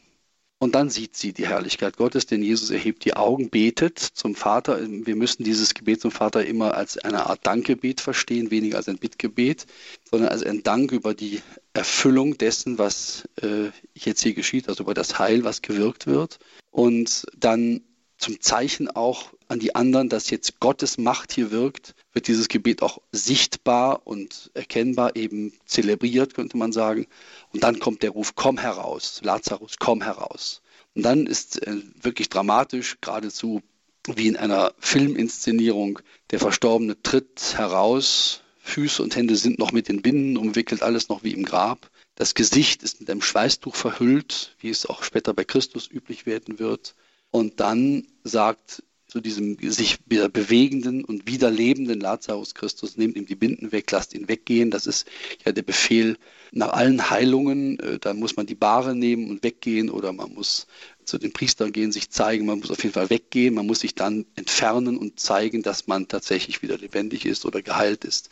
Und 0.61 0.75
dann 0.75 0.91
sieht 0.91 1.15
sie 1.15 1.33
die 1.33 1.47
Herrlichkeit 1.47 1.97
Gottes, 1.97 2.27
denn 2.27 2.43
Jesus 2.43 2.69
erhebt 2.69 3.03
die 3.03 3.15
Augen, 3.15 3.49
betet 3.49 3.97
zum 3.97 4.35
Vater. 4.35 4.79
Wir 4.79 5.15
müssen 5.15 5.43
dieses 5.43 5.73
Gebet 5.73 6.01
zum 6.01 6.11
Vater 6.11 6.45
immer 6.45 6.75
als 6.75 6.99
eine 6.99 7.25
Art 7.25 7.47
Dankgebet 7.47 7.99
verstehen, 7.99 8.51
weniger 8.51 8.77
als 8.77 8.87
ein 8.87 8.99
Bittgebet, 8.99 9.65
sondern 10.07 10.29
als 10.29 10.43
ein 10.43 10.61
Dank 10.61 10.91
über 10.91 11.15
die 11.15 11.41
Erfüllung 11.73 12.37
dessen, 12.37 12.77
was 12.77 13.27
äh, 13.41 13.71
jetzt 13.95 14.21
hier 14.21 14.35
geschieht, 14.35 14.69
also 14.69 14.83
über 14.83 14.93
das 14.93 15.17
Heil, 15.17 15.43
was 15.43 15.63
gewirkt 15.63 16.05
wird. 16.05 16.37
Und 16.69 17.25
dann 17.35 17.81
zum 18.19 18.39
Zeichen 18.39 18.87
auch 18.87 19.33
an 19.51 19.59
die 19.59 19.75
anderen, 19.75 20.07
dass 20.07 20.29
jetzt 20.29 20.61
Gottes 20.61 20.97
Macht 20.97 21.33
hier 21.33 21.51
wirkt, 21.51 21.93
wird 22.13 22.27
dieses 22.27 22.47
Gebet 22.47 22.81
auch 22.81 23.01
sichtbar 23.11 24.07
und 24.07 24.49
erkennbar 24.53 25.17
eben 25.17 25.51
zelebriert, 25.65 26.33
könnte 26.33 26.55
man 26.55 26.71
sagen. 26.71 27.05
Und 27.51 27.61
dann 27.61 27.79
kommt 27.79 28.01
der 28.01 28.11
Ruf, 28.11 28.33
komm 28.35 28.57
heraus, 28.57 29.19
Lazarus, 29.23 29.75
komm 29.77 30.01
heraus. 30.01 30.61
Und 30.95 31.03
dann 31.03 31.27
ist 31.27 31.61
äh, 31.67 31.81
wirklich 32.01 32.29
dramatisch, 32.29 32.97
geradezu 33.01 33.61
wie 34.07 34.27
in 34.27 34.37
einer 34.37 34.73
Filminszenierung, 34.79 35.99
der 36.31 36.39
Verstorbene 36.39 37.01
tritt 37.03 37.55
heraus, 37.57 38.41
Füße 38.61 39.03
und 39.03 39.17
Hände 39.17 39.35
sind 39.35 39.59
noch 39.59 39.73
mit 39.73 39.89
den 39.89 40.01
Binden 40.01 40.37
umwickelt, 40.37 40.81
alles 40.81 41.09
noch 41.09 41.25
wie 41.25 41.33
im 41.33 41.43
Grab. 41.43 41.91
Das 42.15 42.35
Gesicht 42.35 42.83
ist 42.83 43.01
mit 43.01 43.09
einem 43.09 43.21
Schweißtuch 43.21 43.75
verhüllt, 43.75 44.55
wie 44.59 44.69
es 44.69 44.85
auch 44.85 45.03
später 45.03 45.33
bei 45.33 45.43
Christus 45.43 45.89
üblich 45.91 46.25
werden 46.25 46.57
wird. 46.57 46.95
Und 47.31 47.59
dann 47.59 48.07
sagt 48.23 48.83
zu 49.11 49.19
diesem 49.19 49.57
sich 49.59 49.97
wieder 50.05 50.29
bewegenden 50.29 51.03
und 51.03 51.27
wieder 51.27 51.51
lebenden 51.51 51.99
Lazarus 51.99 52.55
Christus, 52.55 52.95
nehmt 52.95 53.17
ihm 53.17 53.25
die 53.25 53.35
Binden 53.35 53.73
weg, 53.73 53.91
lasst 53.91 54.13
ihn 54.13 54.29
weggehen. 54.29 54.71
Das 54.71 54.87
ist 54.87 55.05
ja 55.43 55.51
der 55.51 55.63
Befehl 55.63 56.17
nach 56.53 56.69
allen 56.69 57.09
Heilungen. 57.09 57.77
Äh, 57.81 57.99
da 57.99 58.13
muss 58.13 58.37
man 58.37 58.45
die 58.45 58.55
Bahre 58.55 58.95
nehmen 58.95 59.29
und 59.29 59.43
weggehen 59.43 59.89
oder 59.89 60.13
man 60.13 60.33
muss 60.33 60.65
zu 61.03 61.17
den 61.17 61.33
Priestern 61.33 61.73
gehen, 61.73 61.91
sich 61.91 62.09
zeigen. 62.09 62.45
Man 62.45 62.59
muss 62.59 62.71
auf 62.71 62.81
jeden 62.83 62.93
Fall 62.93 63.09
weggehen. 63.09 63.53
Man 63.53 63.67
muss 63.67 63.81
sich 63.81 63.95
dann 63.95 64.25
entfernen 64.35 64.97
und 64.97 65.19
zeigen, 65.19 65.61
dass 65.61 65.87
man 65.87 66.07
tatsächlich 66.07 66.61
wieder 66.61 66.77
lebendig 66.77 67.25
ist 67.25 67.43
oder 67.43 67.61
geheilt 67.61 68.05
ist. 68.05 68.29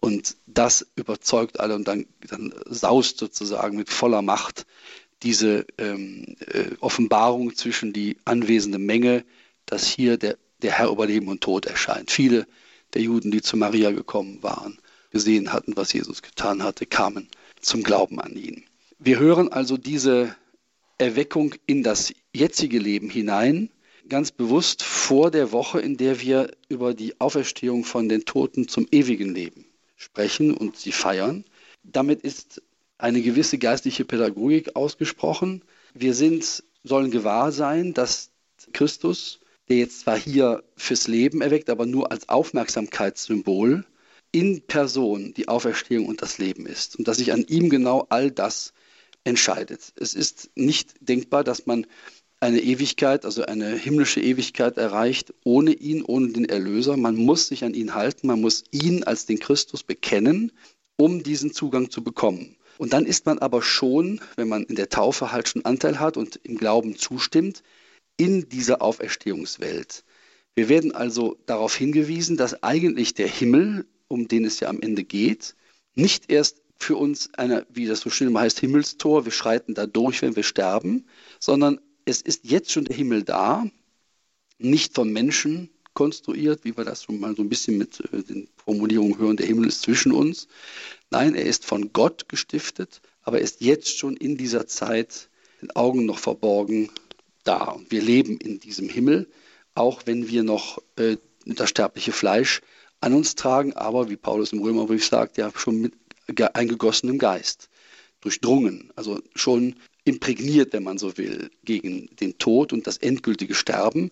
Und 0.00 0.38
das 0.46 0.86
überzeugt 0.96 1.60
alle 1.60 1.74
und 1.74 1.86
dann, 1.86 2.06
dann 2.26 2.54
saust 2.64 3.18
sozusagen 3.18 3.76
mit 3.76 3.90
voller 3.90 4.22
Macht 4.22 4.64
diese 5.22 5.66
ähm, 5.76 6.36
äh, 6.46 6.70
Offenbarung 6.80 7.54
zwischen 7.54 7.92
die 7.92 8.16
anwesende 8.24 8.78
Menge 8.78 9.24
dass 9.68 9.86
hier 9.86 10.16
der, 10.16 10.36
der 10.62 10.72
Herr 10.72 10.90
über 10.90 11.06
Leben 11.06 11.28
und 11.28 11.40
Tod 11.40 11.66
erscheint. 11.66 12.10
Viele 12.10 12.46
der 12.94 13.02
Juden, 13.02 13.30
die 13.30 13.42
zu 13.42 13.56
Maria 13.56 13.90
gekommen 13.90 14.42
waren, 14.42 14.78
gesehen 15.10 15.52
hatten, 15.52 15.76
was 15.76 15.92
Jesus 15.92 16.22
getan 16.22 16.62
hatte, 16.62 16.86
kamen 16.86 17.28
zum 17.60 17.82
Glauben 17.82 18.20
an 18.20 18.34
ihn. 18.34 18.64
Wir 18.98 19.18
hören 19.18 19.52
also 19.52 19.76
diese 19.76 20.34
Erweckung 20.96 21.54
in 21.66 21.82
das 21.82 22.12
jetzige 22.34 22.78
Leben 22.78 23.10
hinein, 23.10 23.70
ganz 24.08 24.32
bewusst 24.32 24.82
vor 24.82 25.30
der 25.30 25.52
Woche, 25.52 25.80
in 25.80 25.96
der 25.96 26.20
wir 26.20 26.50
über 26.68 26.94
die 26.94 27.20
Auferstehung 27.20 27.84
von 27.84 28.08
den 28.08 28.24
Toten 28.24 28.68
zum 28.68 28.88
ewigen 28.90 29.34
Leben 29.34 29.66
sprechen 29.96 30.56
und 30.56 30.76
sie 30.76 30.92
feiern. 30.92 31.44
Damit 31.84 32.22
ist 32.22 32.62
eine 32.96 33.22
gewisse 33.22 33.58
geistliche 33.58 34.04
Pädagogik 34.04 34.74
ausgesprochen. 34.76 35.62
Wir 35.94 36.14
sind, 36.14 36.64
sollen 36.82 37.10
gewahr 37.10 37.52
sein, 37.52 37.94
dass 37.94 38.30
Christus 38.72 39.40
der 39.68 39.78
jetzt 39.78 40.00
zwar 40.00 40.18
hier 40.18 40.62
fürs 40.76 41.08
Leben 41.08 41.40
erweckt, 41.40 41.70
aber 41.70 41.86
nur 41.86 42.10
als 42.10 42.28
Aufmerksamkeitssymbol 42.28 43.84
in 44.32 44.62
Person 44.62 45.34
die 45.34 45.48
Auferstehung 45.48 46.06
und 46.06 46.22
das 46.22 46.38
Leben 46.38 46.66
ist 46.66 46.96
und 46.96 47.08
dass 47.08 47.18
sich 47.18 47.32
an 47.32 47.44
ihm 47.48 47.70
genau 47.70 48.06
all 48.10 48.30
das 48.30 48.72
entscheidet. 49.24 49.92
Es 49.96 50.14
ist 50.14 50.50
nicht 50.54 50.94
denkbar, 51.00 51.44
dass 51.44 51.66
man 51.66 51.86
eine 52.40 52.60
Ewigkeit, 52.60 53.24
also 53.24 53.44
eine 53.44 53.74
himmlische 53.74 54.20
Ewigkeit 54.20 54.76
erreicht, 54.78 55.34
ohne 55.44 55.72
ihn, 55.72 56.04
ohne 56.04 56.28
den 56.28 56.44
Erlöser. 56.44 56.96
Man 56.96 57.16
muss 57.16 57.48
sich 57.48 57.64
an 57.64 57.74
ihn 57.74 57.94
halten, 57.94 58.28
man 58.28 58.40
muss 58.40 58.64
ihn 58.70 59.02
als 59.02 59.26
den 59.26 59.40
Christus 59.40 59.82
bekennen, 59.82 60.52
um 60.96 61.22
diesen 61.22 61.52
Zugang 61.52 61.90
zu 61.90 62.04
bekommen. 62.04 62.56
Und 62.78 62.92
dann 62.92 63.06
ist 63.06 63.26
man 63.26 63.40
aber 63.40 63.60
schon, 63.60 64.20
wenn 64.36 64.48
man 64.48 64.64
in 64.64 64.76
der 64.76 64.88
Taufe 64.88 65.32
halt 65.32 65.48
schon 65.48 65.64
Anteil 65.64 65.98
hat 65.98 66.16
und 66.16 66.38
im 66.44 66.56
Glauben 66.56 66.96
zustimmt, 66.96 67.62
in 68.18 68.48
dieser 68.50 68.82
Auferstehungswelt. 68.82 70.04
Wir 70.54 70.68
werden 70.68 70.92
also 70.92 71.38
darauf 71.46 71.74
hingewiesen, 71.74 72.36
dass 72.36 72.62
eigentlich 72.62 73.14
der 73.14 73.28
Himmel, 73.28 73.86
um 74.08 74.28
den 74.28 74.44
es 74.44 74.60
ja 74.60 74.68
am 74.68 74.80
Ende 74.80 75.04
geht, 75.04 75.54
nicht 75.94 76.30
erst 76.30 76.60
für 76.76 76.96
uns 76.96 77.32
eine, 77.34 77.66
wie 77.70 77.86
das 77.86 78.00
so 78.00 78.10
schön 78.10 78.36
heißt, 78.36 78.60
Himmelstor, 78.60 79.24
wir 79.24 79.32
schreiten 79.32 79.74
da 79.74 79.86
durch, 79.86 80.20
wenn 80.22 80.36
wir 80.36 80.42
sterben, 80.42 81.06
sondern 81.40 81.80
es 82.04 82.20
ist 82.20 82.44
jetzt 82.44 82.72
schon 82.72 82.84
der 82.84 82.96
Himmel 82.96 83.22
da, 83.22 83.66
nicht 84.58 84.94
vom 84.94 85.10
Menschen 85.10 85.70
konstruiert, 85.94 86.64
wie 86.64 86.76
wir 86.76 86.84
das 86.84 87.04
schon 87.04 87.20
mal 87.20 87.34
so 87.36 87.42
ein 87.42 87.48
bisschen 87.48 87.78
mit 87.78 88.00
äh, 88.12 88.22
den 88.22 88.48
Formulierungen 88.56 89.18
hören, 89.18 89.36
der 89.36 89.46
Himmel 89.46 89.68
ist 89.68 89.82
zwischen 89.82 90.12
uns. 90.12 90.48
Nein, 91.10 91.34
er 91.34 91.44
ist 91.44 91.64
von 91.64 91.92
Gott 91.92 92.28
gestiftet, 92.28 93.00
aber 93.22 93.38
er 93.38 93.44
ist 93.44 93.60
jetzt 93.60 93.98
schon 93.98 94.16
in 94.16 94.36
dieser 94.36 94.66
Zeit 94.66 95.28
den 95.60 95.70
Augen 95.72 96.06
noch 96.06 96.18
verborgen 96.18 96.90
da. 97.48 97.70
Und 97.70 97.90
wir 97.90 98.02
leben 98.02 98.38
in 98.38 98.60
diesem 98.60 98.88
Himmel, 98.88 99.28
auch 99.74 100.02
wenn 100.04 100.28
wir 100.28 100.42
noch 100.42 100.78
äh, 100.96 101.16
das 101.46 101.70
sterbliche 101.70 102.12
Fleisch 102.12 102.60
an 103.00 103.14
uns 103.14 103.34
tragen, 103.34 103.72
aber 103.72 104.10
wie 104.10 104.16
Paulus 104.16 104.52
im 104.52 104.60
Römerbrief 104.60 105.06
sagt, 105.06 105.38
ja 105.38 105.50
schon 105.54 105.80
mit 105.80 105.94
eingegossenem 106.54 107.18
Geist, 107.18 107.70
durchdrungen, 108.20 108.92
also 108.96 109.20
schon 109.34 109.76
imprägniert, 110.04 110.72
wenn 110.72 110.82
man 110.82 110.98
so 110.98 111.16
will, 111.16 111.50
gegen 111.64 112.08
den 112.16 112.38
Tod 112.38 112.72
und 112.72 112.86
das 112.86 112.98
endgültige 112.98 113.54
Sterben. 113.54 114.10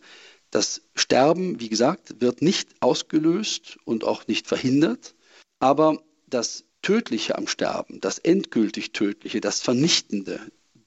Das 0.51 0.83
Sterben, 0.95 1.61
wie 1.61 1.69
gesagt, 1.69 2.21
wird 2.21 2.41
nicht 2.41 2.69
ausgelöst 2.81 3.79
und 3.85 4.05
auch 4.05 4.27
nicht 4.29 4.47
verhindert, 4.47 5.15
aber 5.59 6.03
das 6.27 6.65
Tödliche 6.83 7.37
am 7.37 7.49
Sterben, 7.49 8.01
das 8.01 8.19
endgültig 8.19 8.93
Tödliche, 8.93 9.41
das 9.41 9.61
Vernichtende, 9.61 10.41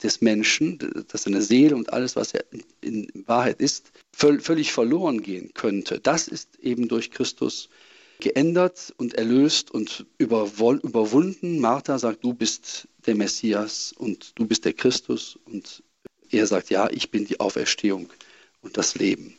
des 0.04 0.22
Menschen, 0.22 0.80
dass 1.10 1.24
seine 1.24 1.42
Seele 1.42 1.76
und 1.76 1.92
alles, 1.94 2.16
was 2.16 2.34
er 2.34 2.46
in, 2.82 3.08
Wahrheit 3.26 3.60
ist, 3.60 3.92
völlig 4.12 4.72
verloren 4.72 5.22
gehen 5.22 5.52
könnte. 5.54 6.00
Das 6.00 6.28
ist 6.28 6.60
eben 6.60 6.88
durch 6.88 7.12
Christus 7.12 7.70
geändert 8.20 8.94
und 8.98 9.14
erlöst 9.14 9.72
und 9.72 10.06
überwunden. 10.18 11.60
Martha 11.60 11.98
sagt, 12.00 12.24
du 12.24 12.34
bist 12.34 12.88
der 13.06 13.16
Messias 13.16 13.94
und 13.98 14.34
du 14.36 14.46
bist 14.46 14.66
der 14.66 14.74
Christus. 14.74 15.40
Und 15.46 15.84
er 16.30 16.46
sagt, 16.46 16.70
ja, 16.70 16.90
ich 16.90 17.12
bin 17.12 17.26
die 17.26 17.40
Auferstehung 17.40 18.10
und 18.62 18.78
das 18.78 18.96
Leben. 18.96 19.39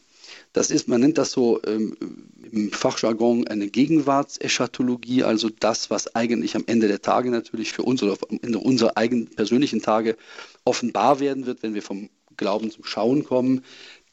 Das 0.53 0.71
ist, 0.71 0.89
man 0.89 1.01
nennt 1.01 1.17
das 1.17 1.31
so 1.31 1.63
ähm, 1.65 1.97
im 2.51 2.73
Fachjargon 2.73 3.47
eine 3.47 3.69
Gegenwartseschatologie, 3.69 5.23
also 5.23 5.49
das, 5.49 5.91
was 5.91 6.17
eigentlich 6.17 6.57
am 6.57 6.65
Ende 6.67 6.89
der 6.89 7.03
Tage 7.03 7.31
natürlich 7.31 7.73
für 7.73 7.83
uns 7.83 8.03
oder 8.03 8.17
am 8.29 8.41
Ende 8.43 8.59
unserer 8.59 8.97
eigenen 8.97 9.29
persönlichen 9.29 9.81
Tage 9.81 10.17
offenbar 10.65 11.21
werden 11.21 11.47
wird, 11.47 11.63
wenn 11.63 11.75
wir 11.75 11.83
vom 11.83 12.11
Glauben 12.37 12.71
zum 12.71 12.85
Schauen 12.85 13.25
kommen. 13.25 13.65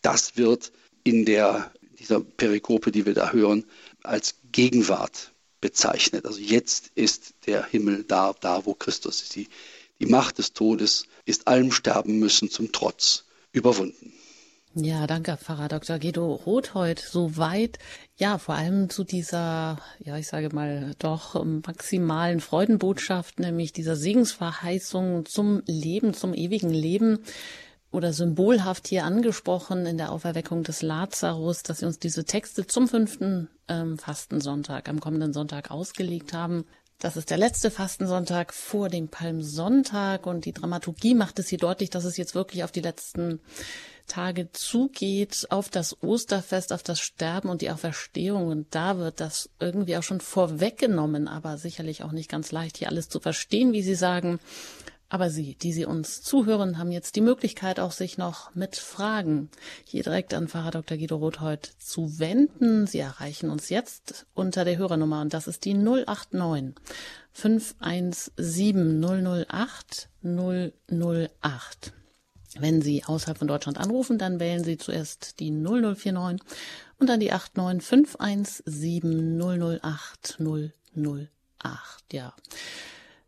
Das 0.01 0.37
wird 0.37 0.71
in 1.03 1.25
der, 1.25 1.71
dieser 1.99 2.19
Perikope, 2.19 2.91
die 2.91 3.05
wir 3.05 3.15
da 3.15 3.31
hören, 3.31 3.65
als 4.03 4.35
Gegenwart 4.51 5.31
bezeichnet. 5.59 6.25
Also 6.25 6.39
jetzt 6.39 6.91
ist 6.93 7.33
der 7.47 7.65
Himmel 7.65 8.03
da, 8.03 8.35
da 8.39 8.65
wo 8.65 8.75
Christus 8.75 9.23
ist. 9.23 9.35
Die, 9.35 9.47
die 9.99 10.05
Macht 10.05 10.37
des 10.37 10.53
Todes 10.53 11.07
ist 11.25 11.47
allem 11.47 11.71
Sterben 11.71 12.19
müssen 12.19 12.51
zum 12.51 12.71
Trotz 12.71 13.25
überwunden. 13.51 14.13
Ja, 14.79 15.07
danke, 15.07 15.37
Pfarrer 15.37 15.69
Dr. 15.69 15.97
Guido 15.97 16.33
Rothold. 16.33 16.99
Soweit, 16.99 17.79
ja, 18.15 18.37
vor 18.37 18.53
allem 18.53 18.91
zu 18.91 19.03
dieser, 19.03 19.79
ja, 19.97 20.17
ich 20.17 20.27
sage 20.27 20.53
mal, 20.53 20.93
doch 20.99 21.43
maximalen 21.43 22.39
Freudenbotschaft, 22.39 23.39
nämlich 23.39 23.73
dieser 23.73 23.95
Segensverheißung 23.95 25.25
zum 25.25 25.63
Leben, 25.65 26.13
zum 26.13 26.35
ewigen 26.35 26.69
Leben 26.69 27.23
oder 27.91 28.13
symbolhaft 28.13 28.87
hier 28.87 29.03
angesprochen 29.03 29.87
in 29.87 29.97
der 29.97 30.11
Auferweckung 30.11 30.61
des 30.61 30.83
Lazarus, 30.83 31.63
dass 31.63 31.79
Sie 31.79 31.85
uns 31.87 31.97
diese 31.97 32.25
Texte 32.25 32.67
zum 32.67 32.87
fünften 32.87 33.49
ähm, 33.67 33.97
Fastensonntag, 33.97 34.89
am 34.89 34.99
kommenden 34.99 35.33
Sonntag 35.33 35.71
ausgelegt 35.71 36.33
haben. 36.33 36.65
Das 36.99 37.17
ist 37.17 37.31
der 37.31 37.37
letzte 37.37 37.71
Fastensonntag 37.71 38.53
vor 38.53 38.89
dem 38.89 39.09
Palmsonntag 39.09 40.27
und 40.27 40.45
die 40.45 40.53
Dramaturgie 40.53 41.15
macht 41.15 41.39
es 41.39 41.47
hier 41.47 41.57
deutlich, 41.57 41.89
dass 41.89 42.05
es 42.05 42.17
jetzt 42.17 42.35
wirklich 42.35 42.63
auf 42.63 42.71
die 42.71 42.81
letzten 42.81 43.39
Tage 44.07 44.51
zugeht, 44.51 45.47
auf 45.49 45.69
das 45.69 46.01
Osterfest, 46.01 46.73
auf 46.73 46.83
das 46.83 46.99
Sterben 46.99 47.49
und 47.49 47.61
die 47.61 47.69
Auferstehung. 47.69 48.47
Und 48.47 48.73
da 48.73 48.97
wird 48.97 49.19
das 49.19 49.49
irgendwie 49.59 49.97
auch 49.97 50.03
schon 50.03 50.21
vorweggenommen, 50.21 51.27
aber 51.27 51.57
sicherlich 51.57 52.03
auch 52.03 52.11
nicht 52.11 52.29
ganz 52.29 52.51
leicht, 52.51 52.77
hier 52.77 52.89
alles 52.89 53.09
zu 53.09 53.19
verstehen, 53.19 53.73
wie 53.73 53.83
Sie 53.83 53.95
sagen. 53.95 54.39
Aber 55.09 55.29
Sie, 55.29 55.55
die 55.55 55.71
Sie 55.71 55.85
uns 55.85 56.21
zuhören, 56.21 56.77
haben 56.77 56.91
jetzt 56.91 57.15
die 57.15 57.21
Möglichkeit, 57.21 57.79
auch 57.79 57.93
sich 57.93 58.17
noch 58.17 58.53
mit 58.55 58.75
Fragen 58.75 59.49
hier 59.85 60.03
direkt 60.03 60.33
an 60.33 60.49
Pfarrer 60.49 60.71
Dr. 60.71 60.97
Guido 60.97 61.15
Rothold 61.15 61.65
zu 61.79 62.19
wenden. 62.19 62.87
Sie 62.87 62.99
erreichen 62.99 63.49
uns 63.49 63.69
jetzt 63.69 64.25
unter 64.33 64.65
der 64.65 64.77
Hörernummer 64.77 65.21
und 65.21 65.33
das 65.33 65.47
ist 65.47 65.63
die 65.63 65.73
089 65.73 66.75
517 67.31 69.01
008 69.47 70.09
008. 70.23 71.93
Wenn 72.59 72.81
Sie 72.81 73.03
außerhalb 73.03 73.37
von 73.37 73.47
Deutschland 73.47 73.77
anrufen, 73.77 74.17
dann 74.17 74.39
wählen 74.39 74.63
Sie 74.63 74.77
zuerst 74.77 75.39
die 75.39 75.51
0049 75.51 76.41
und 76.99 77.07
dann 77.07 77.19
die 77.19 77.31
89517 77.31 79.81
008 79.81 80.37
008. 80.95 81.29
Ja. 82.11 82.33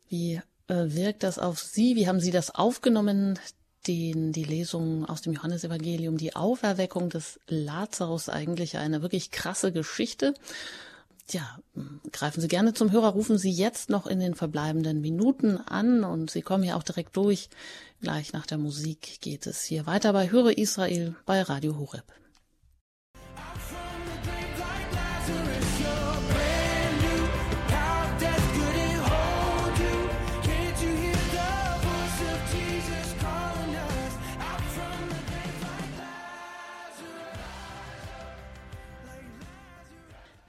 Wie 0.07 0.41
äh, 0.67 0.95
wirkt 0.95 1.23
das 1.23 1.39
auf 1.39 1.59
Sie? 1.59 1.95
Wie 1.95 2.07
haben 2.07 2.19
Sie 2.19 2.31
das 2.31 2.53
aufgenommen? 2.53 3.39
Den, 3.87 4.33
die 4.33 4.43
Lesung 4.43 5.05
aus 5.05 5.21
dem 5.21 5.33
Johannesevangelium, 5.33 6.17
die 6.17 6.35
Auferweckung 6.35 7.09
des 7.09 7.39
Lazarus, 7.47 8.27
eigentlich 8.27 8.77
eine 8.77 9.01
wirklich 9.01 9.31
krasse 9.31 9.71
Geschichte. 9.71 10.33
Ja, 11.31 11.59
greifen 12.11 12.41
Sie 12.41 12.47
gerne 12.47 12.73
zum 12.73 12.91
Hörer, 12.91 13.09
rufen 13.09 13.37
Sie 13.37 13.51
jetzt 13.51 13.89
noch 13.89 14.07
in 14.07 14.19
den 14.19 14.33
verbleibenden 14.33 14.99
Minuten 14.99 15.57
an 15.57 16.03
und 16.03 16.31
Sie 16.31 16.41
kommen 16.41 16.63
hier 16.63 16.75
auch 16.75 16.83
direkt 16.83 17.15
durch. 17.17 17.49
Gleich 18.01 18.33
nach 18.33 18.47
der 18.47 18.57
Musik 18.57 19.21
geht 19.21 19.45
es 19.45 19.61
hier 19.63 19.85
weiter 19.85 20.11
bei 20.11 20.31
Höre 20.31 20.57
Israel 20.57 21.15
bei 21.25 21.41
Radio 21.41 21.77
Horeb. 21.77 22.05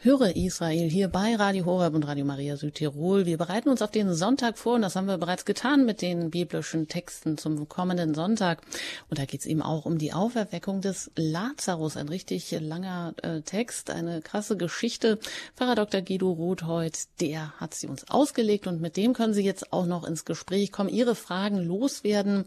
Höre 0.03 0.35
Israel 0.35 0.89
hier 0.89 1.09
bei 1.09 1.37
Radio 1.37 1.67
Horeb 1.67 1.93
und 1.95 2.05
Radio 2.05 2.25
Maria 2.25 2.57
Südtirol. 2.57 3.27
Wir 3.27 3.37
bereiten 3.37 3.69
uns 3.69 3.83
auf 3.83 3.91
den 3.91 4.15
Sonntag 4.15 4.57
vor 4.57 4.77
und 4.77 4.81
das 4.81 4.97
haben 4.97 5.09
wir 5.09 5.19
bereits 5.19 5.45
getan 5.45 5.85
mit 5.85 6.01
den 6.01 6.31
biblischen 6.31 6.89
Texten 6.89 7.37
zum 7.37 7.69
kommenden 7.69 8.15
Sonntag. 8.15 8.63
Und 9.11 9.19
da 9.19 9.27
geht 9.27 9.41
es 9.41 9.47
eben 9.47 9.61
auch 9.61 9.85
um 9.85 9.99
die 9.99 10.15
Auferweckung 10.15 10.81
des 10.81 11.11
Lazarus. 11.17 11.99
Ein 11.99 12.09
richtig 12.09 12.51
langer 12.51 13.13
äh, 13.21 13.43
Text, 13.43 13.91
eine 13.91 14.23
krasse 14.23 14.57
Geschichte. 14.57 15.19
Pfarrer 15.55 15.75
Dr. 15.75 16.01
Guido 16.01 16.31
Rothold, 16.31 17.21
der 17.21 17.53
hat 17.61 17.75
sie 17.75 17.87
uns 17.87 18.09
ausgelegt 18.09 18.67
und 18.67 18.81
mit 18.81 18.97
dem 18.97 19.13
können 19.13 19.35
Sie 19.35 19.45
jetzt 19.45 19.71
auch 19.71 19.85
noch 19.85 20.05
ins 20.05 20.25
Gespräch 20.25 20.73
kommen, 20.73 20.89
Ihre 20.89 21.15
Fragen 21.15 21.59
loswerden 21.59 22.47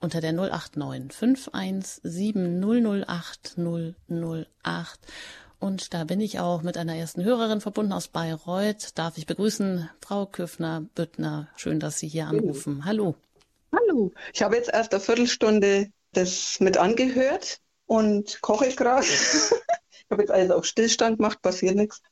unter 0.00 0.20
der 0.20 0.34
089 0.34 1.16
517 1.16 2.60
008 3.06 3.56
008. 3.56 5.00
Und 5.62 5.94
da 5.94 6.02
bin 6.02 6.20
ich 6.20 6.40
auch 6.40 6.62
mit 6.62 6.76
einer 6.76 6.96
ersten 6.96 7.22
Hörerin 7.22 7.60
verbunden 7.60 7.92
aus 7.92 8.08
Bayreuth. 8.08 8.98
Darf 8.98 9.16
ich 9.16 9.26
begrüßen, 9.26 9.88
Frau 10.00 10.26
Köfner-Büttner. 10.26 11.50
Schön, 11.54 11.78
dass 11.78 12.00
Sie 12.00 12.08
hier 12.08 12.26
anrufen. 12.26 12.84
Hallo. 12.84 13.14
Hallo. 13.70 14.10
Ich 14.34 14.42
habe 14.42 14.56
jetzt 14.56 14.70
erst 14.72 14.92
eine 14.92 15.00
Viertelstunde 15.00 15.92
das 16.14 16.58
mit 16.58 16.78
angehört 16.78 17.60
und 17.86 18.42
koche 18.42 18.70
gerade. 18.70 19.06
ich 19.06 20.06
habe 20.10 20.22
jetzt 20.22 20.32
alles 20.32 20.50
auf 20.50 20.64
Stillstand 20.64 21.18
gemacht, 21.18 21.40
passiert 21.42 21.76
nichts. 21.76 22.02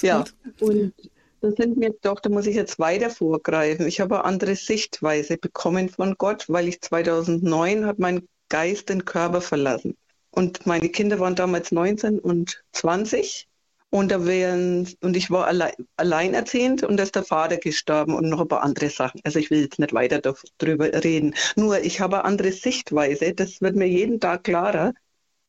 ja, 0.00 0.22
und 0.60 0.94
da 1.40 1.50
sind 1.50 1.76
mir 1.76 1.92
doch, 2.02 2.20
da 2.20 2.30
muss 2.30 2.46
ich 2.46 2.54
jetzt 2.54 2.78
weiter 2.78 3.10
vorgreifen. 3.10 3.88
Ich 3.88 4.00
habe 4.00 4.18
eine 4.18 4.24
andere 4.26 4.54
Sichtweise 4.54 5.38
bekommen 5.38 5.88
von 5.88 6.14
Gott, 6.14 6.44
weil 6.48 6.68
ich 6.68 6.82
2009 6.82 7.84
hat 7.84 7.98
mein 7.98 8.28
Geist 8.48 8.90
den 8.90 9.04
Körper 9.04 9.40
verlassen. 9.40 9.96
Und 10.32 10.66
meine 10.66 10.88
Kinder 10.88 11.20
waren 11.20 11.34
damals 11.34 11.72
19 11.72 12.18
und 12.18 12.64
20. 12.72 13.48
Und, 13.90 14.10
da 14.10 14.24
wären, 14.24 14.88
und 15.02 15.18
ich 15.18 15.30
war 15.30 15.46
allein, 15.46 15.74
alleinerziehend 15.96 16.82
und 16.82 16.96
da 16.96 17.02
ist 17.02 17.14
der 17.14 17.24
Vater 17.24 17.58
gestorben 17.58 18.14
und 18.14 18.30
noch 18.30 18.40
ein 18.40 18.48
paar 18.48 18.62
andere 18.62 18.88
Sachen. 18.88 19.20
Also 19.24 19.38
ich 19.38 19.50
will 19.50 19.60
jetzt 19.60 19.78
nicht 19.78 19.92
weiter 19.92 20.22
darüber 20.56 20.86
reden. 21.04 21.34
Nur 21.56 21.78
ich 21.84 22.00
habe 22.00 22.16
eine 22.16 22.24
andere 22.24 22.52
Sichtweise. 22.52 23.34
Das 23.34 23.60
wird 23.60 23.76
mir 23.76 23.86
jeden 23.86 24.18
Tag 24.18 24.44
klarer. 24.44 24.94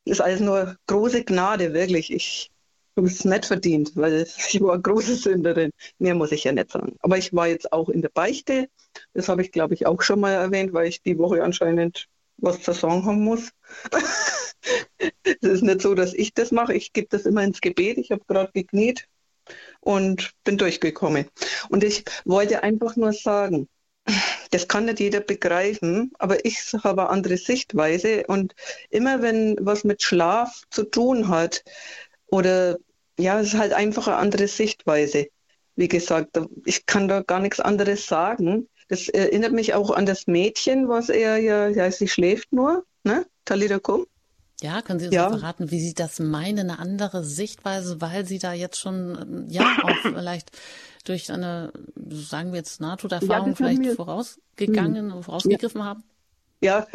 Das 0.03 0.17
ist 0.17 0.21
alles 0.21 0.41
nur 0.41 0.75
große 0.87 1.23
Gnade, 1.23 1.73
wirklich. 1.73 2.11
Ich 2.11 2.51
habe 2.97 3.07
es 3.07 3.23
nicht 3.23 3.45
verdient, 3.45 3.95
weil 3.95 4.27
ich 4.49 4.61
war 4.61 4.73
eine 4.73 4.81
große 4.81 5.15
Sünderin. 5.15 5.71
Mehr 5.99 6.15
muss 6.15 6.33
ich 6.33 6.43
ja 6.43 6.51
nicht 6.51 6.71
sagen. 6.71 6.97
Aber 6.99 7.17
ich 7.17 7.33
war 7.33 7.47
jetzt 7.47 7.71
auch 7.71 7.87
in 7.87 8.01
der 8.01 8.09
Beichte. 8.09 8.67
Das 9.13 9.29
habe 9.29 9.41
ich, 9.41 9.53
glaube 9.53 9.73
ich, 9.73 9.87
auch 9.87 10.01
schon 10.01 10.19
mal 10.19 10.33
erwähnt, 10.33 10.73
weil 10.73 10.87
ich 10.87 11.01
die 11.01 11.17
Woche 11.17 11.41
anscheinend 11.41 12.09
was 12.43 12.61
zu 12.61 12.73
sagen 12.73 13.05
haben 13.05 13.23
muss. 13.23 13.51
Es 15.23 15.35
ist 15.41 15.63
nicht 15.63 15.81
so, 15.81 15.93
dass 15.93 16.13
ich 16.13 16.33
das 16.33 16.51
mache. 16.51 16.73
Ich 16.73 16.93
gebe 16.93 17.07
das 17.09 17.25
immer 17.25 17.43
ins 17.43 17.59
Gebet. 17.59 17.97
Ich 17.97 18.11
habe 18.11 18.23
gerade 18.25 18.51
gekniet 18.53 19.09
und 19.81 20.31
bin 20.45 20.57
durchgekommen. 20.57 21.25
Und 21.69 21.83
ich 21.83 22.05
wollte 22.23 22.63
einfach 22.63 22.95
nur 22.95 23.11
sagen, 23.11 23.67
das 24.51 24.67
kann 24.67 24.85
nicht 24.85 25.01
jeder 25.01 25.19
begreifen, 25.19 26.11
aber 26.19 26.45
ich 26.45 26.59
habe 26.83 27.01
eine 27.01 27.09
andere 27.09 27.37
Sichtweise. 27.37 28.23
Und 28.27 28.53
immer 28.89 29.21
wenn 29.21 29.57
was 29.59 29.83
mit 29.83 30.01
Schlaf 30.01 30.61
zu 30.69 30.83
tun 30.83 31.27
hat, 31.27 31.63
oder 32.27 32.77
ja, 33.19 33.39
es 33.39 33.53
ist 33.53 33.59
halt 33.59 33.73
einfach 33.73 34.07
eine 34.07 34.17
andere 34.17 34.47
Sichtweise. 34.47 35.27
Wie 35.75 35.87
gesagt, 35.87 36.39
ich 36.65 36.85
kann 36.85 37.07
da 37.07 37.21
gar 37.21 37.39
nichts 37.39 37.59
anderes 37.59 38.07
sagen. 38.07 38.69
Das 38.93 39.09
erinnert 39.09 39.53
mich 39.53 39.73
auch 39.73 39.89
an 39.89 40.05
das 40.05 40.27
Mädchen, 40.27 40.87
was 40.87 41.09
er 41.09 41.37
ja, 41.37 41.67
ja, 41.67 41.89
sie 41.89 42.07
schläft 42.07 42.53
nur, 42.53 42.85
ne? 43.03 43.25
Talida 43.43 43.79
Kum. 43.79 44.05
Ja, 44.61 44.83
können 44.83 44.99
Sie 44.99 45.07
uns 45.07 45.15
ja. 45.15 45.31
verraten, 45.31 45.71
wie 45.71 45.79
Sie 45.79 45.95
das 45.95 46.19
meinen, 46.19 46.69
eine 46.69 46.77
andere 46.77 47.23
Sichtweise, 47.23 48.01
weil 48.01 48.27
Sie 48.27 48.37
da 48.37 48.53
jetzt 48.53 48.79
schon, 48.79 49.47
ja, 49.49 49.63
auch 49.81 49.95
vielleicht 50.03 50.51
durch 51.05 51.31
eine, 51.31 51.73
sagen 52.11 52.51
wir 52.51 52.59
jetzt, 52.59 52.81
Nahtoderfahrung 52.81 53.49
ja, 53.49 53.55
vielleicht 53.55 53.95
vorausgegangen, 53.95 55.11
hm. 55.11 55.23
vorausgegriffen 55.23 55.81
ja. 55.81 55.87
haben? 55.87 56.03
Ja, 56.61 56.85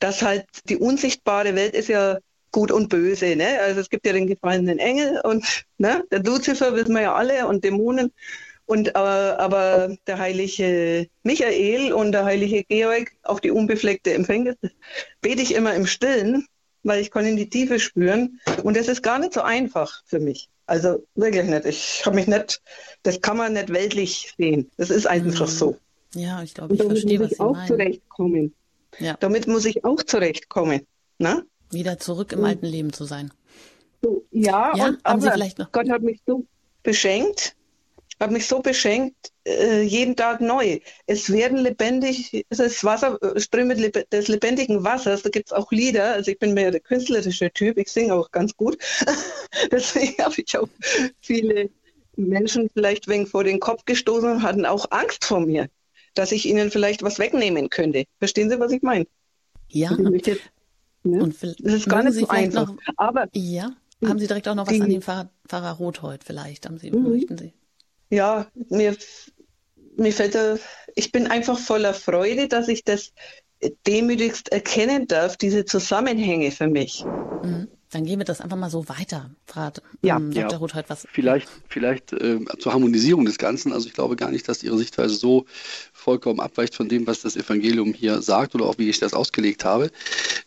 dass 0.00 0.22
halt 0.22 0.46
die 0.68 0.76
unsichtbare 0.76 1.54
Welt 1.54 1.76
ist 1.76 1.88
ja 1.88 2.18
gut 2.50 2.72
und 2.72 2.88
böse, 2.88 3.36
ne? 3.36 3.60
Also 3.60 3.80
es 3.80 3.90
gibt 3.90 4.04
ja 4.06 4.12
den 4.12 4.26
gefallenen 4.26 4.80
Engel 4.80 5.20
und 5.20 5.64
ne, 5.78 6.02
der 6.10 6.20
Luzifer 6.24 6.74
wissen 6.74 6.94
wir 6.94 7.02
ja 7.02 7.14
alle 7.14 7.46
und 7.46 7.62
Dämonen. 7.62 8.12
Und 8.66 8.88
äh, 8.88 8.98
aber 8.98 9.96
der 10.06 10.18
heilige 10.18 11.08
Michael 11.22 11.92
und 11.92 12.12
der 12.12 12.24
heilige 12.24 12.64
Georg, 12.64 13.12
auch 13.22 13.40
die 13.40 13.50
unbefleckte 13.50 14.14
Empfängnis, 14.14 14.56
bete 15.20 15.42
ich 15.42 15.54
immer 15.54 15.74
im 15.74 15.86
Stillen, 15.86 16.46
weil 16.82 17.00
ich 17.00 17.10
kann 17.10 17.26
in 17.26 17.36
die 17.36 17.48
Tiefe 17.48 17.78
spüren. 17.78 18.40
Und 18.62 18.76
das 18.76 18.88
ist 18.88 19.02
gar 19.02 19.18
nicht 19.18 19.34
so 19.34 19.42
einfach 19.42 20.02
für 20.06 20.18
mich. 20.18 20.48
Also 20.66 21.04
wirklich 21.14 21.44
nicht. 21.44 21.66
Ich 21.66 22.06
habe 22.06 22.16
mich 22.16 22.26
nicht, 22.26 22.62
das 23.02 23.20
kann 23.20 23.36
man 23.36 23.52
nicht 23.52 23.70
weltlich 23.70 24.32
sehen. 24.38 24.70
Das 24.78 24.88
ist 24.90 25.06
einfach 25.06 25.46
mhm. 25.46 25.52
so. 25.52 25.76
Ja, 26.14 26.42
ich 26.42 26.54
glaube, 26.54 26.74
ich 26.74 26.82
verstehe, 26.82 27.20
was 27.20 27.32
ich 27.32 27.36
Sie 27.36 27.42
auch 27.42 27.52
meinen. 27.52 27.66
zurechtkommen. 27.66 28.54
Ja. 28.98 29.16
Damit 29.20 29.46
muss 29.46 29.66
ich 29.66 29.84
auch 29.84 30.02
zurechtkommen. 30.02 30.86
Na? 31.18 31.34
Ne? 31.34 31.46
Wieder 31.70 31.98
zurück 31.98 32.32
im 32.32 32.40
mhm. 32.40 32.44
alten 32.46 32.66
Leben 32.66 32.92
zu 32.92 33.04
sein. 33.04 33.32
So, 34.00 34.24
ja, 34.30 34.72
ja 34.76 34.86
und, 34.86 35.58
noch? 35.58 35.72
Gott 35.72 35.90
hat 35.90 36.02
mich 36.02 36.20
so 36.26 36.44
beschenkt, 36.82 37.56
hat 38.24 38.32
mich 38.32 38.46
so 38.46 38.60
beschenkt, 38.60 39.32
äh, 39.46 39.82
jeden 39.82 40.16
Tag 40.16 40.40
neu. 40.40 40.80
Es 41.06 41.30
werden 41.30 41.58
lebendig, 41.58 42.44
es 42.48 42.58
ist 42.58 42.82
Wasser, 42.82 43.22
äh, 43.22 43.38
Ströme 43.38 43.76
des 43.76 44.28
lebendigen 44.28 44.82
Wassers, 44.82 45.22
da 45.22 45.30
gibt 45.30 45.48
es 45.48 45.52
auch 45.52 45.70
Lieder, 45.70 46.14
also 46.14 46.30
ich 46.30 46.38
bin 46.38 46.54
mehr 46.54 46.70
der 46.70 46.80
künstlerische 46.80 47.50
Typ, 47.50 47.78
ich 47.78 47.92
singe 47.92 48.14
auch 48.14 48.30
ganz 48.30 48.56
gut. 48.56 48.78
Deswegen 49.70 50.22
habe 50.22 50.34
ich 50.38 50.58
auch 50.58 50.68
viele 51.20 51.70
Menschen 52.16 52.70
vielleicht 52.72 53.08
wegen 53.08 53.26
vor 53.26 53.44
den 53.44 53.60
Kopf 53.60 53.84
gestoßen 53.84 54.30
und 54.30 54.42
hatten 54.42 54.66
auch 54.66 54.86
Angst 54.90 55.24
vor 55.24 55.40
mir, 55.40 55.68
dass 56.14 56.32
ich 56.32 56.46
ihnen 56.46 56.70
vielleicht 56.70 57.02
was 57.02 57.18
wegnehmen 57.18 57.70
könnte. 57.70 58.04
Verstehen 58.18 58.50
Sie, 58.50 58.58
was 58.58 58.72
ich 58.72 58.82
meine? 58.82 59.06
Ja. 59.68 59.90
Ne? 59.92 61.22
Und 61.22 61.42
das 61.42 61.54
ist 61.58 61.88
gar 61.88 62.02
nicht 62.02 62.14
Sie 62.14 62.20
so 62.20 62.28
einfach. 62.28 62.68
Noch, 62.68 62.76
Aber 62.96 63.28
ja, 63.34 63.72
haben 64.02 64.18
Sie 64.18 64.26
direkt 64.26 64.48
auch 64.48 64.54
noch 64.54 64.66
was 64.66 64.74
die, 64.74 64.80
an 64.80 64.88
den 64.88 65.02
Pfarrer, 65.02 65.28
Pfarrer 65.46 65.72
Rothold 65.72 66.24
vielleicht? 66.24 66.66
Haben 66.66 66.78
Sie, 66.78 66.90
mhm. 66.90 67.10
möchten 67.10 67.36
Sie? 67.36 67.52
Ja, 68.10 68.50
mir, 68.70 68.96
mir 69.96 70.12
fällt 70.12 70.36
ich 70.94 71.12
bin 71.12 71.26
einfach 71.26 71.58
voller 71.58 71.94
Freude, 71.94 72.48
dass 72.48 72.68
ich 72.68 72.84
das 72.84 73.12
demütigst 73.86 74.52
erkennen 74.52 75.06
darf, 75.06 75.36
diese 75.36 75.64
Zusammenhänge 75.64 76.50
für 76.50 76.68
mich. 76.68 77.04
Mhm. 77.42 77.68
Dann 77.94 78.06
gehen 78.06 78.18
wir 78.18 78.24
das 78.24 78.40
einfach 78.40 78.56
mal 78.56 78.70
so 78.70 78.88
weiter, 78.88 79.30
Frau 79.46 79.70
ja, 80.02 80.16
ähm, 80.16 80.32
Dr. 80.32 80.50
Ja. 80.50 80.56
Rothold. 80.56 80.86
Was 80.90 81.06
vielleicht 81.12 81.48
vielleicht 81.68 82.12
äh, 82.12 82.40
zur 82.58 82.72
Harmonisierung 82.72 83.24
des 83.24 83.38
Ganzen. 83.38 83.72
Also 83.72 83.86
ich 83.86 83.94
glaube 83.94 84.16
gar 84.16 84.32
nicht, 84.32 84.48
dass 84.48 84.64
Ihre 84.64 84.76
Sichtweise 84.76 85.14
so 85.14 85.46
vollkommen 85.92 86.40
abweicht 86.40 86.74
von 86.74 86.88
dem, 86.88 87.06
was 87.06 87.22
das 87.22 87.36
Evangelium 87.36 87.94
hier 87.94 88.20
sagt 88.20 88.56
oder 88.56 88.66
auch 88.66 88.78
wie 88.78 88.90
ich 88.90 88.98
das 88.98 89.14
ausgelegt 89.14 89.64
habe. 89.64 89.92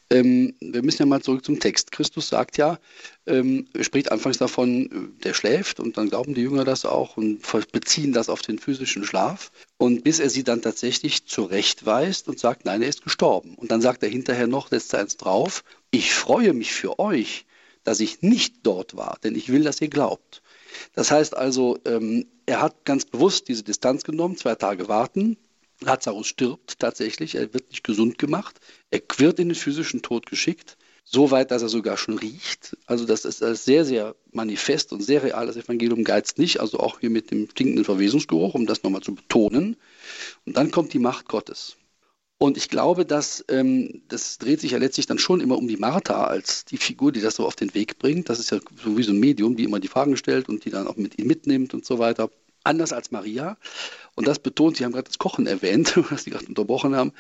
Ähm, 0.09 0.55
wir 0.59 0.83
müssen 0.83 1.03
ja 1.03 1.05
mal 1.05 1.21
zurück 1.21 1.45
zum 1.45 1.61
Text. 1.61 1.93
Christus 1.93 2.27
sagt 2.27 2.57
ja, 2.57 2.79
ähm, 3.25 3.67
spricht 3.79 4.11
anfangs 4.11 4.37
davon, 4.37 5.13
der 5.23 5.33
schläft 5.33 5.79
und 5.79 5.97
dann 5.97 6.09
glauben 6.09 6.33
die 6.33 6.41
Jünger 6.41 6.65
das 6.65 6.85
auch 6.85 7.17
und 7.17 7.41
beziehen 7.71 8.13
das 8.13 8.29
auf 8.29 8.41
den 8.41 8.59
physischen 8.59 9.05
Schlaf. 9.05 9.51
Und 9.77 10.03
bis 10.03 10.19
er 10.19 10.29
sie 10.29 10.43
dann 10.43 10.61
tatsächlich 10.61 11.25
zurechtweist 11.25 12.27
und 12.27 12.39
sagt, 12.39 12.65
nein, 12.65 12.81
er 12.81 12.89
ist 12.89 13.03
gestorben. 13.03 13.55
Und 13.55 13.71
dann 13.71 13.81
sagt 13.81 14.03
er 14.03 14.09
hinterher 14.09 14.47
noch, 14.47 14.69
setzt 14.69 14.93
er 14.93 14.99
eins 15.01 15.17
drauf, 15.17 15.63
ich 15.91 16.13
freue 16.13 16.53
mich 16.53 16.73
für 16.73 16.99
euch, 16.99 17.45
dass 17.83 17.99
ich 17.99 18.21
nicht 18.21 18.55
dort 18.63 18.97
war, 18.97 19.17
denn 19.23 19.35
ich 19.35 19.49
will, 19.49 19.63
dass 19.63 19.81
ihr 19.81 19.89
glaubt. 19.89 20.41
Das 20.93 21.11
heißt 21.11 21.35
also, 21.35 21.79
ähm, 21.85 22.25
er 22.45 22.61
hat 22.61 22.85
ganz 22.85 23.05
bewusst 23.05 23.47
diese 23.47 23.63
Distanz 23.63 24.03
genommen, 24.03 24.37
zwei 24.37 24.55
Tage 24.55 24.87
warten, 24.89 25.37
Lazarus 25.79 26.27
stirbt 26.27 26.79
tatsächlich, 26.79 27.35
er 27.35 27.53
wird 27.53 27.69
nicht 27.69 27.83
gesund 27.83 28.17
gemacht, 28.17 28.59
er 28.89 29.01
wird 29.17 29.39
in 29.39 29.49
den 29.49 29.55
physischen 29.55 30.01
Tod 30.01 30.25
geschickt, 30.25 30.77
so 31.03 31.31
weit, 31.31 31.51
dass 31.51 31.61
er 31.61 31.69
sogar 31.69 31.97
schon 31.97 32.17
riecht. 32.17 32.75
Also 32.85 33.05
das 33.05 33.23
ist 33.23 33.39
sehr, 33.39 33.85
sehr 33.85 34.15
manifest 34.31 34.91
und 34.91 35.01
sehr 35.01 35.23
real. 35.23 35.47
Das 35.47 35.55
Evangelium 35.55 36.03
geizt 36.03 36.37
nicht, 36.37 36.59
also 36.59 36.79
auch 36.79 36.99
hier 36.99 37.09
mit 37.09 37.31
dem 37.31 37.49
stinkenden 37.49 37.85
Verwesungsgeruch, 37.85 38.55
um 38.55 38.65
das 38.65 38.83
nochmal 38.83 39.01
zu 39.01 39.15
betonen. 39.15 39.77
Und 40.45 40.57
dann 40.57 40.71
kommt 40.71 40.91
die 40.93 40.99
Macht 40.99 41.29
Gottes. 41.29 41.77
Und 42.39 42.55
ich 42.55 42.69
glaube, 42.69 43.05
dass 43.05 43.43
ähm, 43.49 44.03
das 44.09 44.37
dreht 44.37 44.61
sich 44.61 44.71
ja 44.71 44.77
letztlich 44.77 45.07
dann 45.07 45.17
schon 45.17 45.41
immer 45.41 45.57
um 45.57 45.67
die 45.67 45.77
Martha 45.77 46.25
als 46.25 46.65
die 46.65 46.77
Figur, 46.77 47.11
die 47.11 47.21
das 47.21 47.35
so 47.35 47.47
auf 47.47 47.55
den 47.55 47.73
Weg 47.73 47.97
bringt. 47.97 48.29
Das 48.29 48.39
ist 48.39 48.51
ja 48.51 48.59
so 48.83 48.95
wie 48.95 49.03
so 49.03 49.11
ein 49.11 49.19
Medium, 49.19 49.55
die 49.55 49.63
immer 49.63 49.79
die 49.79 49.87
Fragen 49.87 50.17
stellt 50.17 50.47
und 50.47 50.63
die 50.63 50.69
dann 50.69 50.87
auch 50.87 50.97
mit 50.97 51.17
ihm 51.17 51.27
mitnimmt 51.27 51.73
und 51.73 51.85
so 51.85 51.97
weiter. 51.97 52.29
Anders 52.63 52.93
als 52.93 53.11
Maria. 53.11 53.57
Und 54.13 54.27
das 54.27 54.39
betont, 54.39 54.77
Sie 54.77 54.83
haben 54.83 54.91
gerade 54.91 55.07
das 55.07 55.17
Kochen 55.17 55.47
erwähnt, 55.47 55.93
was 56.11 56.25
Sie 56.25 56.31
gerade 56.31 56.45
unterbrochen 56.45 56.95
haben, 56.95 57.13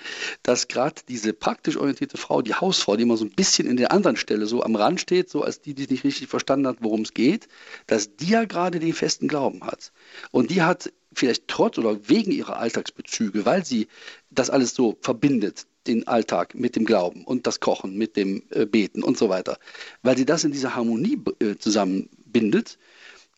dass 0.43 0.67
gerade 0.67 1.01
diese 1.07 1.33
praktisch 1.33 1.77
orientierte 1.77 2.17
Frau, 2.17 2.43
die 2.43 2.53
Hausfrau, 2.53 2.95
die 2.95 3.03
immer 3.03 3.17
so 3.17 3.25
ein 3.25 3.31
bisschen 3.31 3.67
in 3.67 3.77
der 3.77 3.91
anderen 3.91 4.17
Stelle 4.17 4.45
so 4.45 4.61
am 4.61 4.75
Rand 4.75 5.01
steht, 5.01 5.31
so 5.31 5.41
als 5.41 5.61
die, 5.61 5.73
die 5.73 5.87
nicht 5.87 6.03
richtig 6.03 6.27
verstanden 6.27 6.67
hat, 6.67 6.77
worum 6.81 7.01
es 7.01 7.13
geht, 7.13 7.47
dass 7.87 8.17
die 8.17 8.29
ja 8.29 8.45
gerade 8.45 8.79
den 8.79 8.93
festen 8.93 9.27
Glauben 9.27 9.63
hat. 9.63 9.91
Und 10.31 10.51
die 10.51 10.61
hat 10.61 10.91
vielleicht 11.17 11.47
trotz 11.47 11.77
oder 11.77 12.09
wegen 12.09 12.31
ihrer 12.31 12.57
Alltagsbezüge, 12.57 13.45
weil 13.45 13.65
sie 13.65 13.87
das 14.29 14.49
alles 14.49 14.73
so 14.73 14.97
verbindet, 15.01 15.65
den 15.87 16.07
Alltag 16.07 16.53
mit 16.53 16.75
dem 16.75 16.85
Glauben 16.85 17.23
und 17.23 17.47
das 17.47 17.59
Kochen 17.59 17.97
mit 17.97 18.15
dem 18.15 18.43
äh, 18.51 18.65
Beten 18.65 19.03
und 19.03 19.17
so 19.17 19.29
weiter, 19.29 19.57
weil 20.03 20.17
sie 20.17 20.25
das 20.25 20.43
in 20.43 20.51
dieser 20.51 20.75
Harmonie 20.75 21.17
äh, 21.39 21.55
zusammenbindet, 21.55 22.77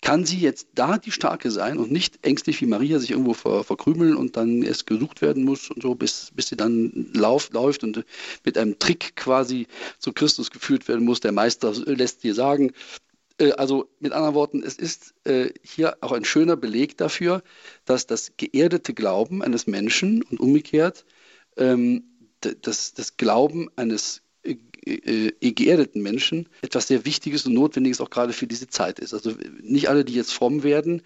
kann 0.02 0.26
sie 0.26 0.38
jetzt 0.38 0.68
da 0.76 0.98
die 0.98 1.12
Starke 1.12 1.52
sein 1.52 1.78
und 1.78 1.92
nicht 1.92 2.26
ängstlich 2.26 2.62
wie 2.62 2.66
Maria 2.66 3.00
sich 3.00 3.12
irgendwo 3.12 3.34
ver, 3.34 3.64
verkrümeln 3.64 4.16
und 4.16 4.38
dann 4.38 4.64
erst 4.64 4.88
gesucht 4.88 5.22
werden 5.22 5.44
muss 5.44 5.70
und 5.70 5.82
so, 5.82 5.94
bis, 5.94 6.32
bis 6.34 6.48
sie 6.48 6.56
dann 6.56 7.10
lauf, 7.14 7.52
läuft 7.52 7.84
und 7.84 8.06
mit 8.46 8.58
einem 8.58 8.80
Trick 8.80 9.16
quasi 9.16 9.68
zu 9.98 10.14
Christus 10.14 10.52
geführt 10.52 10.88
werden 10.88 11.06
muss. 11.06 11.20
Der 11.20 11.34
Meister 11.34 11.74
lässt 11.86 12.24
dir 12.24 12.34
sagen, 12.34 12.70
äh, 12.70 12.74
also 13.56 13.90
mit 14.00 14.12
anderen 14.12 14.36
Worten, 14.36 14.64
es 14.64 14.76
ist 14.76 15.14
äh, 15.24 15.50
hier 15.64 15.98
auch 16.02 16.12
ein 16.12 16.26
schöner 16.26 16.58
Beleg 16.58 16.98
dafür, 16.98 17.42
dass 17.86 18.08
das 18.08 18.34
geerdete 18.38 18.94
Glauben 18.94 19.42
eines 19.42 19.68
Menschen 19.68 20.24
und 20.24 20.40
umgekehrt 20.40 21.06
ähm, 21.58 22.04
das, 22.42 22.94
das 22.94 23.18
Glauben 23.18 23.70
eines 23.76 24.22
äh, 24.44 24.56
äh, 24.86 25.52
geerdeten 25.52 26.02
Menschen 26.02 26.48
etwas 26.62 26.88
sehr 26.88 27.06
Wichtiges 27.06 27.46
und 27.46 27.54
Notwendiges 27.54 28.00
auch 28.00 28.10
gerade 28.10 28.34
für 28.34 28.48
diese 28.48 28.68
Zeit 28.68 29.00
ist. 29.00 29.14
Also 29.14 29.34
nicht 29.62 29.90
alle, 29.90 30.06
die 30.06 30.14
jetzt 30.14 30.34
fromm 30.34 30.64
werden, 30.64 31.02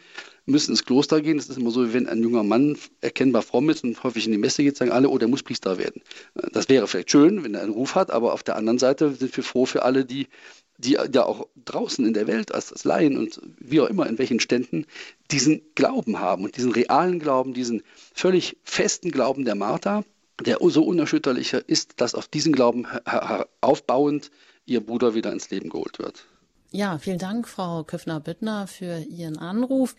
müssen 0.46 0.72
ins 0.72 0.86
Kloster 0.86 1.22
gehen. 1.22 1.40
Es 1.40 1.50
ist 1.50 1.58
immer 1.58 1.72
so, 1.72 1.94
wenn 1.94 2.08
ein 2.08 2.22
junger 2.22 2.44
Mann 2.44 2.78
erkennbar 3.02 3.42
fromm 3.42 3.70
ist 3.70 3.84
und 3.84 4.02
häufig 4.04 4.26
in 4.26 4.32
die 4.32 4.38
Messe 4.38 4.64
geht, 4.64 4.78
sagen 4.78 4.92
alle, 4.92 5.10
oh, 5.10 5.18
der 5.18 5.28
muss 5.28 5.44
Priester 5.44 5.78
werden. 5.78 6.04
Das 6.52 6.70
wäre 6.70 6.88
vielleicht 6.88 7.12
schön, 7.12 7.44
wenn 7.44 7.56
er 7.56 7.62
einen 7.62 7.74
Ruf 7.74 7.96
hat, 7.96 8.12
aber 8.12 8.34
auf 8.34 8.44
der 8.44 8.56
anderen 8.56 8.78
Seite 8.78 9.14
sind 9.16 9.36
wir 9.36 9.44
froh 9.44 9.66
für 9.66 9.84
alle, 9.84 10.06
die, 10.06 10.28
die 10.78 10.98
ja 11.12 11.26
auch 11.26 11.48
draußen 11.66 12.06
in 12.06 12.14
der 12.14 12.28
Welt 12.28 12.54
als, 12.54 12.72
als 12.72 12.84
Laien 12.84 13.18
und 13.18 13.40
wie 13.60 13.82
auch 13.82 13.88
immer, 13.88 14.08
in 14.08 14.18
welchen 14.18 14.40
Ständen, 14.40 14.86
diesen 15.32 15.62
Glauben 15.76 16.20
haben 16.20 16.44
und 16.44 16.58
diesen 16.58 16.72
realen 16.72 17.20
Glauben, 17.20 17.54
diesen 17.54 17.84
völlig 18.14 18.58
festen 18.64 19.12
Glauben 19.12 19.46
der 19.46 19.56
Martha, 19.56 20.04
der 20.44 20.58
so 20.62 20.84
unerschütterlich 20.84 21.54
ist, 21.54 22.02
dass 22.02 22.16
auf 22.16 22.28
diesen 22.28 22.54
Glauben 22.54 22.88
aufbauend 23.62 24.32
ihr 24.66 24.86
Bruder 24.86 25.14
wieder 25.14 25.32
ins 25.32 25.50
Leben 25.50 25.70
geholt 25.70 26.00
wird. 26.00 26.26
Ja, 26.72 26.98
vielen 26.98 27.20
Dank, 27.20 27.48
Frau 27.48 27.84
Köffner-Büttner, 27.84 28.66
für 28.66 28.98
Ihren 28.98 29.38
Anruf. 29.38 29.96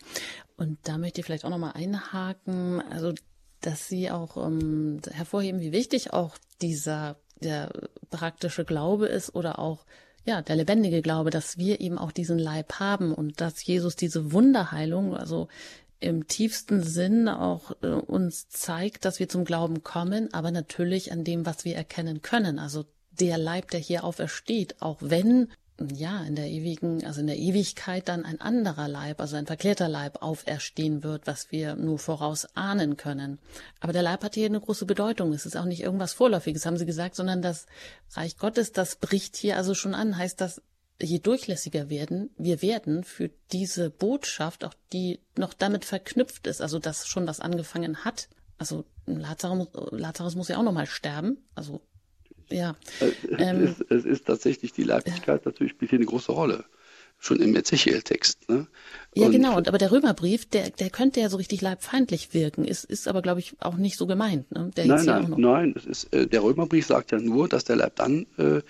Und 0.57 0.77
da 0.83 0.97
möchte 0.97 1.21
ich 1.21 1.25
vielleicht 1.25 1.45
auch 1.45 1.49
nochmal 1.49 1.71
einhaken, 1.73 2.81
also 2.81 3.13
dass 3.61 3.87
Sie 3.87 4.11
auch 4.11 4.35
ähm, 4.35 4.99
hervorheben, 5.09 5.61
wie 5.61 5.71
wichtig 5.71 6.11
auch 6.11 6.37
dieser 6.61 7.15
der 7.41 7.71
praktische 8.09 8.65
Glaube 8.65 9.07
ist 9.07 9.35
oder 9.35 9.59
auch 9.59 9.85
ja, 10.25 10.41
der 10.41 10.55
lebendige 10.55 11.01
Glaube, 11.01 11.29
dass 11.29 11.57
wir 11.57 11.79
eben 11.79 11.97
auch 11.97 12.11
diesen 12.11 12.39
Leib 12.39 12.79
haben 12.79 13.13
und 13.13 13.39
dass 13.41 13.63
Jesus 13.63 13.95
diese 13.95 14.31
Wunderheilung, 14.31 15.15
also 15.15 15.47
im 15.99 16.27
tiefsten 16.27 16.83
Sinn 16.83 17.29
auch 17.29 17.71
äh, 17.81 17.87
uns 17.87 18.49
zeigt, 18.49 19.05
dass 19.05 19.19
wir 19.19 19.29
zum 19.29 19.45
Glauben 19.45 19.83
kommen, 19.83 20.33
aber 20.33 20.51
natürlich 20.51 21.11
an 21.11 21.23
dem, 21.23 21.45
was 21.45 21.63
wir 21.63 21.75
erkennen 21.75 22.21
können. 22.21 22.59
Also 22.59 22.85
der 23.11 23.37
Leib, 23.37 23.71
der 23.71 23.79
hier 23.79 24.03
aufersteht, 24.03 24.81
auch 24.81 24.97
wenn 24.99 25.49
ja, 25.93 26.23
in 26.23 26.35
der 26.35 26.47
ewigen, 26.47 27.05
also 27.05 27.19
in 27.19 27.27
der 27.27 27.37
Ewigkeit 27.37 28.07
dann 28.07 28.23
ein 28.23 28.39
anderer 28.39 28.87
Leib, 28.87 29.19
also 29.19 29.35
ein 29.35 29.45
verklärter 29.45 29.89
Leib 29.89 30.21
auferstehen 30.21 31.03
wird, 31.03 31.27
was 31.27 31.51
wir 31.51 31.75
nur 31.75 31.99
voraus 31.99 32.47
ahnen 32.55 32.95
können. 32.95 33.39
Aber 33.81 33.91
der 33.91 34.03
Leib 34.03 34.23
hat 34.23 34.35
hier 34.35 34.45
eine 34.45 34.61
große 34.61 34.85
Bedeutung. 34.85 35.33
Es 35.33 35.45
ist 35.45 35.57
auch 35.57 35.65
nicht 35.65 35.81
irgendwas 35.81 36.13
Vorläufiges, 36.13 36.65
haben 36.65 36.77
Sie 36.77 36.85
gesagt, 36.85 37.15
sondern 37.15 37.41
das 37.41 37.65
Reich 38.13 38.37
Gottes, 38.37 38.71
das 38.71 38.95
bricht 38.95 39.35
hier 39.35 39.57
also 39.57 39.73
schon 39.73 39.95
an. 39.95 40.17
Heißt 40.17 40.39
das, 40.39 40.61
je 41.01 41.19
durchlässiger 41.19 41.89
werden, 41.89 42.29
wir 42.37 42.61
werden 42.61 43.03
für 43.03 43.29
diese 43.51 43.89
Botschaft, 43.89 44.63
auch 44.63 44.73
die 44.93 45.19
noch 45.37 45.53
damit 45.53 45.83
verknüpft 45.83 46.47
ist, 46.47 46.61
also 46.61 46.79
das 46.79 47.07
schon 47.07 47.27
was 47.27 47.41
angefangen 47.41 48.05
hat. 48.05 48.29
Also 48.57 48.85
Lazarus, 49.05 49.67
Lazarus 49.91 50.35
muss 50.35 50.47
ja 50.47 50.57
auch 50.57 50.63
nochmal 50.63 50.87
sterben. 50.87 51.43
Also 51.53 51.81
ja. 52.49 52.75
Es, 52.99 53.13
ähm, 53.39 53.63
ist, 53.63 53.85
es 53.89 54.05
ist 54.05 54.25
tatsächlich 54.27 54.73
die 54.73 54.83
Leiblichkeit 54.83 55.45
natürlich 55.45 55.73
spielt 55.73 55.91
hier 55.91 55.99
eine 55.99 56.05
große 56.05 56.31
Rolle 56.31 56.65
schon 57.25 57.39
im 57.39 57.55
Ezechiel-Text. 57.55 58.49
Ne? 58.49 58.67
Ja, 59.17 59.29
genau. 59.29 59.55
Und 59.55 59.69
aber 59.69 59.77
der 59.77 59.91
Römerbrief, 59.91 60.45
der, 60.45 60.71
der 60.71 60.89
könnte 60.89 61.21
ja 61.21 61.29
so 61.29 61.37
richtig 61.37 61.61
leibfeindlich 61.61 62.33
wirken. 62.33 62.65
Ist, 62.65 62.83
ist 62.83 63.07
aber, 63.07 63.21
glaube 63.21 63.39
ich, 63.39 63.55
auch 63.59 63.77
nicht 63.77 63.97
so 63.97 64.07
gemeint. 64.07 64.51
Ne? 64.51 64.71
Der 64.75 64.85
nein, 64.85 65.05
nein, 65.05 65.33
nein. 65.37 65.73
Es 65.77 65.85
ist, 65.85 66.13
äh, 66.13 66.27
der 66.27 66.43
Römerbrief 66.43 66.85
sagt 66.85 67.13
ja 67.13 67.17
nur, 67.17 67.47
dass 67.47 67.63
der 67.63 67.77
Leib 67.77 67.95
dann 67.95 68.25
äh, 68.37 68.61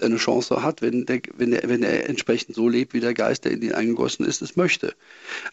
eine 0.00 0.16
Chance 0.16 0.62
hat, 0.62 0.80
wenn, 0.80 1.06
der, 1.06 1.22
wenn, 1.36 1.50
der, 1.50 1.62
wenn 1.68 1.82
er 1.82 2.08
entsprechend 2.08 2.54
so 2.54 2.68
lebt, 2.68 2.94
wie 2.94 3.00
der 3.00 3.14
Geist, 3.14 3.44
der 3.44 3.52
in 3.52 3.62
ihn 3.62 3.72
eingegossen 3.72 4.24
ist, 4.24 4.42
es 4.42 4.54
möchte. 4.54 4.94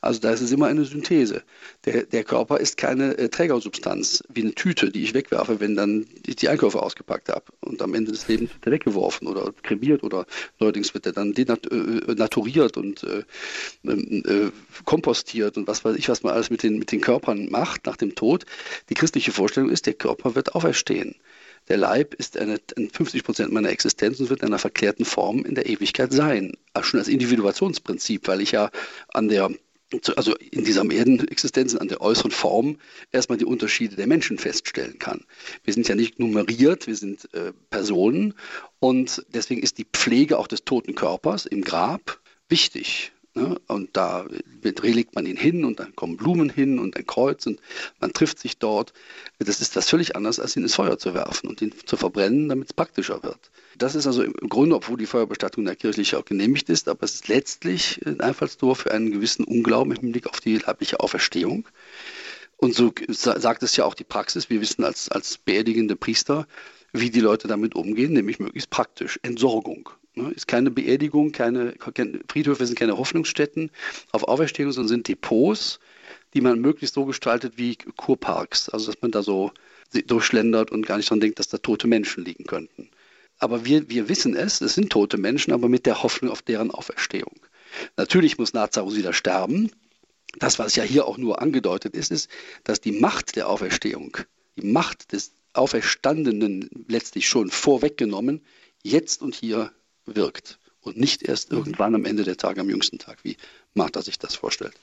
Also 0.01 0.19
da 0.19 0.29
ist 0.31 0.41
es 0.41 0.51
immer 0.51 0.67
eine 0.67 0.85
Synthese. 0.85 1.41
Der, 1.85 2.03
der 2.03 2.23
Körper 2.23 2.59
ist 2.59 2.77
keine 2.77 3.17
äh, 3.17 3.29
Trägersubstanz, 3.29 4.23
wie 4.31 4.43
eine 4.43 4.53
Tüte, 4.53 4.91
die 4.91 5.01
ich 5.01 5.15
wegwerfe, 5.15 5.59
wenn 5.59 5.75
dann 5.75 6.05
ich 6.27 6.35
die 6.35 6.49
Einkäufe 6.49 6.79
ausgepackt 6.79 7.29
habe. 7.29 7.45
Und 7.61 7.81
am 7.81 7.95
Ende 7.95 8.11
des 8.11 8.27
Lebens 8.27 8.51
wird 8.53 8.67
er 8.67 8.71
weggeworfen 8.71 9.27
oder 9.27 9.51
kremiert 9.63 10.03
oder 10.03 10.27
neuerdings 10.59 10.93
wird 10.93 11.07
er 11.07 11.13
dann 11.13 11.33
denat 11.33 11.65
äh, 11.71 12.04
naturiert 12.13 12.77
und 12.77 13.03
äh, 13.03 13.23
ähm, 13.83 14.23
äh, 14.25 14.51
kompostiert 14.83 15.57
und 15.57 15.67
was 15.67 15.83
weiß 15.83 15.95
ich, 15.95 16.09
was 16.09 16.23
man 16.23 16.33
alles 16.33 16.49
mit 16.49 16.63
den, 16.63 16.77
mit 16.79 16.91
den 16.91 17.01
Körpern 17.01 17.49
macht 17.49 17.85
nach 17.85 17.97
dem 17.97 18.15
Tod. 18.15 18.45
Die 18.89 18.93
christliche 18.93 19.31
Vorstellung 19.31 19.69
ist, 19.69 19.85
der 19.85 19.93
Körper 19.93 20.35
wird 20.35 20.55
auferstehen. 20.55 21.15
Der 21.67 21.77
Leib 21.77 22.13
ist 22.13 22.37
eine, 22.37 22.59
50 22.91 23.23
Prozent 23.23 23.51
meiner 23.51 23.69
Existenz 23.69 24.19
und 24.19 24.29
wird 24.29 24.41
in 24.41 24.47
einer 24.47 24.59
verklärten 24.59 25.03
Form 25.03 25.43
in 25.45 25.55
der 25.55 25.65
Ewigkeit 25.65 26.13
sein. 26.13 26.53
Schon 26.81 26.99
als 26.99 27.09
Individuationsprinzip, 27.09 28.27
weil 28.27 28.41
ich 28.41 28.51
ja 28.51 28.69
an 29.07 29.29
der 29.29 29.49
also 30.15 30.35
in 30.35 30.63
dieser 30.63 30.81
Erdenexistenz, 30.89 31.75
an 31.75 31.87
der 31.87 32.01
äußeren 32.01 32.31
Form, 32.31 32.77
erstmal 33.11 33.37
die 33.37 33.45
Unterschiede 33.45 33.95
der 33.95 34.07
Menschen 34.07 34.37
feststellen 34.37 34.99
kann. 34.99 35.25
Wir 35.63 35.73
sind 35.73 35.87
ja 35.87 35.95
nicht 35.95 36.19
nummeriert, 36.19 36.87
wir 36.87 36.95
sind 36.95 37.33
äh, 37.33 37.53
Personen 37.69 38.33
und 38.79 39.25
deswegen 39.29 39.61
ist 39.61 39.77
die 39.77 39.85
Pflege 39.85 40.39
auch 40.39 40.47
des 40.47 40.65
toten 40.65 40.95
Körpers 40.95 41.45
im 41.45 41.63
Grab 41.63 42.19
wichtig. 42.49 43.11
Ne? 43.35 43.59
Und 43.67 43.89
da 43.97 44.25
legt 44.63 45.13
man 45.13 45.25
ihn 45.25 45.35
hin 45.35 45.65
und 45.65 45.79
dann 45.79 45.95
kommen 45.95 46.15
Blumen 46.15 46.49
hin 46.49 46.79
und 46.79 46.95
ein 46.95 47.05
Kreuz 47.05 47.45
und 47.45 47.59
man 47.99 48.13
trifft 48.13 48.39
sich 48.39 48.57
dort. 48.57 48.93
Das 49.39 49.59
ist 49.59 49.75
das 49.75 49.89
völlig 49.89 50.15
anders, 50.15 50.39
als 50.39 50.55
ihn 50.55 50.63
ins 50.63 50.75
Feuer 50.75 50.97
zu 50.97 51.13
werfen 51.13 51.49
und 51.49 51.61
ihn 51.61 51.73
zu 51.85 51.97
verbrennen, 51.97 52.47
damit 52.47 52.69
es 52.69 52.73
praktischer 52.73 53.21
wird. 53.23 53.51
Das 53.77 53.93
ist 53.93 54.07
also 54.07 54.23
im 54.23 54.49
Grunde, 54.49 54.77
obwohl 54.77 54.97
die 54.97 55.05
Feuerbestattung 55.05 55.65
der 55.65 55.75
kirchlich 55.75 56.15
auch 56.15 56.23
genehmigt 56.23 56.69
ist, 56.69 56.87
aber 56.87 57.03
es 57.03 57.15
ist 57.15 57.27
letztlich 57.27 57.99
ein 58.05 58.21
Einfallstor 58.21 58.75
für 58.77 58.91
einen 58.91 59.11
gewissen 59.11 59.43
Unglauben 59.43 59.91
im 59.91 59.99
Hinblick 59.99 60.27
auf 60.27 60.39
die 60.39 60.57
leibliche 60.57 61.01
Auferstehung. 61.01 61.67
Und 62.55 62.73
so 62.73 62.93
sagt 63.09 63.63
es 63.63 63.75
ja 63.75 63.83
auch 63.83 63.95
die 63.95 64.05
Praxis. 64.05 64.49
Wir 64.49 64.61
wissen 64.61 64.85
als, 64.85 65.09
als 65.09 65.37
beerdigende 65.37 65.97
Priester, 65.97 66.47
wie 66.93 67.09
die 67.09 67.19
Leute 67.19 67.49
damit 67.49 67.75
umgehen, 67.75 68.13
nämlich 68.13 68.39
möglichst 68.39 68.69
praktisch. 68.69 69.19
Entsorgung. 69.23 69.89
Ne? 70.15 70.31
Ist 70.31 70.47
keine 70.47 70.71
Beerdigung, 70.71 71.31
keine, 71.31 71.73
keine, 71.73 72.19
Friedhöfe 72.29 72.65
sind 72.65 72.79
keine 72.79 72.97
Hoffnungsstätten 72.97 73.71
auf 74.11 74.23
Auferstehung, 74.23 74.71
sondern 74.71 74.89
sind 74.89 75.07
Depots, 75.07 75.79
die 76.33 76.41
man 76.41 76.59
möglichst 76.59 76.95
so 76.95 77.05
gestaltet 77.05 77.53
wie 77.57 77.75
Kurparks. 77.75 78.69
Also 78.69 78.91
dass 78.91 79.01
man 79.01 79.11
da 79.11 79.23
so 79.23 79.51
durchschlendert 80.07 80.71
und 80.71 80.85
gar 80.85 80.97
nicht 80.97 81.09
dran 81.09 81.19
denkt, 81.19 81.39
dass 81.39 81.47
da 81.47 81.57
tote 81.57 81.87
Menschen 81.87 82.25
liegen 82.25 82.45
könnten. 82.45 82.89
Aber 83.37 83.65
wir, 83.65 83.89
wir 83.89 84.09
wissen 84.09 84.35
es, 84.35 84.61
es 84.61 84.75
sind 84.75 84.89
tote 84.89 85.17
Menschen, 85.17 85.53
aber 85.53 85.67
mit 85.67 85.85
der 85.85 86.03
Hoffnung 86.03 86.31
auf 86.31 86.41
deren 86.41 86.71
Auferstehung. 86.71 87.35
Natürlich 87.97 88.37
muss 88.37 88.53
Lazarus 88.53 88.95
wieder 88.95 89.13
sterben. 89.13 89.71
Das, 90.39 90.59
was 90.59 90.75
ja 90.75 90.83
hier 90.83 91.05
auch 91.05 91.17
nur 91.17 91.41
angedeutet 91.41 91.95
ist, 91.95 92.11
ist, 92.11 92.29
dass 92.63 92.81
die 92.81 92.93
Macht 92.93 93.35
der 93.35 93.49
Auferstehung, 93.49 94.17
die 94.57 94.65
Macht 94.65 95.11
des 95.11 95.33
Auferstandenen 95.53 96.69
letztlich 96.87 97.27
schon 97.27 97.49
vorweggenommen, 97.49 98.41
jetzt 98.83 99.21
und 99.21 99.35
hier 99.35 99.71
wirkt 100.05 100.59
und 100.81 100.97
nicht 100.97 101.23
erst 101.23 101.51
mhm. 101.51 101.57
irgendwann 101.57 101.95
am 101.95 102.05
Ende 102.05 102.23
der 102.23 102.37
Tage, 102.37 102.61
am 102.61 102.69
jüngsten 102.69 102.99
Tag, 102.99 103.19
wie 103.23 103.37
Martha 103.73 104.01
sich 104.01 104.19
das 104.19 104.35
vorstellt. 104.35 104.75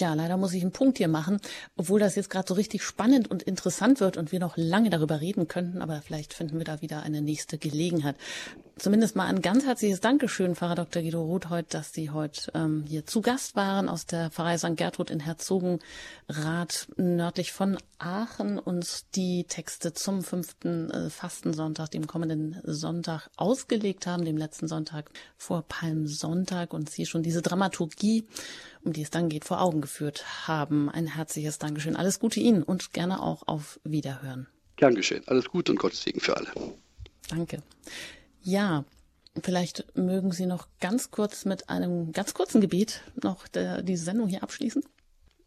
Ja, 0.00 0.14
leider 0.14 0.36
muss 0.36 0.52
ich 0.52 0.62
einen 0.62 0.70
Punkt 0.70 0.98
hier 0.98 1.08
machen, 1.08 1.40
obwohl 1.76 1.98
das 1.98 2.14
jetzt 2.14 2.30
gerade 2.30 2.46
so 2.46 2.54
richtig 2.54 2.84
spannend 2.84 3.28
und 3.28 3.42
interessant 3.42 3.98
wird 3.98 4.16
und 4.16 4.30
wir 4.30 4.38
noch 4.38 4.56
lange 4.56 4.90
darüber 4.90 5.20
reden 5.20 5.48
könnten, 5.48 5.82
aber 5.82 6.00
vielleicht 6.02 6.34
finden 6.34 6.58
wir 6.58 6.64
da 6.64 6.80
wieder 6.80 7.02
eine 7.02 7.20
nächste 7.20 7.58
Gelegenheit. 7.58 8.14
Zumindest 8.78 9.16
mal 9.16 9.26
ein 9.26 9.42
ganz 9.42 9.66
herzliches 9.66 10.00
Dankeschön, 10.00 10.54
Pfarrer 10.54 10.76
Dr. 10.76 11.02
Guido 11.02 11.20
Roth, 11.20 11.46
dass 11.70 11.92
Sie 11.92 12.10
heute 12.10 12.52
ähm, 12.54 12.84
hier 12.86 13.06
zu 13.06 13.22
Gast 13.22 13.56
waren 13.56 13.88
aus 13.88 14.06
der 14.06 14.30
Pfarrei 14.30 14.56
St. 14.56 14.76
Gertrud 14.76 15.10
in 15.10 15.18
Herzogenrath 15.18 16.86
nördlich 16.96 17.50
von 17.50 17.76
Aachen 17.98 18.60
uns 18.60 19.06
die 19.16 19.46
Texte 19.48 19.94
zum 19.94 20.22
fünften 20.22 20.90
äh, 20.90 21.10
Fastensonntag, 21.10 21.90
dem 21.90 22.06
kommenden 22.06 22.60
Sonntag 22.62 23.30
ausgelegt 23.36 24.06
haben, 24.06 24.24
dem 24.24 24.36
letzten 24.36 24.68
Sonntag 24.68 25.10
vor 25.36 25.64
Palmsonntag 25.66 26.72
und 26.72 26.88
Sie 26.88 27.04
schon 27.04 27.24
diese 27.24 27.42
Dramaturgie 27.42 28.28
um 28.88 28.92
die 28.94 29.02
es 29.02 29.10
dann 29.10 29.28
geht, 29.28 29.44
vor 29.44 29.60
Augen 29.60 29.82
geführt 29.82 30.48
haben. 30.48 30.88
Ein 30.88 31.06
herzliches 31.06 31.58
Dankeschön. 31.58 31.94
Alles 31.94 32.18
Gute 32.18 32.40
Ihnen 32.40 32.62
und 32.62 32.94
gerne 32.94 33.22
auch 33.22 33.46
auf 33.46 33.78
Wiederhören. 33.84 34.48
Gern 34.76 34.94
geschehen. 34.94 35.22
Alles 35.26 35.46
Gute 35.46 35.72
und 35.72 35.78
Gottes 35.78 36.02
Segen 36.02 36.20
für 36.20 36.36
alle. 36.36 36.50
Danke. 37.28 37.62
Ja, 38.40 38.84
vielleicht 39.42 39.94
mögen 39.94 40.32
Sie 40.32 40.46
noch 40.46 40.68
ganz 40.80 41.10
kurz 41.10 41.44
mit 41.44 41.68
einem 41.68 42.12
ganz 42.12 42.32
kurzen 42.32 42.62
Gebet 42.62 43.02
noch 43.22 43.46
der, 43.46 43.82
die 43.82 43.96
Sendung 43.96 44.28
hier 44.28 44.42
abschließen. 44.42 44.82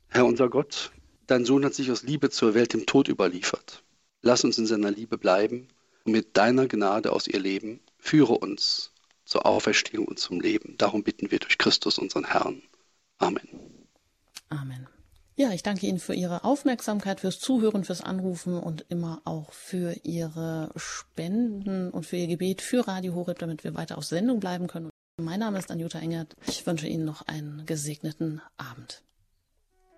Herr 0.10 0.26
unser 0.26 0.48
Gott, 0.48 0.92
dein 1.26 1.44
Sohn 1.44 1.66
hat 1.66 1.74
sich 1.74 1.90
aus 1.90 2.04
Liebe 2.04 2.30
zur 2.30 2.54
Welt 2.54 2.74
dem 2.74 2.86
Tod 2.86 3.08
überliefert. 3.08 3.82
Lass 4.22 4.44
uns 4.44 4.60
in 4.60 4.68
seiner 4.68 4.92
Liebe 4.92 5.18
bleiben 5.18 5.68
und 6.06 6.12
mit 6.12 6.38
deiner 6.38 6.68
Gnade 6.68 7.12
aus 7.12 7.28
ihr 7.28 7.40
Leben 7.40 7.80
führe 7.98 8.34
uns 8.34 8.92
zur 9.26 9.48
Auferstehung 9.48 10.06
und 10.08 10.20
zum 10.20 10.40
Leben. 10.42 10.76
Darum 10.78 11.04
bitten 11.04 11.32
wir 11.32 11.40
durch 11.40 11.58
Christus, 11.58 11.98
unseren 11.98 12.26
Herrn. 12.26 12.62
Amen. 13.22 13.48
Amen. 14.50 14.88
Ja, 15.36 15.52
ich 15.52 15.64
danke 15.64 15.88
Ihnen 15.88 16.00
für 16.00 16.14
Ihre 16.14 16.44
Aufmerksamkeit, 16.44 17.22
fürs 17.22 17.40
Zuhören, 17.40 17.84
fürs 17.84 18.02
Anrufen 18.02 18.60
und 18.60 18.86
immer 18.90 19.22
auch 19.26 19.54
für 19.54 19.96
Ihre 20.04 20.72
Spenden 20.76 21.90
und 21.90 22.06
für 22.06 22.18
Ihr 22.18 22.28
Gebet 22.28 22.62
für 22.62 22.88
Radio 22.88 23.16
Horeb, 23.16 23.40
damit 23.40 23.64
wir 23.64 23.74
weiter 23.74 23.98
auf 23.98 24.04
Sendung 24.04 24.40
bleiben 24.40 24.68
können. 24.68 24.90
Mein 25.18 25.40
Name 25.40 25.60
ist 25.60 25.72
Anjuta 25.72 26.00
Engert. 26.00 26.36
Ich 26.48 26.66
wünsche 26.66 26.88
Ihnen 26.88 27.06
noch 27.06 27.28
einen 27.28 27.66
gesegneten 27.66 28.42
Abend. 28.58 29.04